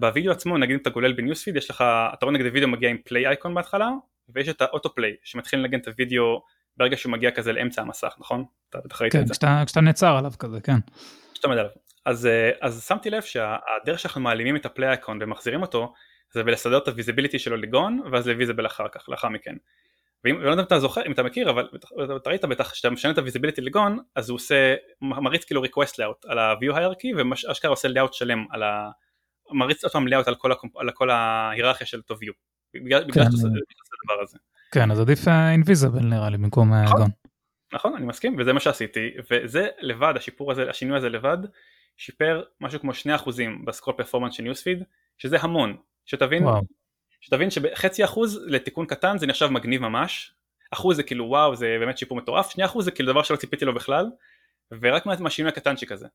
[0.00, 1.84] בווידאו עצמו נגיד אם אתה גולל ב News Feed יש לך
[2.14, 3.90] אתה רואה נגיד הווידאו מגיע עם play icon בהתחלה
[4.28, 6.42] ויש את ה auto play שמתחיל לנגן את הווידאו
[6.76, 8.44] ברגע שהוא מגיע כזה לאמצע המסך נכון?
[8.70, 9.34] אתה בטח ראית כן, את זה.
[9.34, 10.76] כן כשאתה נעצר עליו כזה כן.
[11.32, 11.70] כשאתה עומד עליו.
[12.04, 15.92] אז, אה, אז שמתי לב שהדרך שאנחנו מעלימים את ה play icon ומחזירים אותו
[16.32, 19.54] זה בלסדר את ה visibility שלו ל gone ואז ל visible אחר כך לאחר מכן.
[20.24, 21.68] ואם לא יודע אם אתה זוכר אם אתה מכיר אבל
[22.16, 25.64] אתה ראית בטח כשאתה משנה את ה visibility ל gone אז הוא עושה מריץ כאילו
[25.64, 27.16] request layout על ה-view hierarchy
[27.48, 28.90] ואשכרה עושה layout שלם על ה...
[29.52, 32.32] מריץ עוד פעם layout על כל, על כל ההיררכיה של אותו view
[32.74, 33.12] בגלל, כן.
[33.12, 34.38] שאתה עושה את הדבר הזה.
[34.72, 37.10] כן אז עדיף invisible נראה לי במקום אה, נכון, גון.
[37.72, 41.38] נכון אני מסכים וזה מה שעשיתי וזה לבד השיפור הזה השינוי הזה לבד
[41.96, 42.94] שיפר משהו כמו 2%
[43.66, 44.82] בסקרול פרפורמנס של ניוספיד
[45.18, 46.44] שזה המון שתבין.
[47.24, 50.34] שתבין שבחצי אחוז לתיקון קטן זה נחשב מגניב ממש,
[50.70, 53.64] אחוז זה כאילו וואו זה באמת שיפור מטורף, שני אחוז זה כאילו דבר שלא ציפיתי
[53.64, 54.06] לו בכלל,
[54.80, 56.06] ורק מהשינוי הקטנצ'יק הזה.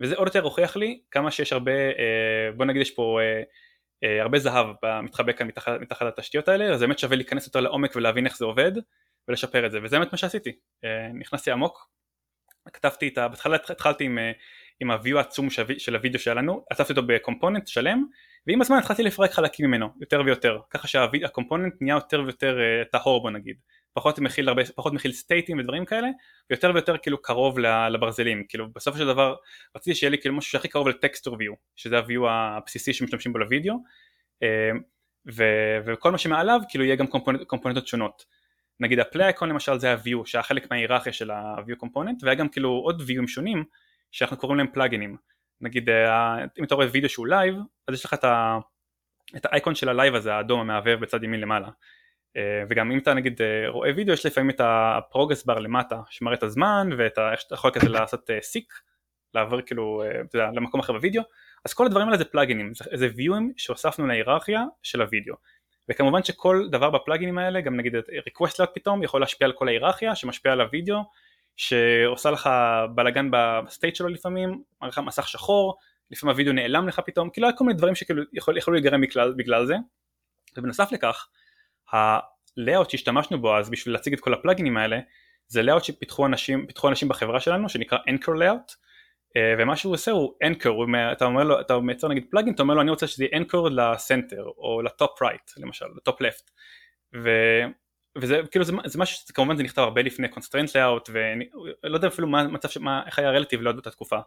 [0.00, 3.42] וזה עוד יותר הוכיח לי כמה שיש הרבה, אה, בוא נגיד יש פה אה,
[4.04, 4.66] אה, הרבה זהב
[5.02, 8.44] מתחבא כאן מתחת, מתחת לתשתיות האלה, אז באמת שווה להיכנס יותר לעומק ולהבין איך זה
[8.44, 8.72] עובד
[9.28, 10.52] ולשפר את זה, וזה באמת מה שעשיתי,
[11.14, 11.90] נכנסתי עמוק,
[12.72, 13.28] כתבתי את ה...
[13.28, 14.18] בהתחלה התחלתי עם,
[14.80, 18.04] עם ה-view העצום של הוידאו שהיה לנו, עצבתי אותו בקומפוננט שלם,
[18.46, 23.22] ועם הזמן התחלתי לפרק חלקים ממנו יותר ויותר ככה שהקומפוננט נהיה יותר ויותר uh, טהור
[23.22, 23.56] בוא נגיד.
[23.92, 26.08] פחות מכיל הרבה פחות מכיל סטייטים ודברים כאלה
[26.50, 28.44] ויותר ויותר כאילו קרוב לברזלים.
[28.48, 29.34] כאילו בסופו של דבר
[29.76, 33.32] רציתי שיהיה לי כאילו משהו שהכי קרוב ל texture view שזה ה view הבסיסי שמשתמשים
[33.32, 33.74] בו לוידאו.
[33.74, 34.78] uh,
[35.34, 38.24] ו- וכל מה שמעליו כאילו יהיה גם component, קומפוננטות שונות.
[38.80, 42.22] נגיד ה play icon למשל זה ה view שהיה חלק מההיררכיה של ה view component
[42.22, 43.64] והיה גם כאילו עוד ויואים שונים
[44.12, 45.16] שאנחנו קוראים להם פלאגינים
[45.60, 47.54] נגיד אה, אם אתה רואה וידאו שהוא live
[47.88, 48.58] אז יש לך את, ה,
[49.36, 51.68] את האייקון של ה live הזה האדום המהבהב בצד ימין למעלה.
[52.36, 56.00] אה, וגם אם אתה נגיד אה, רואה וידאו יש לפעמים את ה progress bar למטה
[56.10, 58.72] שמראה את הזמן ואתה יכול כזה לעשות seek
[59.34, 60.02] לעבור כאילו
[60.34, 61.22] יודע, למקום אחר בווידאו.
[61.64, 65.34] אז כל הדברים האלה זה פלאגינים זה, זה ויואים שהוספנו להיררכיה של הווידאו.
[65.88, 70.16] וכמובן שכל דבר בפלאגינים האלה גם נגיד request layout פתאום יכול להשפיע על כל ההיררכיה
[70.16, 71.02] שמשפיע על הווידאו
[71.56, 72.50] שעושה לך
[72.94, 75.76] בלאגן ב state שלו לפעמים, לך מסך שחור,
[76.10, 79.34] לפעמים הווידאו נעלם לך פתאום, כאילו היה כל מיני דברים שכאילו יכול, יכולו להיגרם בגלל,
[79.36, 79.74] בגלל זה,
[80.56, 81.28] ובנוסף לכך,
[81.92, 84.98] ה layout שהשתמשנו בו אז בשביל להציג את כל הפלאגינים האלה,
[85.48, 88.74] זה לאוט שפיתחו אנשים, אנשים בחברה שלנו שנקרא Anchor Layout,
[89.36, 92.74] אה, ומה שהוא עושה הוא Anchor, אתה אומר לו, אתה מייצר נגיד פלאגין, אתה אומר
[92.74, 96.50] לו אני רוצה שזה יהיה Anchor לסנטר, או לטופ רייט למשל, לטופ לפט,
[98.20, 101.44] וזה כאילו זה, זה משהו כמובן זה נכתב הרבה לפני constraint layout ואני
[101.84, 104.18] לא יודע אפילו מה מצב מה איך היה רלטיב לעוד באותה תקופה.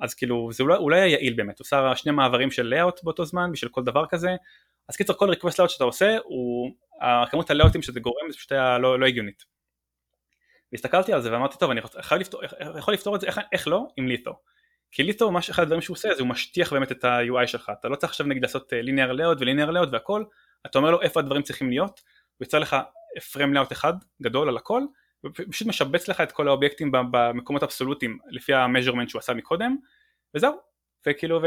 [0.00, 1.58] אז כאילו זה אולי, אולי היה יעיל באמת.
[1.58, 4.30] הוא עושה שני מעברים של layout באותו זמן בשביל כל דבר כזה.
[4.88, 6.70] אז קיצר כל request layout שאתה עושה הוא
[7.00, 9.44] הכמות הלאוטים שזה גורם זה פשוט היה לא, לא הגיונית.
[10.72, 12.42] והסתכלתי על זה ואמרתי טוב אני יכול לפתור,
[12.78, 13.86] יכול לפתור את זה איך, איך לא?
[13.96, 14.38] עם ליטו
[14.92, 17.72] כי ליטו מה שאחד הדברים שהוא עושה זה הוא משטיח באמת את ה-UI שלך.
[17.80, 20.24] אתה לא צריך עכשיו נגיד לעשות ליניאר לאוט וליניאר לאוט והכל.
[20.66, 22.00] אתה אומר לו איפה הדברים צריכים להיות
[22.38, 22.76] הוא יוצר לך
[23.32, 23.92] פריים לאוט אחד
[24.22, 24.82] גדול על הכל
[25.24, 29.76] ופשוט משבץ לך את כל האובייקטים במקומות אבסולוטיים לפי המז'רמנט שהוא עשה מקודם
[30.34, 30.72] וזהו.
[31.06, 31.46] וכאילו ו...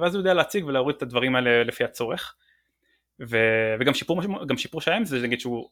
[0.00, 2.34] ואז הוא יודע להציג ולהוריד את הדברים האלה לפי הצורך.
[3.20, 3.36] ו...
[3.80, 5.68] וגם שיפור, גם שיפור שלהם זה נגיד שהוא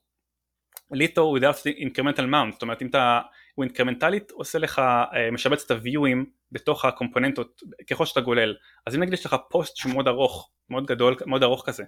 [0.90, 3.20] Litho הוא יודע לעשות incremental mount זאת אומרת אם אתה
[3.55, 8.55] הוא אינקרמנטלית עושה לך אה, משבץ את הוויואים בתוך הקומפוננטות ככל שאתה גולל.
[8.86, 11.84] אז אם נגיד יש לך פוסט שהוא מאוד ארוך מאוד גדול מאוד ארוך כזה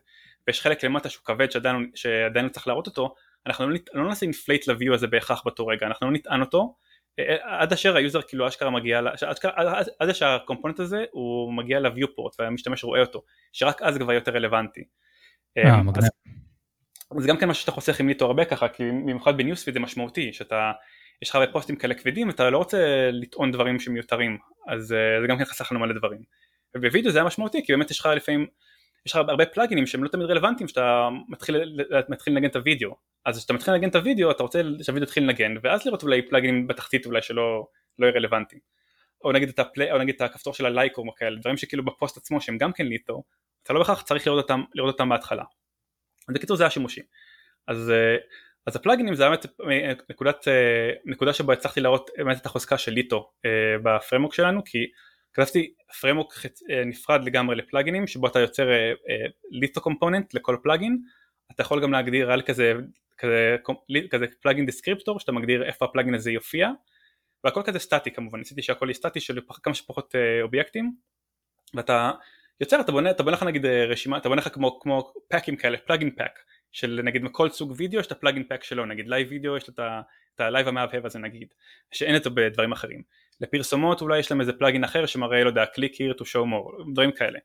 [0.46, 3.14] ויש חלק למטה שהוא כבד שעדיין, שעדיין צריך להראות אותו
[3.46, 6.74] אנחנו לא, לא נעשה inflate ל view הזה בהכרח באותו רגע אנחנו לא נטען אותו
[7.18, 10.80] אה, אה, עד אשר ה user כאילו אשכרה מגיע, עד, עד, עד אשר ה component
[10.80, 13.22] הזה הוא מגיע ל viewport והמשתמש רואה אותו
[13.52, 14.84] שרק אז כבר יותר רלוונטי.
[15.58, 16.08] אה, מגניב.
[17.18, 20.32] זה גם כן מה שאתה חוסך עם ליטו הרבה ככה כי במיוחד בניוספיד זה משמעותי
[20.32, 20.72] שאתה
[21.22, 24.38] יש לך הרבה פוסטים כאלה כבדים אתה לא רוצה לטעון דברים שמיותרים
[24.68, 26.20] אז זה גם כן חסך לנו מלא דברים.
[26.76, 28.46] ובווידאו זה היה משמעותי כי באמת יש לך לפעמים
[29.06, 32.96] יש לך הרבה פלאגינים שהם לא תמיד רלוונטיים שאתה מתחיל, מתחיל לנגן את הוידאו.
[33.24, 36.66] אז כשאתה מתחיל לנגן את הוידאו אתה רוצה שהוידאו יתחיל לנגן ואז לראות אולי פלאגינים
[36.66, 37.66] בתחתית אולי שלא
[37.98, 38.60] לא יהיה רלוונטיים
[39.24, 41.40] או נגיד את ה play, או נגיד את הכפתור של ה like, comment או כאלה
[41.40, 43.22] דברים שכאילו בפוסט עצמו שהם גם כן Litho
[43.62, 45.44] אתה לא בהכרח צריך לראות אותם, לראות אותם בהתחלה.
[46.28, 47.04] אז בקיצור זה השימושים
[47.66, 48.16] אז, אה,
[48.66, 52.92] אז הפלאגינים זה באמת אה, נקודת, אה, נקודה שבה הצלחתי להראות באמת את החוזקה של
[52.92, 53.30] Litho ב
[53.82, 54.78] framework שלנו כי
[55.34, 56.34] כתבתי framework
[56.86, 58.68] נפרד לגמרי לפלאגינים שבו אתה יוצר
[59.50, 60.98] Litho component לכל plugin.
[61.54, 62.72] אתה יכול גם להגדיר על כזה
[63.18, 63.56] כזה,
[64.10, 66.68] כזה plugin descriptor שאתה מגדיר איפה ה plugin הזה יופיע.
[67.44, 68.38] והכל כזה סטטי כמובן.
[68.38, 70.92] ניסיתי שהכל יהיה סטטי של כמה שפחות אובייקטים.
[71.74, 72.10] ואתה
[72.60, 75.56] יוצר אתה בונה, אתה בונה לך נגיד אה, רשימה, אתה בונה לך כמו, כמו פאקים
[75.56, 76.38] כאלה, plugin pack
[76.72, 79.68] של נגיד מכל סוג וידאו יש את ה plugin pack שלו, נגיד live video יש
[79.68, 81.54] את ה live המהבהב הזה נגיד,
[81.92, 83.02] שאין אותו בדברים אחרים.
[83.42, 86.92] לפרסומות אולי יש להם איזה plugin אחר שמראה, לא יודע, click here to show more,
[86.92, 87.38] דברים כאלה.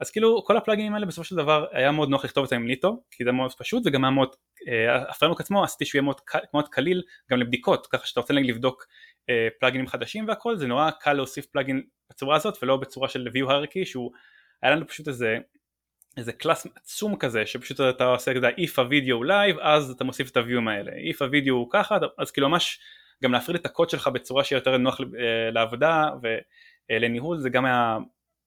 [0.00, 3.02] אז כאילו כל הפלאגינים האלה בסופו של דבר היה מאוד נוח לכתוב אותם עם Litho,
[3.10, 4.28] כי זה מאוד פשוט וגם היה מאוד,
[4.68, 6.20] אה, ה framework עצמו עשיתי שהוא יהיה מאוד,
[6.54, 8.86] מאוד קליל גם לבדיקות, ככה שאתה רוצה לבדוק
[9.30, 13.48] אה, פלאגינים חדשים והכל, זה נורא קל להוסיף plugin בצורה הזאת ולא בצורה של view
[13.48, 14.12] hierarchy שהוא
[14.62, 15.38] היה לנו פשוט איזה
[16.16, 20.36] איזה class עצום כזה שפשוט אתה עושה כזה if הווידאו live אז אתה מוסיף את
[20.36, 22.80] הוויואים האלה if הווידאו הוא ככה אז כאילו ממש
[23.24, 26.10] גם להפריד את הקוד שלך בצורה שיהיה יותר נוח אה, לעבודה
[26.90, 27.98] ולניהול זה גם היה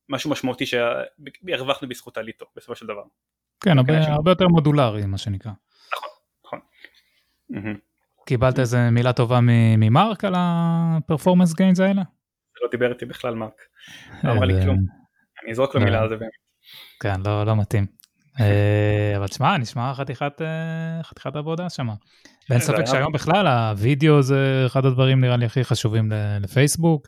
[0.10, 3.04] משהו משמעותי שהרווחנו בזכות ה Litho בסופו של דבר.
[3.60, 5.52] כן הרבה, הרבה יותר מודולרי מה שנקרא.
[6.46, 6.60] נכון
[7.50, 7.78] נכון.
[8.26, 9.40] קיבלת איזה מילה טובה
[9.78, 12.02] ממרק על הפרפורמנס גיינס האלה?
[12.62, 13.62] לא דיבר איתי בכלל מרק.
[14.24, 14.78] לא אמר לי כלום.
[15.44, 16.32] אני אזרוק לו מילה על זה באמת.
[17.00, 17.86] כן, לא, לא מתאים.
[18.40, 21.94] אה, אבל תשמע, נשמע חתיכת, אה, חתיכת עבודה שמה.
[22.50, 26.12] ואין ספק שהיום בכלל הווידאו זה אחד הדברים נראה לי הכי חשובים
[26.42, 27.08] לפייסבוק.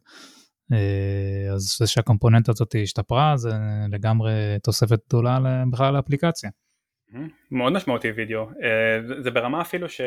[0.74, 3.50] אה, אז זה שהקומפוננט הזאת השתפרה זה
[3.92, 4.32] לגמרי
[4.64, 5.40] תוספת גדולה
[5.72, 6.50] בכלל לאפליקציה.
[7.52, 8.50] מאוד משמעותי וידאו.
[9.24, 10.02] זה ברמה אפילו ש...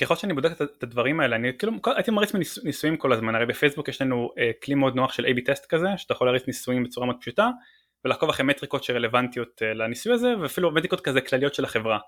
[0.00, 2.32] ככל שאני בודק את הדברים האלה אני כאילו הייתי מריץ
[2.64, 4.30] ניסויים כל הזמן הרי בפייסבוק יש לנו
[4.64, 7.50] כלי מאוד נוח של A-B טסט כזה שאתה יכול להריץ ניסויים בצורה מאוד פשוטה
[8.04, 11.98] ולעקוב אחרי מטריקות שרלוונטיות uh, לניסוי הזה ואפילו מטריקות כזה כלליות של החברה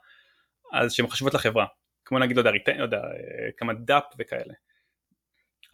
[0.72, 1.66] אז שהן חשובות לחברה.
[2.04, 4.54] כמו נגיד לא יודע, ריטן, לא יודע uh, כמה דאפ וכאלה.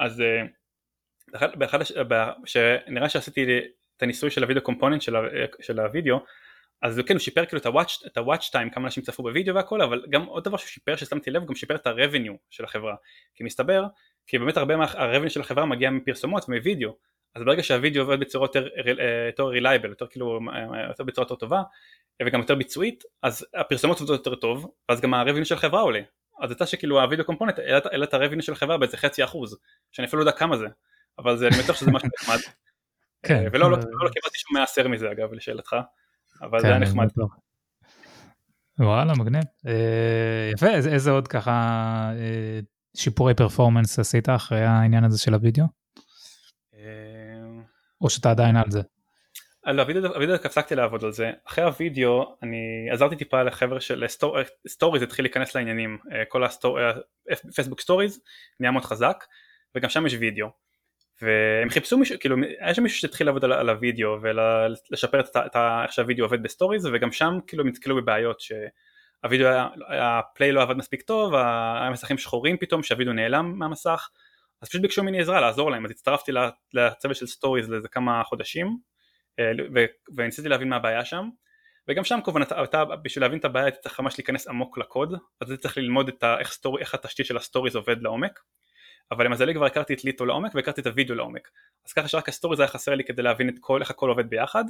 [0.01, 1.93] אז uh, באחד, הש...
[2.47, 3.59] שנראה שעשיתי
[3.97, 5.21] את הניסוי של ה video component של, ה...
[5.61, 6.19] של הוידאו
[6.83, 7.61] אז כן הוא שיפר כאילו
[8.07, 11.31] את ה-watch time כמה אנשים צפו בווידאו והכל אבל גם עוד דבר שהוא שיפר ששמתי
[11.31, 12.95] לב הוא גם שיפר את ה-revenue של החברה.
[13.35, 13.85] כי מסתבר
[14.27, 16.97] כי באמת הרבה מה-revenue של החברה מגיע מפרסומות ומווידאו
[17.35, 18.69] אז ברגע שהווידאו עובד בצורה יותר,
[19.01, 21.63] אה, יותר reliable יותר כאילו אה, יותר בצורה יותר טובה
[22.23, 26.01] וגם יותר ביצועית אז הפרסומות עובדות יותר טוב ואז גם ה-revenue של החברה עולה.
[26.41, 29.59] אז יצא שכאילו ה video component העלה את ה-revenue של החברה באיזה חצי אחוז
[29.93, 30.67] שאני אפילו לא יודע כמה זה
[31.19, 32.37] אבל זה, אני בטוח שזה משהו נחמד.
[33.27, 35.77] כן, אה, ולא לא, לא, לא קיבלתי שום מעשר מזה אגב לשאלתך
[36.41, 37.09] אבל כן, זה היה נחמד.
[38.79, 39.43] וואלה מגניב.
[39.67, 41.51] אה, יפה איזה, איזה עוד ככה
[42.17, 42.61] אה,
[42.97, 45.65] שיפורי performance עשית אחרי העניין הזה של הוידאו?
[48.03, 48.81] או שאתה עדיין על זה?
[49.63, 51.31] על הוידאו, הוידאו הפסקתי לעבוד על זה.
[51.49, 54.05] אחרי הוידאו אני עזרתי טיפה לחבר'ה של
[54.69, 55.99] Stories התחיל להיכנס לעניינים.
[56.29, 58.21] כל ה Facebook Stories
[58.61, 59.25] נהיה מאוד חזק
[59.75, 60.47] וגם שם יש וידאו.
[61.23, 65.93] והם חיפשו מישהו, כאילו היה שם מישהו שהתחיל לעבוד על, על הוידאו ולשפר את, איך
[65.93, 68.43] שהוידאו עובד ב Stories וגם שם כאילו הם נתקלו בבעיות
[69.25, 69.47] הווידאו
[69.89, 74.09] היה, ה play לא עבד מספיק טוב, היה מסכים שחורים פתאום שהווידאו נעלם מהמסך,
[74.63, 76.33] אז פשוט ביקשו ממני עזרה לעזור להם, אז הצטרפתי
[76.75, 78.79] לצוות של Stories לאיזה כמה חודשים,
[80.17, 81.29] וניסיתי להבין מה הבעיה שם,
[81.89, 82.19] וגם שם
[82.51, 86.09] הייתה בשביל להבין את הבעיה הייתי צריך ממש להיכנס עמוק לקוד אז הייתי צריך ללמוד
[86.09, 88.41] את ה, איך, story, איך התשתית של ה Stories עובד לעומק
[89.11, 91.49] אבל למזלי כבר הכרתי את Litho לעומק והכרתי את הוידאו לעומק.
[91.87, 94.31] אז ככה שרק ה Stories היה חסר לי כדי להבין את כל, איך הכל עובד
[94.31, 94.65] ביחד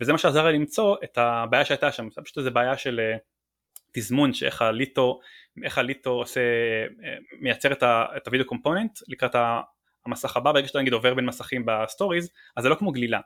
[0.00, 3.00] וזה מה שעזר לי למצוא את הבעיה שהייתה שם פשוט איזה בעיה של
[3.96, 5.20] אה, תזמון שאיך ה Litho,
[5.64, 7.82] איך ה Litho עושה, אה, מייצר את,
[8.16, 9.34] את ה video component לקראת
[10.06, 13.20] המסך הבא ברגע שאתה נגיד עובר בין מסכים ב Stories אז זה לא כמו גלילה.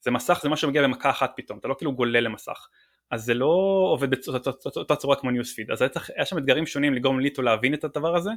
[0.00, 2.68] זה מסך זה משהו שמגיע במכה אחת פתאום אתה לא כאילו גולל למסך.
[3.10, 3.46] אז זה לא
[3.92, 4.08] עובד
[4.74, 5.82] באותה צורה כמו News Feed אז
[6.16, 8.30] היה שם אתגרים שונים לגרום ליטו להבין את הדבר הזה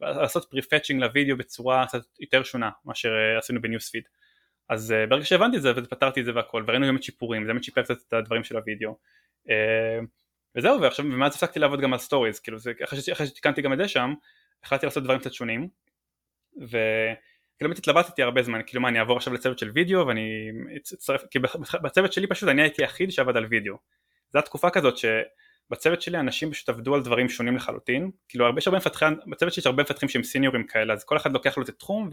[0.00, 4.02] ולעשות prefetching לוידאו בצורה קצת יותר שונה מאשר אה, עשינו ב News Feed
[4.68, 7.64] אז אה, ברגע שהבנתי את זה ופתרתי את זה והכל וראינו באמת שיפורים זה באמת
[7.64, 8.98] שיפר קצת את הדברים של הוידאו
[10.56, 13.88] וזהו ועכשיו ומאז הפסקתי לעבוד גם על Stories כאילו זה אחרי שתיקנתי גם את זה
[13.88, 14.14] שם
[14.64, 15.68] החלטתי לעשות דברים קצת שונים
[16.60, 16.78] ו...
[17.58, 21.22] כאילו באמת התלבטתי הרבה זמן, כאילו מה אני אעבור עכשיו לצוות של וידאו ואני אצטרף,
[21.30, 21.38] כי
[21.82, 23.74] בצוות שלי פשוט אני הייתי היחיד שעבד על וידאו.
[24.30, 28.58] זו הייתה תקופה כזאת שבצוות שלי אנשים פשוט עבדו על דברים שונים לחלוטין, כאילו הרבה,
[28.58, 31.56] יש הרבה מפתחים, בצוות שלי יש הרבה מפתחים שהם סיניורים כאלה, אז כל אחד לוקח
[31.58, 32.10] לו את התחום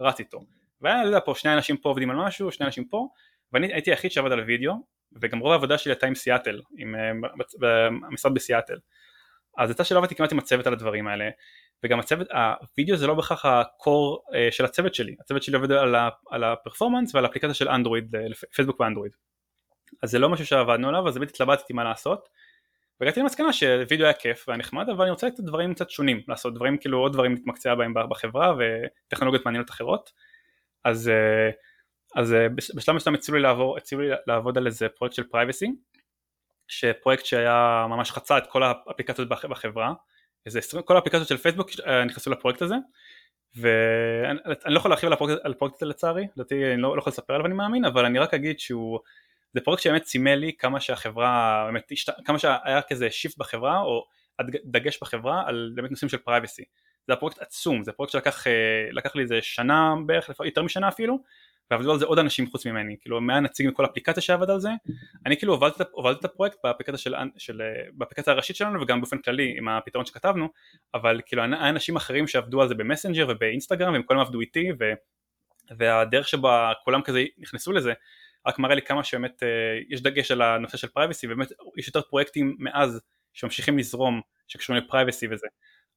[0.00, 0.40] ורץ איתו.
[0.80, 3.08] והיה, לא יודע, פה שני אנשים פה עובדים על משהו, שני אנשים פה,
[3.52, 4.72] ואני הייתי היחיד שעבד על וידאו,
[5.22, 6.94] וגם רוב העבודה שלי הייתה עם סיאטל, עם
[8.08, 8.78] המשרד בסיאטל.
[9.58, 11.30] אז יצא שלא עבדתי כמעט עם הצוות על הדברים האלה,
[11.84, 15.72] וגם הצוות, הווידאו זה לא בהכרח ה core אה, של הצוות שלי, הצוות שלי עובד
[16.30, 18.14] על, ה performance ועל האפליקציה של אנדרואיד,
[18.54, 19.12] פייסבוק ואנדרואיד.
[20.02, 22.28] אז זה לא משהו שעבדנו עליו, אז באמת התלבטתי מה לעשות.
[23.00, 26.54] והגעתי למסקנה שווידאו היה כיף והיה נחמד, אבל אני רוצה לתת דברים קצת שונים, לעשות
[26.54, 30.12] דברים כאילו עוד דברים להתמקצע בהם בחברה וטכנולוגיות מעניינות אחרות.
[30.84, 31.50] אז, אה,
[32.16, 35.66] אז אה, בשלב מסוים הציעו לי, לעבור, הציעו לי לעבוד על איזה פרויקט של privacy,
[36.68, 39.92] שפרויקט שהיה ממש חצה את כל האפליקציות בחברה,
[40.46, 42.74] איזה 20, כל האפליקציות של פייסבוק אה, נכנסו לפרויקט הזה.
[43.56, 47.10] ואני לא יכול להרחיב על הפרויקט, על הפרויקט הזה לצערי, לדעתי אני לא, לא יכול
[47.10, 48.98] לספר עליו אני מאמין, אבל אני רק אגיד שהוא,
[49.54, 51.92] זה פרויקט שבאמת סימל לי כמה שהחברה, באמת,
[52.24, 54.04] כמה שהיה כזה shift בחברה או
[54.64, 56.64] דגש בחברה על באמת נושאים של privacy.
[57.06, 61.18] זה הפרויקט עצום, זה פרויקט שלקח אה, לי איזה שנה בערך, יותר משנה אפילו,
[61.70, 64.70] ועבדו על זה עוד אנשים חוץ ממני, כאילו היה נציג מכל אפליקציה שעבד על זה,
[65.26, 69.54] אני כאילו הובלתי, הובלתי את הפרויקט באפליקציה, של, של, באפליקציה הראשית שלנו וגם באופן כללי
[69.58, 70.48] עם הפתרון שכתבנו,
[70.94, 74.84] אבל כאילו היה אנשים אחרים שעבדו על זה במסנג'ר ובאינסטגרם והם כולם עבדו איתי ו,
[75.78, 77.92] והדרך שבה כולם כזה נכנסו לזה
[78.46, 79.48] רק מראה לי כמה שבאמת אה,
[79.88, 83.00] יש דגש על הנושא של privacy ובאמת יש יותר פרויקטים מאז
[83.32, 85.46] שממשיכים לזרום שקשורים ל privacy וזה.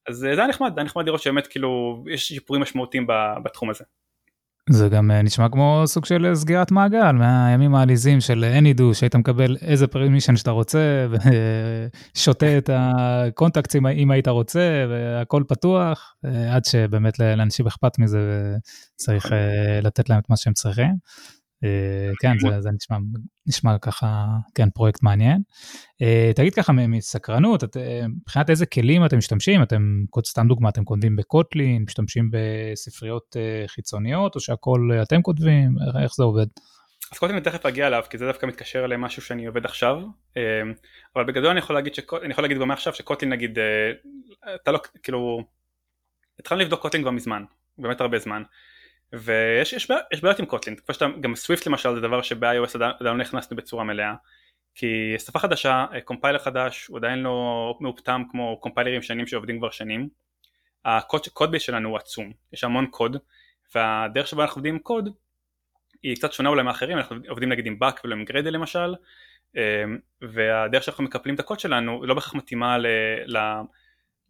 [0.08, 3.08] אז אה, זה היה נחמד, היה נחמד לראות שבאמת כאילו יש שיפורים משמעותיים
[3.44, 3.84] בתחום הזה.
[4.70, 9.58] זה גם אה, נשמע כמו סוג של סגירת מעגל מהימים העליזים של Any.do שהיית מקבל
[9.62, 11.08] איזה permission שאתה רוצה
[12.16, 16.16] ושותה את ה contacts אם היית רוצה והכל פתוח
[16.52, 18.20] עד שבאמת לאנשים אכפת מזה
[18.96, 19.26] וצריך
[19.82, 20.94] לתת להם את מה שהם צריכים.
[21.64, 22.98] אה, כן, זה, זה נשמע,
[23.48, 24.26] נשמע ככה,
[24.56, 25.42] כן, פרויקט מעניין.
[26.02, 29.64] אה, תגיד ככה, מסקרנות, את, אה, מבחינת איזה כלים אתם משתמשים?
[29.64, 33.36] אתם, סתם דוגמא, אתם כותבים ב Kotlin, משתמשים בספריות
[33.68, 35.76] חיצוניות, או שהכל אתם כותבים?
[36.04, 36.46] איך זה עובד?
[37.12, 40.02] אז קוטלין אני תכף אגיע אליו, כי זה דווקא מתקשר למשהו שאני עובד עכשיו,
[41.16, 43.58] אבל בגדול אני יכול להגיד, שקוט, אני יכול להגיד כבר מעכשיו שקוטלין נגיד,
[44.56, 45.44] אתה לא, כאילו,
[46.40, 47.44] התחלנו לבדוק קוטלין כבר מזמן,
[47.78, 48.44] באמת הרבה זמן.
[49.14, 50.76] ויש יש, יש בעיות עם קוטלין,
[51.22, 54.14] גם סוויפט למשל זה דבר שב-iOS עדיין לא נכנסנו בצורה מלאה.
[54.76, 60.10] כי שפה חדשה, קומפיילר חדש, הוא עדיין לא מאופטם כמו קומפיילרים שנים שעובדים כבר שנים.
[60.86, 63.18] ה code base שלנו הוא עצום, יש המון קוד
[63.76, 65.10] והדרך שבה אנחנו עובדים עם קוד
[66.04, 68.96] היא קצת שונה אולי מאחרים, אנחנו עובדים נגיד עם Buck ולא עם Gradle למשל
[70.22, 72.88] והדרך שאנחנו מקפלים את הקוד שלנו לא בהכרח מתאימה ל...
[73.26, 73.38] ל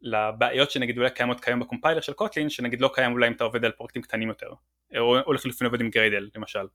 [0.04, 3.44] לבעיות שנגיד אולי קיימות כיום ב compiler של Kotlin שנגיד לא קיים אולי אם אתה
[3.44, 4.54] עובד על פרויקטים קטנים יותר.
[4.98, 6.68] או, או לחלופין עובד עם Gradle למשל.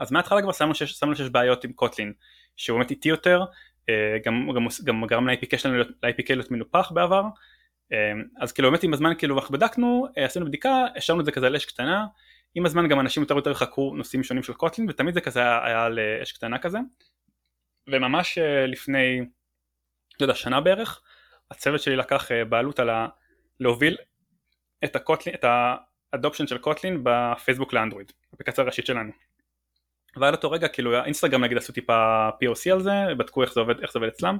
[0.00, 2.12] אז מההתחלה כבר שמענו שיש, שמענו שיש בעיות עם Kotlin
[2.56, 3.44] שהוא באמת איטי יותר
[3.88, 7.22] אה, גם, גם, גם גרם ל-APK שלנו ל-APK להיות מנופח בעבר.
[7.92, 11.32] אה, אז כאילו באמת עם הזמן כאילו אנחנו בדקנו אה, עשינו בדיקה השארנו את זה
[11.32, 12.06] כזה על אש קטנה.
[12.54, 15.84] עם הזמן גם אנשים יותר ויותר חקרו נושאים שונים של קוטלין ותמיד זה כזה היה
[15.84, 16.78] על אש קטנה כזה.
[17.88, 18.38] וממש
[18.68, 19.20] לפני
[20.20, 21.02] לא יודע שנה בערך
[21.50, 23.06] הצוות שלי לקח אה, בעלות על ה...
[23.60, 23.96] להוביל
[24.84, 25.44] את הקוטלין, את
[26.12, 29.12] האדופשן של קוטלין בפייסבוק לאנדרואיד, אפליקציה הראשית שלנו.
[30.16, 33.80] ועד אותו רגע כאילו אינסטגרם נגיד עשו טיפה POC על זה, בדקו איך זה עובד,
[33.80, 34.38] איך זה עובד אצלם,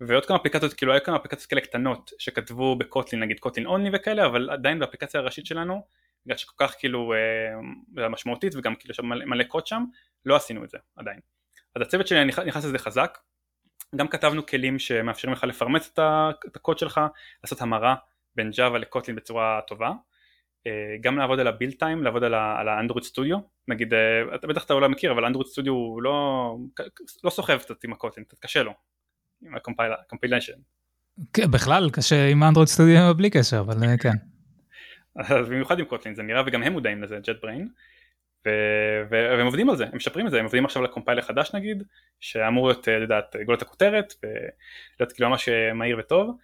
[0.00, 4.26] ועוד כמה אפליקציות, כאילו היו כמה אפליקציות כאלה קטנות שכתבו בקוטלין נגיד קוטלין אונלי וכאלה,
[4.26, 5.84] אבל עדיין באפליקציה הראשית שלנו,
[6.26, 9.84] בגלל שכל כך כאילו אה, משמעותית וגם כאילו מלא, מלא קוד שם,
[10.26, 11.20] לא עשינו את זה עדיין.
[11.74, 13.18] אז הצוות שלי נכנס לזה חזק,
[13.96, 15.98] גם כתבנו כלים שמאפשרים לך לפרמט
[16.46, 17.00] את הקוד שלך,
[17.44, 17.94] לעשות המרה
[18.34, 19.92] בין Java לקוטלין בצורה טובה,
[20.66, 23.38] אה, גם לעבוד על הבילד טיים, לעבוד על האנדרואיד סטודיו,
[23.68, 26.56] נגיד, אה, אתה בטח אתה אולי מכיר, אבל Android Studio הוא לא,
[27.24, 28.72] לא סוחב קצת עם ה Kotlin, קצת קשה לו,
[29.42, 30.58] עם ה compilation.
[31.32, 34.16] כן, בכלל קשה עם Android Studio בלי קשר, אבל אה, כן.
[35.16, 37.68] אז במיוחד עם Kotlin זה נראה וגם הם מודעים לזה, JetBrains.
[39.10, 41.54] והם עובדים על זה, הם משפרים את זה, הם עובדים עכשיו על ה compiler חדש
[41.54, 41.82] נגיד,
[42.20, 46.36] שאמור להיות, לדעתי, גולת הכותרת, ולהיות כאילו ממש מהיר וטוב,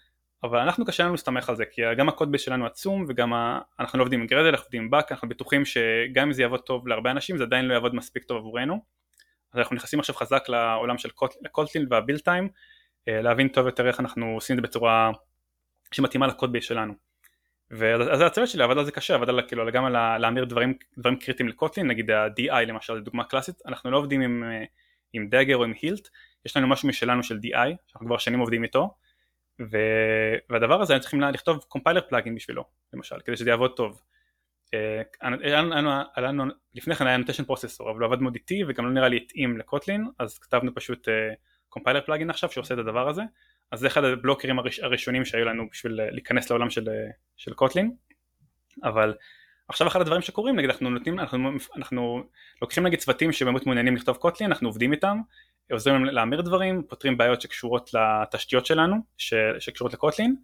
[0.43, 3.33] אבל אנחנו קשה לנו להסתמך על זה, כי גם ה code base שלנו עצום, וגם
[3.33, 3.61] ה...
[3.81, 6.61] אנחנו לא עובדים עם Gradle, אנחנו עובדים עם Buck, אנחנו בטוחים שגם אם זה יעבוד
[6.61, 8.81] טוב להרבה אנשים, זה עדיין לא יעבוד מספיק טוב עבורנו.
[9.53, 11.09] אז אנחנו נכנסים עכשיו חזק לעולם של
[11.53, 12.49] Kotlin וה build time,
[13.07, 15.11] להבין טוב יותר איך אנחנו עושים את זה בצורה
[15.93, 17.10] שמתאימה ל code base שלנו.
[17.71, 21.17] ואז הצוות שלי עבד על זה קשה, עבד על כאילו גם על להמיר דברים, דברים
[21.17, 24.45] קריטיים ל Kotlin, נגיד ה-DI למשל, זו דוגמה קלאסית, אנחנו לא עובדים עם,
[25.13, 26.09] עם Dagger או עם Hilt,
[26.47, 28.95] יש לנו משהו משלנו של DI, שאנחנו כבר שנים עובדים איתו,
[29.61, 29.79] ו...
[30.51, 34.03] והדבר הזה היינו צריכים לכתוב compiler plugin בשבילו, למשל, כדי שזה יעבוד טוב.
[36.17, 36.45] לנו,
[36.75, 39.59] לפני כן היה נוטיישן פרוססור, אבל הוא עבד מאוד איטי וגם לא נראה לי התאים
[39.59, 41.09] לקוטלין, אז כתבנו פשוט
[41.69, 43.23] קומפיילר פלאגין עכשיו שעושה את הדבר הזה.
[43.71, 46.89] אז זה אחד הבלוקרים הראש, הראשונים שהיו לנו בשביל להיכנס לעולם של,
[47.37, 47.93] של קוטלין.
[48.85, 49.15] אבל
[49.69, 52.23] עכשיו אחד הדברים שקורים נגיד אנחנו נותנים אנחנו, אנחנו
[52.63, 55.19] לוקחים נגיד צוותים שבאמת מעוניינים לכתוב קוטלין אנחנו עובדים איתם
[55.73, 60.37] עוזרים להם להמיר דברים פותרים בעיות שקשורות לתשתיות שלנו ש, שקשורות לקוטלין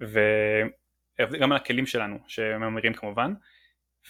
[0.00, 3.32] וגם על הכלים שלנו שממירים כמובן.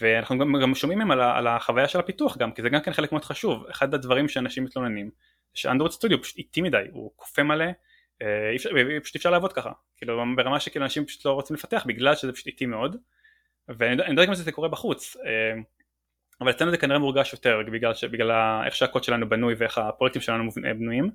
[0.00, 2.92] ואנחנו גם, גם שומעים מהם על, על החוויה של הפיתוח גם כי זה גם כן
[2.92, 3.66] חלק מאוד חשוב.
[3.66, 5.10] אחד הדברים שאנשים מתלוננים
[5.54, 7.66] שאנדרואיד סטודיו פשוט איטי מדי הוא כופה מלא
[8.22, 8.70] אה, אפשר,
[9.02, 12.46] פשוט אפשר לעבוד ככה, כאילו ברמה שכאילו אנשים פשוט לא רוצים לפתח בגלל שזה פשוט
[12.46, 12.96] איטי מאוד.
[13.68, 15.60] ואני לא יודע גם זה קורה בחוץ אה,
[16.40, 20.50] אבל אצלנו זה כנראה מורגש יותר בגלל, בגלל איך שהקוד שלנו בנוי ואיך הפרויקטים שלנו
[20.50, 21.10] בנויים.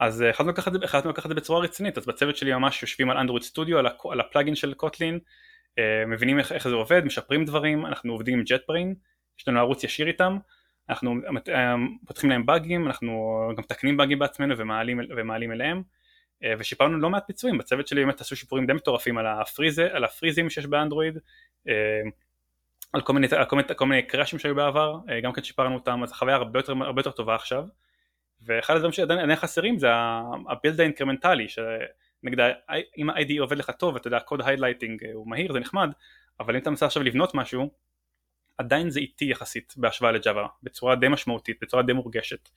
[0.00, 1.98] אז אה, החלטנו לקחת, את זה בצורה רצינית.
[1.98, 5.18] אז בצוות שלי ממש יושבים על אנדרואיד סטודיו על, על הפלאגין של קוטלין
[6.06, 8.94] מבינים איך, איך זה עובד משפרים דברים אנחנו עובדים עם JetBrain
[9.38, 10.38] יש לנו ערוץ ישיר איתם.
[10.88, 11.14] אנחנו
[12.06, 15.76] פותחים להם באגים אנחנו גם מתקנים באגים בעצמנו ומעלים, ומעלים אליהם.
[15.76, 15.99] אה,
[16.58, 20.50] ושיפרנו לא מעט ביצועים, בצוות שלי באמת עשו שיפורים די מטורפים על, הפריזה, על הפריזים
[20.50, 21.18] שיש באנדרואיד,
[21.68, 21.74] אה,
[22.92, 25.74] על כל מיני, על כל מיני, כל מיני קראשים שהיו בעבר, אה, גם כן שיפרנו
[25.74, 27.64] אותם, אז החוויה הרבה יותר, הרבה יותר טובה עכשיו,
[28.42, 29.88] ואחד הדברים שעדיין חסרים זה
[30.48, 32.52] הבילד האינקרמנטלי, שנגד
[32.98, 35.90] אם ה-IDE עובד לך טוב, אתה יודע, code highlighting הוא מהיר, זה נחמד,
[36.40, 37.70] אבל אם אתה מנסה עכשיו לבנות משהו,
[38.58, 42.48] עדיין זה איטי יחסית בהשוואה לג'אווה, בצורה די משמעותית, בצורה די מורגשת,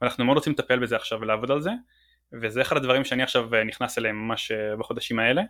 [0.00, 1.70] ואנחנו מאוד רוצים לטפל בזה עכשיו ולעבוד על זה,
[2.32, 5.42] וזה אחד הדברים שאני עכשיו אה, נכנס אליהם ממש אה, בחודשים האלה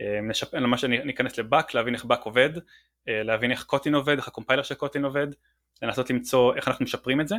[0.00, 0.54] אה, נשפ...
[0.54, 2.50] ממש אני אכנס ל Buck, להבין איך Buck עובד,
[3.06, 5.26] להבין איך Kotlin עובד, איך ה compiler של Kotlin עובד,
[5.82, 7.36] לנסות למצוא איך אנחנו משפרים את זה.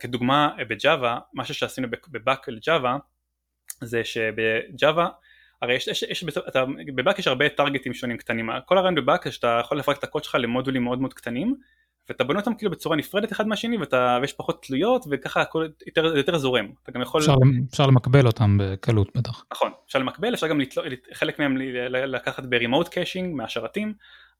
[0.00, 2.96] כדוגמה בג'אווה, משהו שעשינו ב Buck לג'אווה
[3.80, 5.08] זה שבג'אווה,
[5.62, 6.64] הרי יש, יש, יש אתה,
[6.94, 9.98] ב Buck יש הרבה טרגטים שונים קטנים, כל הרעיון ב Buck זה שאתה יכול לפרק
[9.98, 11.56] את הקוד שלך למודולים מאוד מאוד קטנים
[12.10, 16.16] ואתה בונה אותם כאילו בצורה נפרדת אחד מהשני ואתה, ויש פחות תלויות וככה הכל יותר,
[16.16, 16.68] יותר זורם.
[16.82, 17.20] אתה גם יכול...
[17.20, 17.34] אפשר,
[17.70, 19.44] אפשר למקבל אותם בקלות בטח.
[19.52, 20.80] נכון, אפשר למקבל, אפשר גם לתל...
[21.12, 21.56] חלק מהם
[21.90, 23.94] לקחת ב remote caching מהשרתים,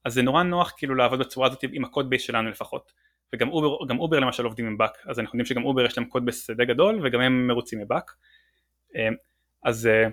[0.04, 2.92] אז זה נורא נוח כאילו לעבוד בצורה הזאת עם ה code base שלנו לפחות.
[3.34, 6.06] וגם אובר, גם אובר למשל עובדים עם Buck, אז אנחנו יודעים שגם אובר יש להם
[6.06, 8.12] code base די גדול וגם הם מרוצים מ Buck.
[8.96, 9.08] אה,
[9.64, 10.08] אז, אה,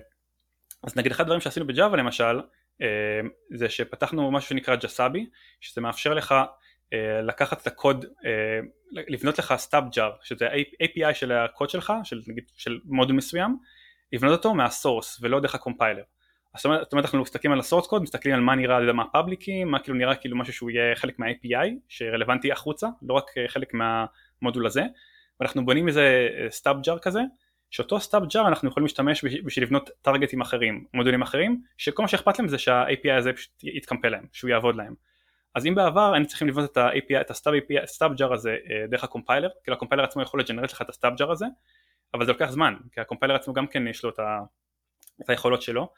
[0.84, 2.40] אז נגיד אחד הדברים שעשינו בג'אווה למשל,
[2.82, 3.20] אה,
[3.54, 5.26] זה שפתחנו משהו שנקרא ג'סאבי,
[5.60, 6.34] שזה מאפשר לך
[7.22, 8.60] לקחת את הקוד, אה,
[8.92, 10.48] לבנות לך stub jar, שזה
[10.82, 13.56] API של הקוד שלך, של נגיד של מודול מסוים,
[14.12, 16.02] לבנות אותו מה source ולא דרך ה compiler.
[16.56, 19.04] זאת אומרת, זאת אומרת אנחנו מסתכלים על ה source code, מסתכלים על מה נראה, מה
[19.12, 23.48] פאבליקים, מה כאילו נראה כאילו משהו שהוא יהיה חלק מה-API שרלוונטי החוצה, לא רק אה,
[23.48, 24.82] חלק מהמודול הזה,
[25.40, 27.20] ואנחנו בונים איזה stub jar כזה,
[27.70, 32.38] שאותו stub jar אנחנו יכולים להשתמש בשביל לבנות טרגטים אחרים, מודולים אחרים, שכל מה שאכפת
[32.38, 34.94] להם זה שה-API הזה פשוט יתקמפל להם, שהוא יעבוד להם.
[35.58, 37.30] אז אם בעבר היינו צריכים לבנות את ה-API, את
[37.82, 40.82] ה stub jar הזה אה, דרך ה compiler, כאילו ה compiler עצמו יכול לג'נרט לך
[40.82, 41.46] את ה stub jar הזה,
[42.14, 44.40] אבל זה לוקח זמן, כי ה compiler עצמו גם כן יש לו את, ה,
[45.22, 45.92] את היכולות שלו,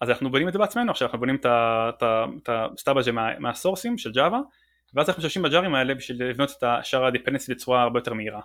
[0.00, 3.98] אז אנחנו בונים את זה בעצמנו עכשיו, אנחנו בונים את ה stub הזה מה, מהסורסים
[3.98, 4.40] של ג'אווה,
[4.94, 8.40] ואז אנחנו משתמשים בג'ארים האלה בשביל לבנות את השאר ה dependency בצורה הרבה יותר מהירה.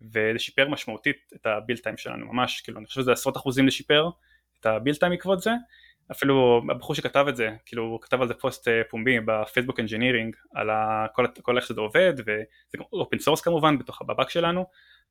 [0.00, 3.66] וזה שיפר משמעותית את ה build time שלנו, ממש, כאילו אני חושב שזה עשרות אחוזים
[3.66, 4.08] לשיפר
[4.60, 5.50] את ה build time בעקבות זה,
[6.10, 10.36] אפילו הבחור שכתב את זה, כאילו הוא כתב על זה פוסט אה, פומבי בפייסבוק engineering
[10.54, 10.70] על
[11.14, 14.66] כל, כל איך שזה עובד וזה גם open source כמובן בתוך ה Buck שלנו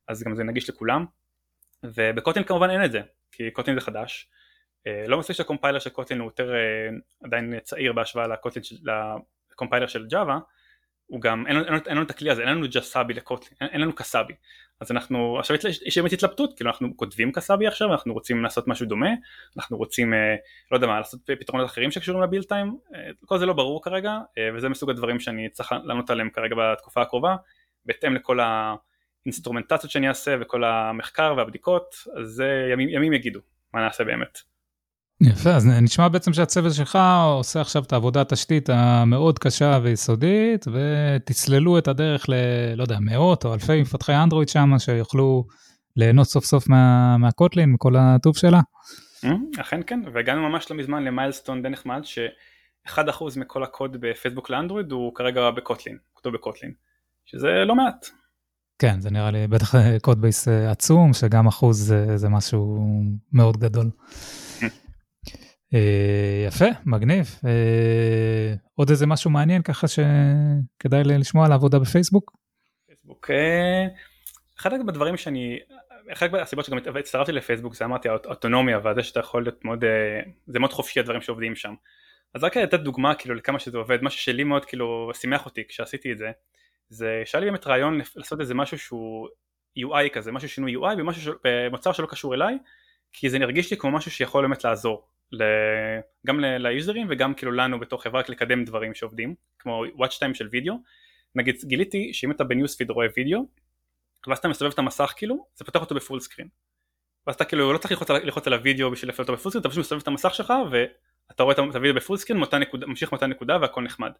[0.07, 1.05] אז גם זה נגיש לכולם.
[1.83, 3.01] וב Kotlin כמובן אין את זה
[3.31, 4.29] כי Kotlin זה חדש.
[4.87, 6.89] אה, לא מספיק שה compiler של Kotlin הוא יותר אה,
[7.23, 8.63] עדיין צעיר בהשוואה ל Kotlin
[9.51, 10.39] ל compiler של Java
[11.11, 13.69] הוא גם, אין, אין, אין לנו את הכלי הזה, אין לנו Jasabi ל Kotlin, אין,
[13.71, 14.33] אין לנו Kosabi.
[14.79, 18.85] אז אנחנו, עכשיו יש באמת התלבטות, כאילו אנחנו כותבים Kosabi עכשיו, אנחנו רוצים לעשות משהו
[18.85, 19.09] דומה,
[19.57, 20.35] אנחנו רוצים, אה,
[20.71, 23.83] לא יודע מה, לעשות פתרונות אחרים שקשורים ל build time, אה, כל זה לא ברור
[23.83, 27.35] כרגע, אה, וזה מסוג הדברים שאני צריך לענות עליהם כרגע בתקופה הקרובה,
[27.85, 28.39] בהתאם לכל
[29.25, 32.43] האינסטרומנטציות שאני אעשה וכל המחקר והבדיקות, אז
[32.73, 33.39] ימים, ימים יגידו
[33.73, 34.50] מה נעשה באמת.
[35.21, 41.77] יפה, אז נשמע בעצם שהצוות שלך עושה עכשיו את העבודת התשתית המאוד קשה ויסודית, ותצללו
[41.77, 42.33] את הדרך ל...
[42.75, 45.45] לא יודע, מאות או אלפי מפתחי אנדרואיד שם, שיוכלו
[45.95, 48.59] ליהנות סוף סוף מה, מהקוטלין, מכל הטוב שלה.
[49.25, 53.01] Mm, אכן כן, והגענו ממש לא מזמן למיילסטון די נחמד, ש-1%
[53.35, 56.71] מכל הקוד בפייסבוק לאנדרואיד הוא כרגע בקוטלין, כתוב בקוטלין,
[57.25, 58.09] שזה לא מעט.
[58.79, 62.79] כן, זה נראה לי בטח קוד בייס עצום, שגם אחוז זה, זה משהו
[63.33, 63.89] מאוד גדול.
[65.73, 67.25] אה, יפה, מגניב.
[67.45, 72.31] אה, עוד איזה משהו מעניין ככה שכדאי לשמוע על העבודה בפייסבוק?
[72.87, 73.87] פייסבוק, אה,
[74.59, 75.59] אחד הדברים שאני,
[76.13, 79.83] אחת הסיבות שגם הצטרפתי לפייסבוק זה אמרתי האוטונומיה וזה שאתה יכול להיות מאוד,
[80.47, 81.73] זה מאוד חופשי הדברים שעובדים שם.
[82.33, 86.11] אז רק לתת דוגמה כאילו לכמה שזה עובד, משהו שלי מאוד כאילו שימח אותי כשעשיתי
[86.11, 86.31] את זה,
[86.89, 89.27] זה שהיה לי באמת רעיון לעשות איזה משהו שהוא
[89.79, 92.57] UI כזה, משהו שינוי UI במוצר שלא קשור אליי,
[93.11, 95.07] כי זה הרגיש לי כמו משהו שיכול באמת לעזור.
[96.27, 100.75] גם ליוזרים וגם כאילו לנו בתור חברה לקדם דברים שעובדים כמו watch time של וידאו.
[101.35, 103.45] נגיד גיליתי שאם אתה ב newsfeed רואה וידאו
[104.27, 106.47] ואז אתה מסובב את המסך כאילו זה פותח אותו ב full screen.
[107.27, 109.61] ואז אתה כאילו לא צריך ללחוץ, ללחוץ על הוידאו בשביל לפעול אותו ב full screen
[109.61, 112.43] אתה פשוט מסובב את המסך שלך ואתה רואה את הוידאו ב full screen
[112.87, 114.11] ממשיך מאותה נקודה והכל נחמד.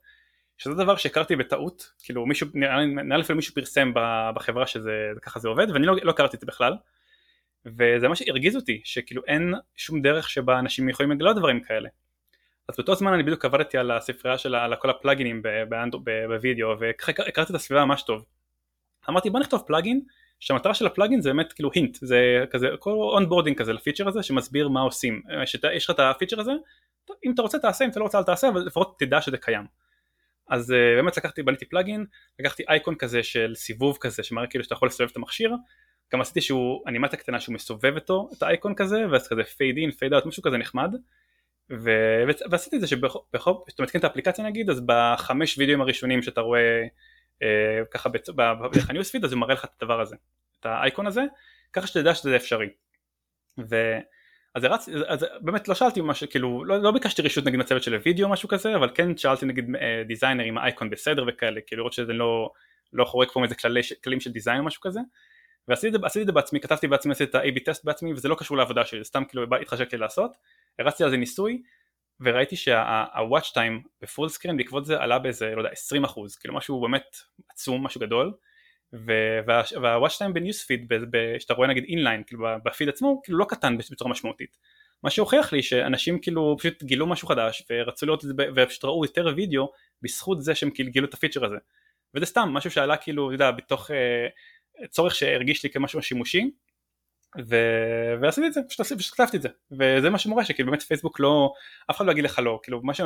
[0.58, 3.92] שזה דבר שהכרתי בטעות כאילו מישהו נראה לי מישהו פרסם
[4.36, 6.74] בחברה שזה ככה זה עובד ואני לא, לא הכרתי את זה בכלל
[7.66, 11.90] וזה מה שהרגיז אותי, שכאילו אין שום דרך שבה אנשים יכולים לגלות דברים כאלה.
[12.68, 15.42] אז באותו זמן אני בדיוק עבדתי על הספרייה של, כל הפלאגינים
[16.30, 18.26] בווידאו, וככה הכרתי את הסביבה ממש טוב.
[19.10, 20.02] אמרתי בוא נכתוב plugin,
[20.40, 24.24] שהמטרה של ה plugin זה באמת כאילו hint, זה כזה כל onboarding כזה לפיצ'ר הזה
[24.24, 26.52] שמסביר מה עושים, שיש לך את הפיצ'ר הזה,
[27.26, 29.66] אם אתה רוצה תעשה, אם אתה לא רוצה אל תעשה, אבל לפחות תדע שזה קיים.
[30.50, 32.06] אז uh, באמת לקחתי, בניתי plugin,
[32.40, 35.56] לקחתי אייקון כזה של סיבוב כזה שמראה כאילו שאתה יכול לסובב את המכשיר,
[36.14, 39.92] גם עשיתי שהוא אנימציה קטנה שהוא מסובב אותו את האייקון כזה ואז כזה fade in
[39.92, 40.96] fade out משהו כזה נחמד.
[41.72, 41.92] ו...
[42.50, 46.84] ועשיתי את זה שבכל שאתה מתקין את האפליקציה נגיד אז בחמש וידאוים הראשונים שאתה רואה
[47.44, 50.16] אה, ככה בדרך ה newsfeed אז הוא מראה לך את הדבר הזה
[50.60, 51.24] את האייקון הזה
[51.74, 52.70] ככה שתדע שזה אפשרי.
[53.70, 53.98] ו...
[54.56, 54.90] אז, הרצ...
[55.08, 58.32] אז באמת לא שאלתי משהו, כאילו לא, לא ביקשתי רשות נגיד מצוות של וידאו או
[58.32, 62.14] משהו כזה אבל כן שאלתי נגיד אה, designer עם האייקון בסדר וכאלה כאילו לראות שזה
[62.14, 62.52] לא,
[62.94, 63.56] לא חורג פה מאיזה
[64.04, 65.00] כללים של design או משהו כזה
[65.68, 68.86] ועשיתי את זה בעצמי, כתבתי בעצמי, עשיתי את ה-AB טסט בעצמי וזה לא קשור לעבודה
[68.86, 70.32] שלי, סתם כאילו התחשק לי לעשות,
[70.80, 71.62] הרצתי על זה ניסוי
[72.20, 76.54] וראיתי שה-watch time ב full screen בעקבות זה עלה באיזה, לא יודע, 20 אחוז, כאילו
[76.54, 77.18] משהו באמת
[77.50, 78.34] עצום, משהו גדול.
[78.94, 80.92] וה-watch time בניוספיד,
[81.40, 84.58] שאתה רואה נגיד אינליין, כאילו בפיד עצמו, כאילו לא קטן בצורה משמעותית.
[85.04, 89.06] מה שהוכיח לי שאנשים כאילו פשוט גילו משהו חדש ורצו לראות את זה ופשוט ראו
[89.06, 89.72] יותר וידאו
[90.02, 91.56] בזכות זה שהם כאילו גילו את הפיצ'ר הזה.
[92.16, 94.28] וזה סתם משהו שעלה כאילו, אתה יודע, בתוך אה,
[94.90, 96.52] צורך שהרגיש לי כמשהו שימושי
[97.40, 97.56] ו...
[98.22, 101.54] ועשיתי את זה, פשוט כתבתי את זה וזה מה שמורה שכאילו באמת פייסבוק לא,
[101.92, 103.02] אף אחד לא יגיד לך לא, כאילו מה ש...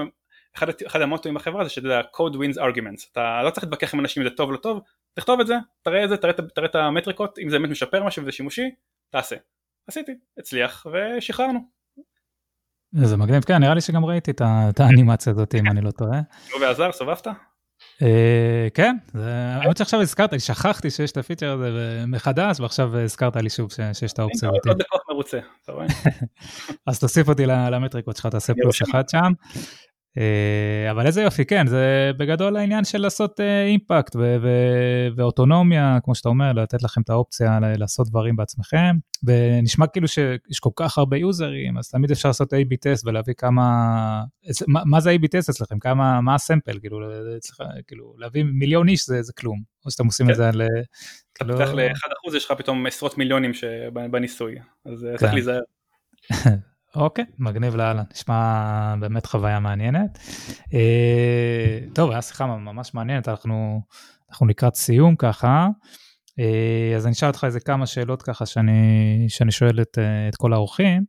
[0.58, 4.00] אחד, אחד המוטואים בחברה זה שאתה יודע code wins arguments, אתה לא צריך להתווכח עם
[4.00, 4.82] אנשים אם זה טוב או לא טוב,
[5.14, 8.24] תכתוב את זה, תראה את זה, תראה, תראה את המטריקות, אם זה באמת משפר משהו
[8.24, 8.72] וזה שימושי,
[9.10, 9.36] תעשה.
[9.88, 10.86] עשיתי, הצליח
[11.18, 11.60] ושחררנו.
[12.92, 16.22] זה מגניב, כן, נראה לי שגם ראיתי את האנימציה הזאת אם אני לא טועה.
[16.52, 17.28] לא ועזר, סובבת?
[18.02, 23.50] אה, כן, האמת שעכשיו הזכרת לי, שכחתי שיש את הפיצ'ר הזה מחדש, ועכשיו הזכרת לי
[23.50, 24.68] שוב שיש את האופציה הזאת.
[24.68, 25.86] עוד לקוח מרוצה, אתה רואה?
[26.88, 29.32] אז תוסיף אותי למטריקות שלך, תעשה פלוס אחד שם.
[30.18, 34.38] אה, אבל איזה יופי, כן, זה בגדול העניין של לעשות אימפקט אה,
[35.16, 40.70] ואוטונומיה, כמו שאתה אומר, לתת לכם את האופציה לעשות דברים בעצמכם, ונשמע כאילו שיש כל
[40.76, 43.64] כך הרבה יוזרים, אז תמיד אפשר לעשות A-B טסט ולהביא כמה,
[44.68, 47.00] מה, מה זה A-B טסט אצלכם, כמה, מה הסמפל, כאילו,
[47.38, 50.38] אצלך, כאילו, להביא מיליון איש זה, זה כלום, או שאתם עושים את כן.
[50.38, 50.62] זה על...
[51.34, 53.52] אתה פותח ל-1% יש לך פתאום עשרות מיליונים
[54.12, 54.56] בניסוי,
[54.86, 55.34] אז צריך כן.
[55.34, 55.62] להיזהר.
[56.96, 60.20] אוקיי, מגניב לאללה, נשמע באמת חוויה מעניינת.
[60.74, 63.82] אה, טוב, היה שיחה ממש מעניינת, אנחנו,
[64.30, 65.68] אנחנו לקראת סיום ככה.
[66.40, 70.36] אה, אז אני אשאל אותך איזה כמה שאלות ככה שאני, שאני שואל את, אה, את
[70.36, 71.04] כל האורחים,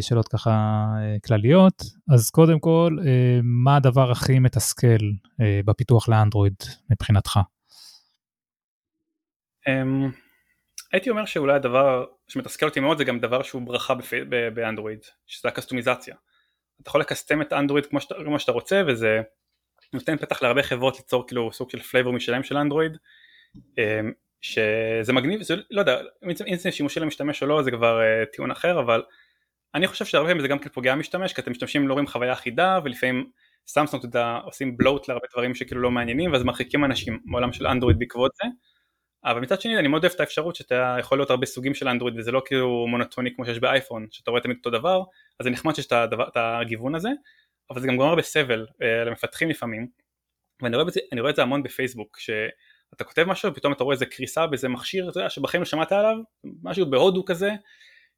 [0.00, 0.86] שאלות ככה
[1.26, 1.82] כלליות.
[2.14, 2.96] אז קודם כל,
[3.42, 4.98] מה הדבר הכי מתסכל
[5.64, 6.54] בפיתוח לאנדרואיד
[6.90, 7.40] מבחינתך?
[9.68, 10.10] אמ,
[10.92, 13.94] הייתי אומר שאולי הדבר שמתסכל אותי מאוד זה גם דבר שהוא ברכה
[14.54, 16.14] באנדרואיד, שזה הקסטומיזציה.
[16.82, 19.20] אתה יכול לקסטם את אנדרואיד כמו שאתה, כמו שאתה רוצה וזה
[19.92, 22.96] נותן פתח להרבה חברות ליצור כאילו סוג של flavor משלהם של אנדרואיד
[24.40, 26.00] שזה מגניב, זה לא יודע,
[26.46, 29.02] אם זה שימושי למשתמש או לא זה כבר uh, טיעון אחר אבל
[29.74, 32.32] אני חושב שהרבה פעמים זה גם כן פוגע משתמש כי אתם משתמשים לא רואים חוויה
[32.32, 33.30] אחידה ולפעמים
[33.66, 37.66] סמסונג אתה יודע עושים bloat להרבה דברים שכאילו לא מעניינים ואז מרחיקים אנשים מעולם של
[37.66, 38.48] אנדרואיד בעקבות זה
[39.24, 42.18] אבל מצד שני אני מאוד אוהב את האפשרות שאתה יכול להיות הרבה סוגים של אנדרואיד
[42.18, 45.02] וזה לא כאילו מונוטוני כמו שיש באייפון שאתה רואה תמיד אותו דבר
[45.40, 47.08] אז זה נחמד שיש את, הדבר, את הגיוון הזה
[47.70, 49.88] אבל זה גם גורם הרבה סבל uh, למפתחים לפעמים.
[50.62, 54.06] ואני רואה, בזה, רואה את זה המון בפייסבוק שאתה כותב משהו ופתאום אתה רואה איזה
[54.06, 56.16] קריסה באיזה מכשיר אתה יודע שבחיים לא שמעת עליו
[56.62, 57.50] משהו בהודו כזה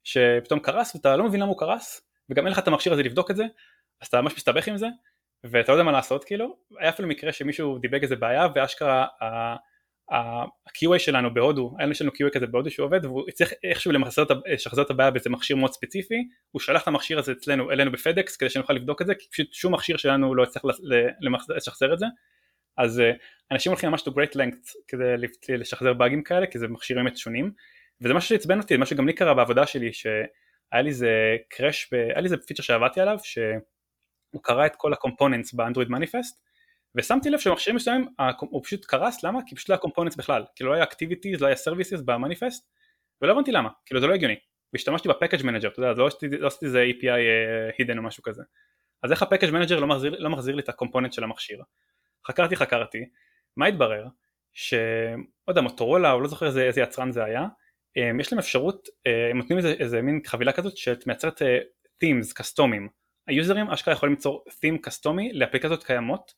[0.03, 3.31] שפתאום קרס ואתה לא מבין למה הוא קרס וגם אין לך את המכשיר הזה לבדוק
[3.31, 3.43] את זה
[4.01, 4.87] אז אתה ממש מסתבך עם זה
[5.43, 6.57] ואתה לא יודע מה לעשות כאילו.
[6.79, 9.05] היה אפילו מקרה שמישהו דיבק איזה בעיה ואשכרה
[10.13, 13.91] ה-QA שלנו בהודו, היה לנו QA כזה בהודו שהוא עובד והוא צריך איכשהו
[14.45, 18.37] לשחזר את הבעיה באיזה מכשיר מאוד ספציפי, הוא שלח את המכשיר הזה אצלנו, אלינו בפדקס
[18.37, 20.63] כדי שנוכל לבדוק את זה, כי פשוט שום מכשיר שלנו לא יצטרך
[21.55, 22.05] לשחזר את זה,
[22.77, 23.11] אז אה,
[23.51, 27.51] אנשים הולכים ממש to great length כדי לשחזר באגים כאלה, כי זה מכשירים באמת שונים,
[28.01, 32.17] וזה משהו שעצבן אותי, מה שגם לי קרה בעבודה שלי, שהיה לי איזה קראש, היה
[32.17, 36.42] לי איזה פיצ'ר שעבדתי עליו, שהוא קרא את כל הקומפוננטס באנדרואיד מניפסט,
[36.95, 38.07] ושמתי לב שמכשירים מסוימים
[38.39, 39.39] הוא פשוט קרס, למה?
[39.45, 42.69] כי פשוט לא היה components בכלל, כאילו לא היה activities, לא היה services במניפסט,
[43.21, 44.35] ולא הבנתי למה, כאילו זה לא הגיוני,
[44.73, 48.23] והשתמשתי ב package manager, אתה יודע, לא עשיתי לא איזה API uh, hidden או משהו
[48.23, 48.43] כזה,
[49.03, 49.87] אז איך ה package manager לא
[50.19, 51.61] לא מחזיר לי את ה component של המכשיר?
[52.27, 53.05] חקרתי חקרתי,
[53.57, 54.05] מה התברר?
[54.53, 55.17] שלא
[55.47, 57.45] יודע, מוטורולה או לא זוכר איזה, איזה יצרן זה היה,
[57.97, 61.45] um, יש להם אפשרות, uh, הם נותנים איזה, איזה מין חבילה כזאת שאת מייצרת uh,
[62.03, 62.89] themes, קסטומים,
[63.27, 66.33] היוזרים אשכרה יכולים ליצור theme קסטומי לאפליקציות קיימות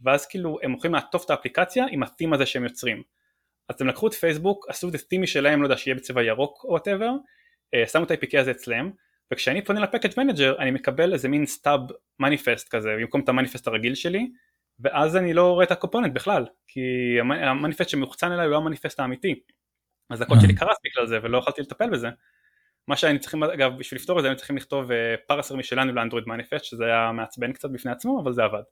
[0.00, 3.02] ואז כאילו הם יכולים לעטוף את האפליקציה עם ה-theme הזה שהם יוצרים.
[3.68, 6.70] אז הם לקחו את פייסבוק, עשו את ה-theme שלהם, לא יודע, שיהיה בצבע ירוק או
[6.70, 7.10] whatever,
[7.74, 8.90] אה, שמו את ה-APK הזה אצלם,
[9.32, 11.80] וכשאני פונה ל package manager אני מקבל איזה מין stub
[12.20, 14.30] manifest כזה, במקום את המניפסט הרגיל שלי,
[14.80, 16.80] ואז אני לא רואה את ה component בכלל, כי
[17.20, 19.40] המניפסט שמוחצן אליי הוא לא המניפסט האמיתי.
[20.10, 22.08] אז הקוד שלי קרס בגלל זה ולא יכולתי לטפל בזה.
[22.88, 24.90] מה שהיינו צריכים, אגב, בשביל לפתור את זה היינו צריכים לכתוב
[25.26, 28.62] פרסר אה, משלנו לאנדרואיד מניפסט, שזה היה מעצבן קצת בפני עצמו, אבל זה עבד.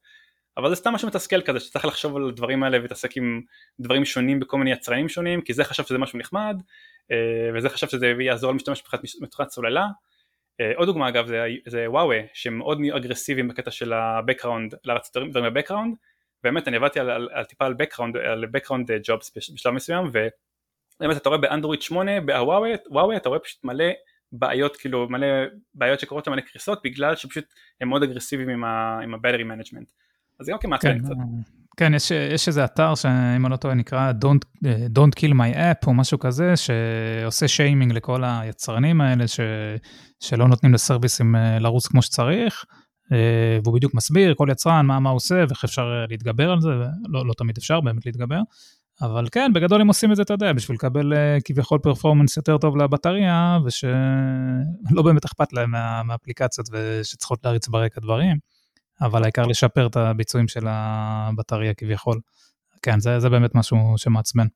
[0.57, 3.43] אבל זה סתם משהו מתסכל כזה שצריך לחשוב על הדברים האלה ולהתעסק עם
[3.81, 6.63] דברים שונים בכל מיני יצרנים שונים כי זה חשב שזה משהו נחמד
[7.11, 8.83] אה, וזה חשב שזה יעזור למשתמש
[9.21, 9.87] מבחינת סוללה.
[10.61, 15.55] אה, עוד דוגמה אגב זה, זה וואווה שהם מאוד אגרסיביים בקטע של ה-Background, להרצת דברים
[15.55, 15.97] ב-Background
[16.43, 21.17] באמת אני עבדתי על, על, על טיפה על Background, על Background Jobs בשלב מסוים ובאמת
[21.17, 23.85] אתה רואה באנדרואיד 8 בוואווה אתה רואה פשוט מלא
[24.33, 25.27] בעיות כאילו מלא
[25.75, 27.45] בעיות שקורות למלא קריסות בגלל שפשוט
[27.81, 30.06] הם מאוד אגרסיביים עם ה-Battery Management
[30.41, 31.15] אז זה גם כן, קצת.
[31.77, 34.65] כן, יש, יש איזה אתר שאם אני לא טועה נקרא Don't,
[34.95, 39.41] Don't Kill My App או משהו כזה, שעושה שיימינג לכל היצרנים האלה ש,
[40.21, 42.65] שלא נותנים לסרוויסים אה, לרוץ כמו שצריך,
[43.13, 46.69] אה, והוא בדיוק מסביר כל יצרן מה, מה הוא עושה ואיך אפשר להתגבר על זה,
[46.69, 48.41] ולא לא תמיד אפשר באמת להתגבר.
[49.03, 52.59] אבל כן, בגדול הם עושים את זה, אתה יודע, בשביל לקבל אה, כביכול פרפורמנס יותר
[52.59, 58.37] טוב לבטריה, ושלא באמת אכפת להם מה, מהאפליקציות ושצריכות להריץ ברקע דברים.
[59.01, 62.21] אבל העיקר לשפר את הביצועים של הבטריה כביכול.
[62.83, 64.47] כן, זה, זה באמת משהו שמעצבן.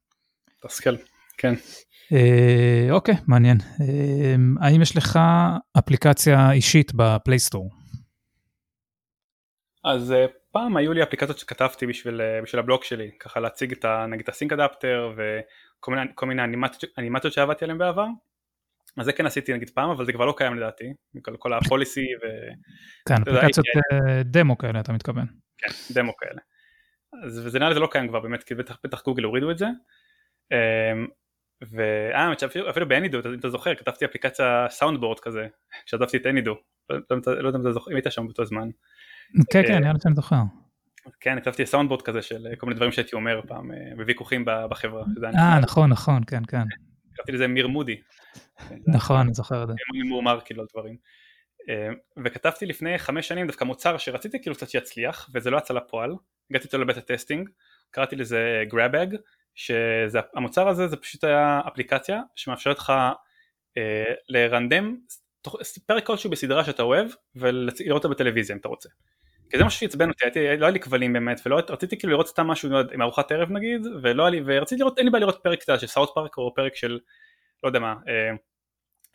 [0.66, 0.96] תסכל,
[1.38, 1.54] כן.
[2.12, 3.56] אה, אוקיי, מעניין.
[3.80, 5.18] אה, האם יש לך
[5.78, 7.70] אפליקציה אישית בפלייסטור?
[9.84, 13.84] אז אה, פעם היו לי אפליקציות שכתבתי בשביל, אה, בשביל הבלוג שלי, ככה להציג את
[14.08, 18.06] נגיד את הסינק אדפטר וכל מיני, מיני אנימציות, אנימציות שעבדתי עליהן בעבר.
[18.98, 20.92] אז זה כן עשיתי נגיד פעם, אבל זה כבר לא קיים לדעתי,
[21.22, 22.26] כל, כל הפוליסי ו...
[23.08, 25.26] כן, אפליקציות אה, דמו כאלה אתה מתכוון.
[25.58, 26.40] כן, דמו כאלה.
[27.24, 29.58] אז וזה נראה לי זה לא קיים כבר באמת, כי בטח, בטח גוגל הורידו את
[29.58, 29.66] זה.
[30.52, 31.06] אמ,
[31.70, 32.32] ואה,
[32.70, 35.46] אפילו באנידו, אם אתה זוכר, כתבתי אפליקציה סאונדבורד כזה,
[35.86, 36.54] כשעזבתי את אנידו,
[36.90, 38.68] לא, לא יודע אם אתה זוכר, אם היית שם באותו זמן.
[39.52, 40.36] כן, כן, נראה לי שאני זוכר.
[41.20, 45.04] כן, כתבתי סאונדבורד כזה של כל מיני דברים שהייתי אומר פעם בוויכוחים בחברה.
[45.38, 46.62] אה, נכון, נכון, כן, כן.
[47.14, 48.00] כתבתי לזה מיר מודי.
[48.86, 49.74] נכון, אני זוכר את זה.
[49.94, 50.96] ממורמר כאילו על דברים.
[51.68, 51.88] אה,
[52.24, 56.10] וכתבתי לפני חמש שנים דווקא מוצר שרציתי כאילו קצת שיצליח וזה לא יצא לפועל,
[56.50, 57.48] הגעתי איתו ל beta testing,
[57.90, 59.06] קראתי לזה Grabbag,
[59.54, 62.92] שהמוצר הזה זה פשוט היה אפליקציה שמאפשרת לך
[63.76, 64.96] אה, לרנדם
[65.86, 68.88] פרק כלשהו בסדרה שאתה אוהב ולראות אותה בטלוויזיה אם אתה רוצה.
[69.50, 72.28] כי זה משהו שעצבן אותי, הייתי, לא היה לי כבלים באמת, ולא רציתי כאילו לראות
[72.28, 75.40] סתם משהו עם ארוחת ערב נגיד, ולא היה לי, ורציתי לראות, אין לי בעיה לראות
[75.42, 76.98] פרק קצת של סאוט פארק או פרק של,
[77.62, 78.36] לא יודע מה, אה,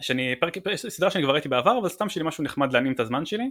[0.02, 3.26] שאני, פרק, סדרה שאני כבר ראיתי בעבר, אבל סתם שלי משהו נחמד להנעים את הזמן
[3.26, 3.50] שלי,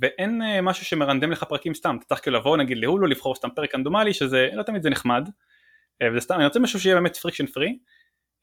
[0.00, 3.48] ואין אה, משהו שמרנדם לך פרקים סתם, אתה צריך כאילו לבוא נגיד להולו, לבחור סתם
[3.56, 5.28] פרק רנדומלי, שזה לא תמיד זה נחמד,
[6.02, 7.78] אה, וזה סתם, אני רוצה משהו שיהיה באמת friction free,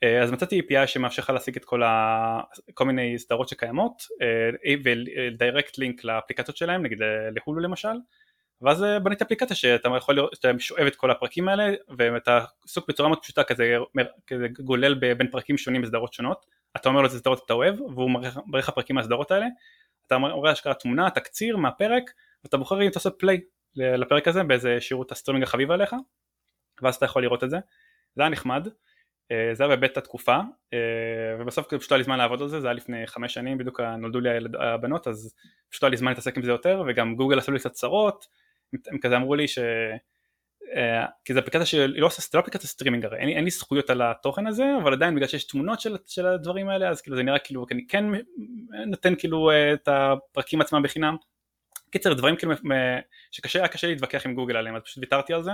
[0.03, 2.39] אה, אז מצאתי API שמאפשר לך להשיג את כל, ה...
[2.73, 6.97] כל מיני סדרות שקיימות אה, ול direct link לאפליקציות שלהם, נגיד
[7.35, 7.97] להולו למשל,
[8.61, 13.09] ואז בניתי אפליקציה שאתה יכול לראות, שאתה שואב את כל הפרקים האלה ואתה עסוק בצורה
[13.09, 13.75] מאוד פשוטה כזה,
[14.27, 16.45] כזה גולל בין פרקים שונים בסדרות שונות,
[16.75, 19.45] אתה אומר לו איזה סדרות אתה אוהב והוא מראה לך פרקים מהסדרות האלה,
[20.07, 22.03] אתה רואה אשכרה תמונה, תקציר מהפרק
[22.43, 23.41] ואתה בוחר אם אתה עושה play
[23.75, 25.95] לפרק הזה באיזה שירות הסטרימינג החביב עליך
[26.81, 27.57] ואז אתה יכול לראות את זה,
[28.15, 28.67] זה היה נחמד,
[29.31, 30.35] אה, זה היה בבית התקופה
[30.73, 30.79] אה,
[31.39, 34.19] ובסוף פשוט היה לי זמן לעבוד על זה, זה היה לפני חמש שנים בדיוק נולדו
[34.19, 34.29] לי
[34.59, 35.35] הבנות אז
[35.69, 38.25] פשוט היה לי זמן להתעסק עם זה יותר וגם גוגל עשו לי קצת צרות,
[38.91, 39.59] הם כזה אמרו לי ש...
[40.75, 44.01] אה, כי זה אפליקציה שהיא לא, לא אפליקציה סטרימינג הרי, אין אין לי זכויות על
[44.01, 47.39] התוכן הזה, אבל עדיין בגלל שיש תמונות של, של הדברים האלה, אז כאילו זה נראה
[47.39, 48.05] כאילו אני כן
[48.87, 51.15] נותן כאילו את הפרקים עצמם בחינם.
[51.89, 52.53] קיצר דברים כאילו
[53.31, 55.51] שקשה היה קשה להתווכח עם גוגל עליהם, אז פשוט ויתרתי על זה.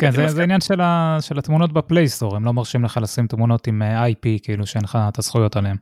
[0.00, 2.98] כן, זה, זה עניין של, ה, של התמונות ב Play Store, הם לא מרשים לך
[3.02, 5.76] לשים תמונות עם אה, IP, כאילו שאין לך את הזכויות עליהן.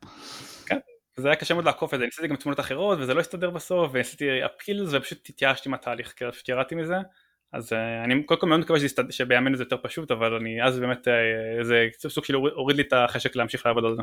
[0.67, 0.79] כן,
[1.17, 3.91] זה היה קשה מאוד לעקוף את זה, ניסיתי גם תמונות אחרות וזה לא הסתדר בסוף,
[3.95, 6.97] ועשיתי appeals ופשוט התייאשתי מהתהליך, כי פשוט ירדתי מזה.
[7.53, 8.79] אז uh, אני קודם כל מאוד מקווה
[9.11, 12.93] שבימינו זה יותר פשוט, אבל אני אז באמת uh, זה סוג של הוריד לי את
[12.93, 14.03] החשק להמשיך לעבוד על זה.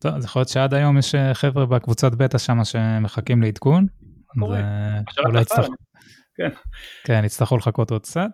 [0.00, 3.86] טוב, אז יכול להיות שעד היום יש חבר'ה בקבוצת בטא שם שמחכים לעדכון.
[4.42, 5.72] אולי יצטרכו.
[6.36, 6.50] כן.
[7.04, 8.30] כן, יצטרכו לחכות עוד קצת.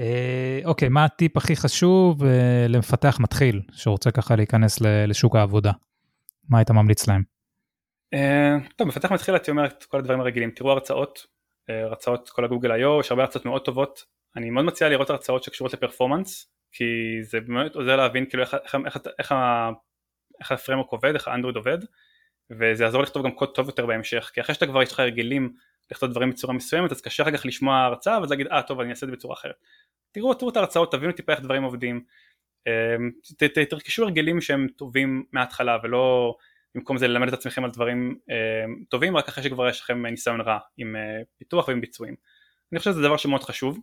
[0.00, 5.72] אה, אוקיי, מה הטיפ הכי חשוב אה, למפתח מתחיל שרוצה ככה להיכנס לשוק העבודה?
[6.48, 7.22] מה היית ממליץ להם?
[8.14, 11.26] אה, טוב, מפתח מתחיל הייתי אומר את כל הדברים הרגילים, תראו הרצאות,
[11.68, 14.04] הרצאות כל הגוגל איו, יש הרבה הרצאות מאוד טובות,
[14.36, 16.84] אני מאוד מציע לראות הרצאות שקשורות לפרפורמנס, כי
[17.22, 19.34] זה באמת עוזר להבין כאילו איך, איך, איך, איך,
[20.40, 21.78] איך הפרמוק עובד, איך האנדרואיד עובד,
[22.50, 25.54] וזה יעזור לכתוב גם קוד טוב יותר בהמשך, כי אחרי שאתה כבר יש לך הרגלים
[25.90, 28.90] לכתוב דברים בצורה מסוימת, אז קשה אחר כך לשמוע הרצאה ואז להגיד אה טוב אני
[28.90, 29.54] אעשה את זה בצורה אחרת.
[30.12, 32.04] תראו, תראו את ההרצאות, תבינו טיפה איך דברים עובדים,
[32.66, 33.10] אמ,
[33.70, 36.34] תרכשו הרגלים שהם טובים מההתחלה ולא
[36.74, 40.40] במקום זה ללמד את עצמכם על דברים אמ, טובים רק אחרי שכבר יש לכם ניסיון
[40.40, 42.14] רע עם אה, פיתוח ועם ביצועים.
[42.72, 43.78] אני חושב שזה דבר שמאוד חשוב.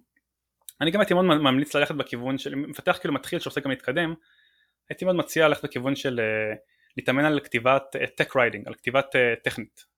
[0.81, 4.13] אני גם הייתי מאוד ממליץ ללכת בכיוון של מפתח כאילו מתחיל שרוצה גם להתקדם,
[4.89, 6.55] הייתי מאוד מציע ללכת בכיוון של אה,
[6.97, 9.90] להתאמן על כתיבת אה, tech writing, על כתיבת טכנית.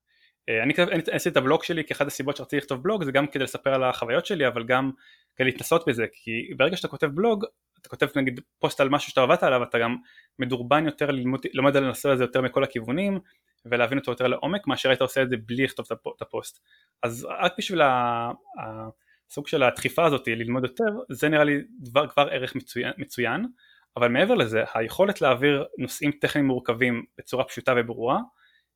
[0.50, 0.74] אני
[1.12, 4.26] עשיתי את הבלוג שלי כאחד הסיבות שרציתי לכתוב בלוג זה גם כדי לספר על החוויות
[4.26, 4.92] שלי אבל גם
[5.36, 7.46] כדי להתנסות בזה כי ברגע שאתה כותב בלוג
[7.82, 9.96] אתה כותב נגיד פוסט על משהו שאתה עבדת עליו אתה גם
[10.40, 13.20] מדורבן יותר ללמוד, ללמוד על הנושא הזה יותר מכל הכיוונים
[13.66, 16.60] ולהבין אותו יותר לעומק מאשר היית עושה את זה בלי לכתוב את הפוסט.
[17.04, 17.82] אז רק בשביל
[19.30, 23.46] הסוג של הדחיפה הזאת ללמוד יותר זה נראה לי דבר כבר ערך מצוין, מצוין
[23.98, 28.20] אבל מעבר לזה היכולת להעביר נושאים טכניים מורכבים בצורה פשוטה וברורה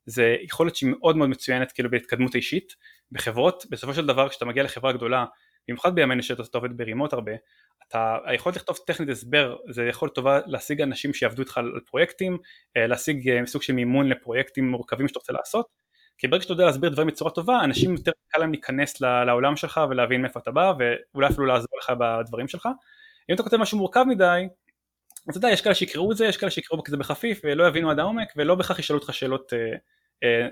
[0.08, 2.74] זה יכולת שהיא מאוד מאוד מצוינת כאילו בהתקדמות אישית
[3.12, 5.26] בחברות בסופו של דבר כשאתה מגיע לחברה גדולה
[5.68, 7.32] במיוחד בימינו שאתה עובד ברימוט הרבה,
[7.88, 12.38] אתה, היכולת לכתוב טכנית הסבר זה יכולת טובה להשיג אנשים שיעבדו איתך על פרויקטים,
[12.78, 15.68] אה, להשיג אה, סוג של מימון לפרויקטים מורכבים שאתה רוצה לעשות,
[16.18, 19.82] כי ברגע שאתה יודע להסביר דברים בצורה טובה, אנשים יותר קל להם להיכנס לעולם שלך
[19.90, 22.68] ולהבין מאיפה אתה בא, ואולי אפילו לעזור לך בדברים שלך.
[23.30, 24.48] אם אתה כותב משהו מורכב מדי,
[25.28, 27.92] אז אתה יודע, יש כאלה שיקראו את זה, יש כאלה שיקראו כזה בחפיף ולא יבינו
[27.92, 29.78] עד העומק, ולא בהכרח ישאלו אותך שאלות אה,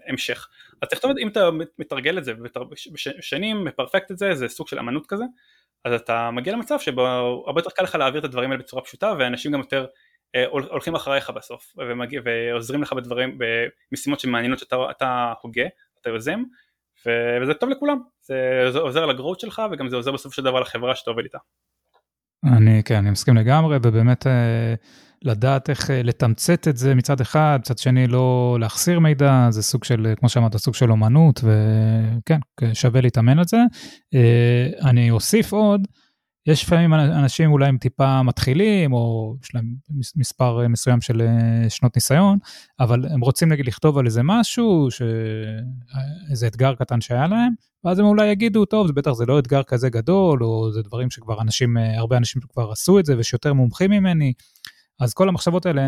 [0.08, 0.48] המשך.
[0.82, 2.34] אז תכתוב אם אתה מתרגל את זה
[3.18, 5.24] בשנים, מפרפקט את זה, זה סוג של אמנות כזה,
[5.86, 7.08] אז אתה מגיע למצב שבו
[7.48, 9.86] הרבה יותר קל לך להעביר את הדברים האלה בצורה פשוטה ואנשים גם יותר
[10.36, 11.76] אה, הולכים אחריך בסוף
[12.26, 13.38] ועוזרים לך בדברים,
[13.92, 15.66] במשימות שמעניינות שאתה הוגה,
[16.02, 16.44] אתה יוזם
[17.42, 21.12] וזה טוב לכולם, זה עוזר לגרות שלך וגם זה עוזר בסופו של דבר לחברה שאתה
[21.12, 21.38] עובד איתה.
[22.58, 24.74] אני כן, אני מסכים לגמרי ובאמת אה,
[25.26, 29.84] לדעת איך אה, לתמצת את זה מצד אחד, מצד שני לא להחסיר מידע, זה סוג
[29.84, 32.40] של, כמו שאמרת, סוג של אומנות, וכן,
[32.74, 33.58] שווה להתאמן על זה.
[34.14, 35.88] אה, אני אוסיף עוד,
[36.48, 39.66] יש לפעמים אנשים אולי הם טיפה מתחילים, או יש להם
[40.16, 42.38] מספר מסוים של אה, שנות ניסיון,
[42.80, 45.02] אבל הם רוצים נגיד לכתוב על איזה משהו, ש...
[46.30, 47.54] איזה אתגר קטן שהיה להם,
[47.84, 51.10] ואז הם אולי יגידו, טוב, זה בטח זה לא אתגר כזה גדול, או זה דברים
[51.10, 54.34] שכבר אנשים, הרבה אנשים כבר עשו את זה, ויש יותר מומחים ממני.
[55.00, 55.82] אז כל המחשבות האלה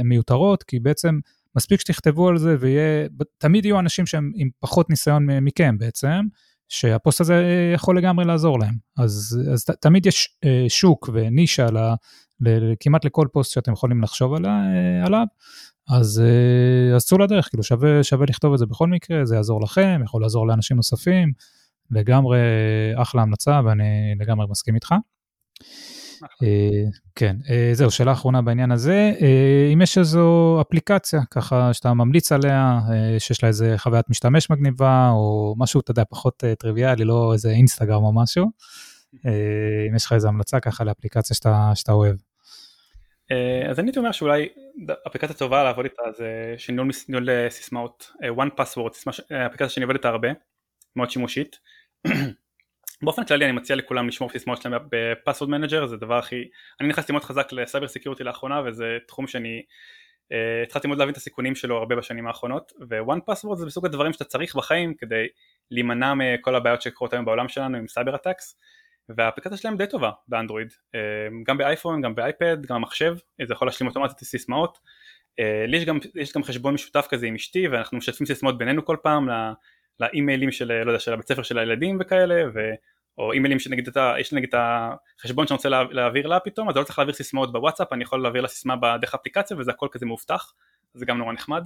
[0.00, 1.18] הן מיותרות, כי בעצם
[1.56, 3.08] מספיק שתכתבו על זה ויהיה,
[3.38, 6.26] תמיד יהיו אנשים שהם עם פחות ניסיון מכם בעצם,
[6.68, 8.74] שהפוסט הזה יכול לגמרי לעזור להם.
[8.98, 11.78] אז, אז ת, תמיד יש אה, שוק ונישה ל,
[12.40, 15.26] ל, כמעט לכל פוסט שאתם יכולים לחשוב עליה, אה, עליו,
[15.88, 19.62] אז, אה, אז צאו לדרך, כאילו שווה, שווה לכתוב את זה בכל מקרה, זה יעזור
[19.62, 21.32] לכם, יכול לעזור לאנשים נוספים,
[21.90, 22.38] לגמרי
[22.96, 24.94] אחלה המלצה ואני לגמרי מסכים איתך.
[26.42, 26.84] אה,
[27.14, 32.32] כן, אה, זהו, שאלה אחרונה בעניין הזה, אה, אם יש איזו אפליקציה ככה שאתה ממליץ
[32.32, 32.80] עליה,
[33.18, 38.02] שיש לה איזה חוויית משתמש מגניבה, או משהו, אתה יודע, פחות טריוויאלי, לא איזה אינסטגרם
[38.02, 38.50] או משהו,
[39.88, 42.16] אם יש לך איזו המלצה ככה לאפליקציה שאתה, שאתה אוהב.
[43.70, 44.48] אז אני הייתי אומר שאולי
[45.06, 46.72] אפליקציה טובה לעבוד איתה זה של
[47.08, 49.10] ניהול סיסמאות, one password,
[49.46, 50.28] אפליקציה שאני עובד איתה הרבה,
[50.96, 51.56] מאוד שימושית.
[53.04, 56.48] באופן כללי אני מציע לכולם לשמור סיסמאות שלהם ב password manager זה דבר הכי
[56.80, 59.62] אני נכנסתי מאוד חזק ל cyber security לאחרונה וזה תחום שאני
[60.32, 64.12] אה, התחלתי מאוד להבין את הסיכונים שלו הרבה בשנים האחרונות ו 1Password זה בסוג הדברים
[64.12, 65.26] שאתה צריך בחיים כדי
[65.70, 68.58] להימנע מכל הבעיות שקורות היום בעולם שלנו עם cyber attacks
[69.08, 70.98] והאפליקציה שלהם די טובה באנדרואיד אה,
[71.46, 74.78] גם באייפון גם באייפד גם המחשב זה יכול להשלים אוטומטית סיסמאות
[75.40, 78.84] אה, לי יש גם, יש גם חשבון משותף כזה עם אשתי ואנחנו משתפים סיסמאות בינינו
[78.84, 79.28] כל פעם
[80.00, 82.42] לאימיילים של, לא יודע, של הבית ספר של הילדים וכאלה.
[83.18, 84.60] או אימיילים שנגיד אתה, יש נגיד את
[85.18, 88.22] החשבון שאני רוצה לה, להעביר לה פתאום, אז לא צריך להעביר סיסמאות בוואטסאפ, אני יכול
[88.22, 90.52] להעביר לה סיסמה בדרך אפליקציה וזה הכל כזה מאובטח,
[90.94, 91.64] זה גם נורא נחמד.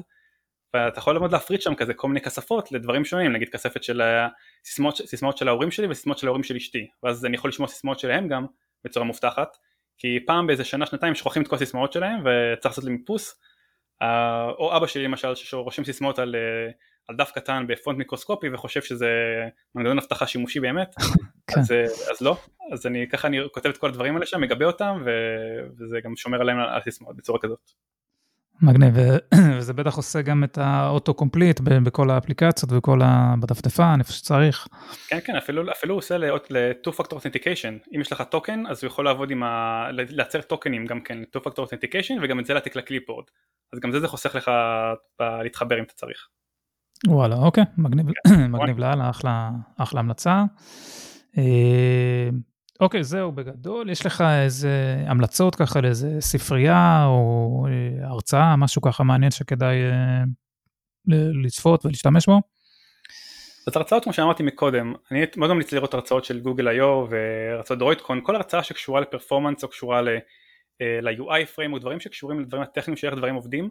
[0.75, 4.03] ואתה יכול ללמוד להפריד שם כזה כל מיני כספות לדברים שונים, נגיד כספת של
[4.65, 7.99] סיסמאות, סיסמאות של ההורים שלי וסיסמאות של ההורים של אשתי, ואז אני יכול לשמוע סיסמאות
[7.99, 8.47] שלהם גם
[8.85, 9.57] בצורה מובטחת,
[9.99, 13.41] כי פעם באיזה שנה שנתיים שוכחים את כל הסיסמאות שלהם וצריך לעשות לי מיפוס,
[14.59, 16.37] או אבא שלי למשל שרושם סיסמאות על
[17.09, 19.09] על דף קטן בפונט מיקרוסקופי וחושב שזה
[19.75, 20.95] מנגנון אבטחה שימושי באמת,
[21.51, 21.61] כן.
[21.61, 21.75] אז,
[22.11, 22.37] אז לא,
[22.73, 25.11] אז אני ככה אני כותב את כל הדברים האלה שם, מגבה אותם ו,
[25.79, 27.71] וזה גם שומר עליהם על הסיסמאות בצורה כזאת.
[28.63, 28.95] מגניב,
[29.59, 33.01] וזה בטח עושה גם את ה auto complete בכל האפליקציות וכל
[33.41, 34.69] בדפדפן, איפה שצריך.
[35.09, 38.89] כן, כן, אפילו, אפילו הוא עושה ל-2 factor authentication, אם יש לך טוקן, אז הוא
[38.89, 39.87] יכול לעבוד עם ה...
[39.93, 43.25] לייצר טוקנים גם כן, 2 factor authentication, וגם את זה להעתיק ל clipboard,
[43.73, 44.51] אז גם זה זה חוסך לך
[45.21, 46.29] להתחבר אם אתה צריך.
[47.07, 48.07] וואלה, אוקיי, מגניב,
[48.55, 50.45] מגניב לאללה, אחלה, אחלה המלצה.
[51.39, 52.29] אה,
[52.81, 59.05] אוקיי, זהו בגדול, יש לך איזה המלצות ככה לאיזה ספרייה או אה, הרצאה, משהו ככה
[59.05, 60.25] מעניין שכדאי אה,
[61.45, 62.41] לצפות ולהשתמש בו?
[63.67, 68.21] אז הרצאות כמו שאמרתי מקודם, אני מאוד ממליץ לראות הרצאות של גוגל איו והרצאות דרוידקון,
[68.25, 73.17] כל הרצאה שקשורה לפרפורמנס או קשורה ל-UI פריים או דברים שקשורים לדברים הטכניים של איך
[73.17, 73.71] דברים עובדים,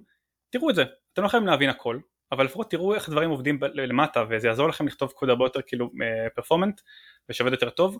[0.49, 0.83] תראו את זה,
[1.13, 1.99] אתם לא חייבים להבין הכל,
[2.31, 5.89] אבל לפחות תראו איך דברים עובדים למטה וזה יעזור לכם לכתוב קוד הרבה יותר כאילו
[6.35, 6.81] פרפורמנט
[7.29, 7.99] ושעובד יותר טוב.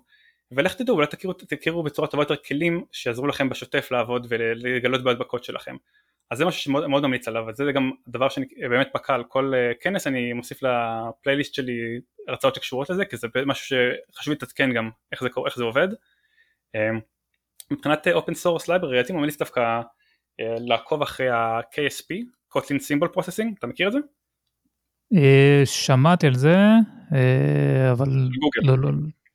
[0.51, 5.43] ולך תדעו אולי תכירו, תכירו בצורה טובה יותר כלים שיעזרו לכם בשוטף לעבוד ולגלות בקוד
[5.43, 5.75] שלכם.
[6.31, 10.07] אז זה משהו שמאוד ממליץ עליו וזה גם דבר שאני באמת פקע כל אה, כנס
[10.07, 15.29] אני מוסיף לפלייליסט שלי הרצאות שקשורות לזה כי זה משהו שחשוב להתעדכן גם איך זה,
[15.45, 15.87] איך זה עובד.
[16.75, 16.89] אה,
[17.71, 19.81] מבחינת open source library הייתי ממליץ דווקא
[20.39, 22.15] אה, לעקוב אחרי ה-KSP,
[22.57, 23.99] Kotlin Symbol Processing, אתה מכיר את זה?
[25.15, 26.55] אה, שמעתי על זה,
[27.13, 28.07] אה, אבל
[28.63, 28.89] לא, לא,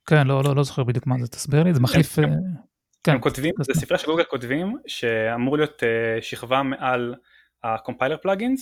[0.05, 2.15] כן, לא, לא, לא זוכר בדיוק מה זה, תסביר לי, זה מחליף...
[2.15, 2.29] כן,
[3.03, 3.11] כן.
[3.11, 5.83] הם כותבים, זה ספרייה שגוגל כותבים, שאמור להיות
[6.21, 7.15] שכבה מעל
[7.63, 8.61] ה-compiler plugins,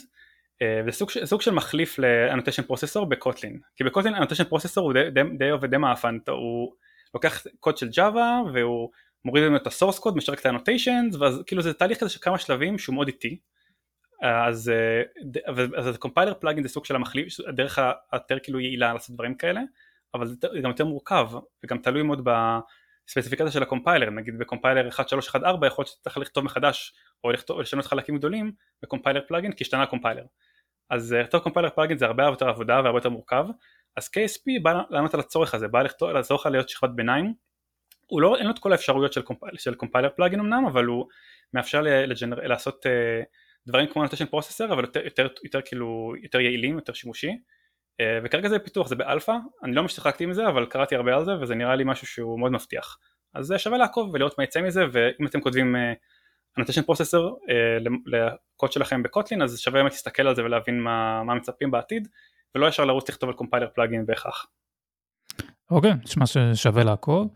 [0.85, 5.09] וזה סוג, סוג של מחליף ל annotation processor בקוטלין, כי בקוטלין annotation processor הוא די,
[5.09, 6.73] די, די עובד די מאפן, הוא
[7.13, 8.89] לוקח קוד של ג'אווה והוא
[9.25, 12.09] מוריד לנו את ה source code, משרק את ה annotations, ואז כאילו זה תהליך כזה
[12.09, 13.39] של כמה שלבים שהוא מאוד איטי,
[14.21, 15.01] אז, אה,
[15.77, 17.79] אז ה compiler plugin זה סוג של המחליף, הדרך
[18.11, 19.61] היותר כאילו יעילה לעשות דברים כאלה,
[20.13, 21.29] אבל זה גם יותר מורכב
[21.63, 22.27] וגם תלוי מאוד
[23.07, 26.93] בספציפיקציה של הקומפיילר, נגיד בקומפיילר 1314 יכול להיות שצריך לכתוב מחדש
[27.23, 28.51] או, לכתוב, לשנות חלקים גדולים
[28.83, 30.23] ב compiler plugin כי השתנה הקומפיילר.
[30.89, 33.45] אז יותר compiler plugin זה הרבה יותר עבודה והרבה יותר מורכב,
[33.97, 37.33] אז KSP בא לענות על הצורך הזה, בא לכתוב, לעזור לך להיות שכבת ביניים,
[38.07, 41.07] הוא לא, אין לו את כל האפשרויות של, קומפ, של compiler plugin אמנם, אבל הוא
[41.53, 42.89] מאפשר לג'נר, לעשות אה,
[43.67, 47.31] דברים כמו annotation processor אבל יותר, יותר, יותר כאילו יותר יעילים יותר שימושי.
[47.99, 49.35] אה, וכרגע זה בפיתוח זה באלפא.
[49.63, 52.07] אני לא ממש שיחקתי עם זה אבל קראתי הרבה על זה וזה נראה לי משהו
[52.07, 52.97] שהוא מאוד מבטיח.
[53.33, 55.75] אז זה שווה לעקוב ולראות מה יצא מזה ואם אתם כותבים
[56.57, 57.29] annotation processor
[58.05, 62.07] לקוד שלכם בקוטלין אז שווה באמת להסתכל על זה ולהבין מה, מה מצפים בעתיד
[62.55, 64.47] ולא ישר לרוץ לכתוב על compiler plugin בהכרח.
[65.71, 67.27] אוקיי, נשמע ששווה לעקוב.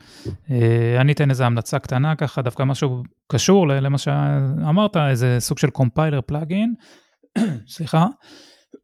[0.51, 5.69] אה, אני אתן איזו המלצה קטנה ככה, דווקא משהו קשור למה שאמרת, איזה סוג של
[5.69, 6.73] compiler plugin,
[7.75, 8.07] סליחה,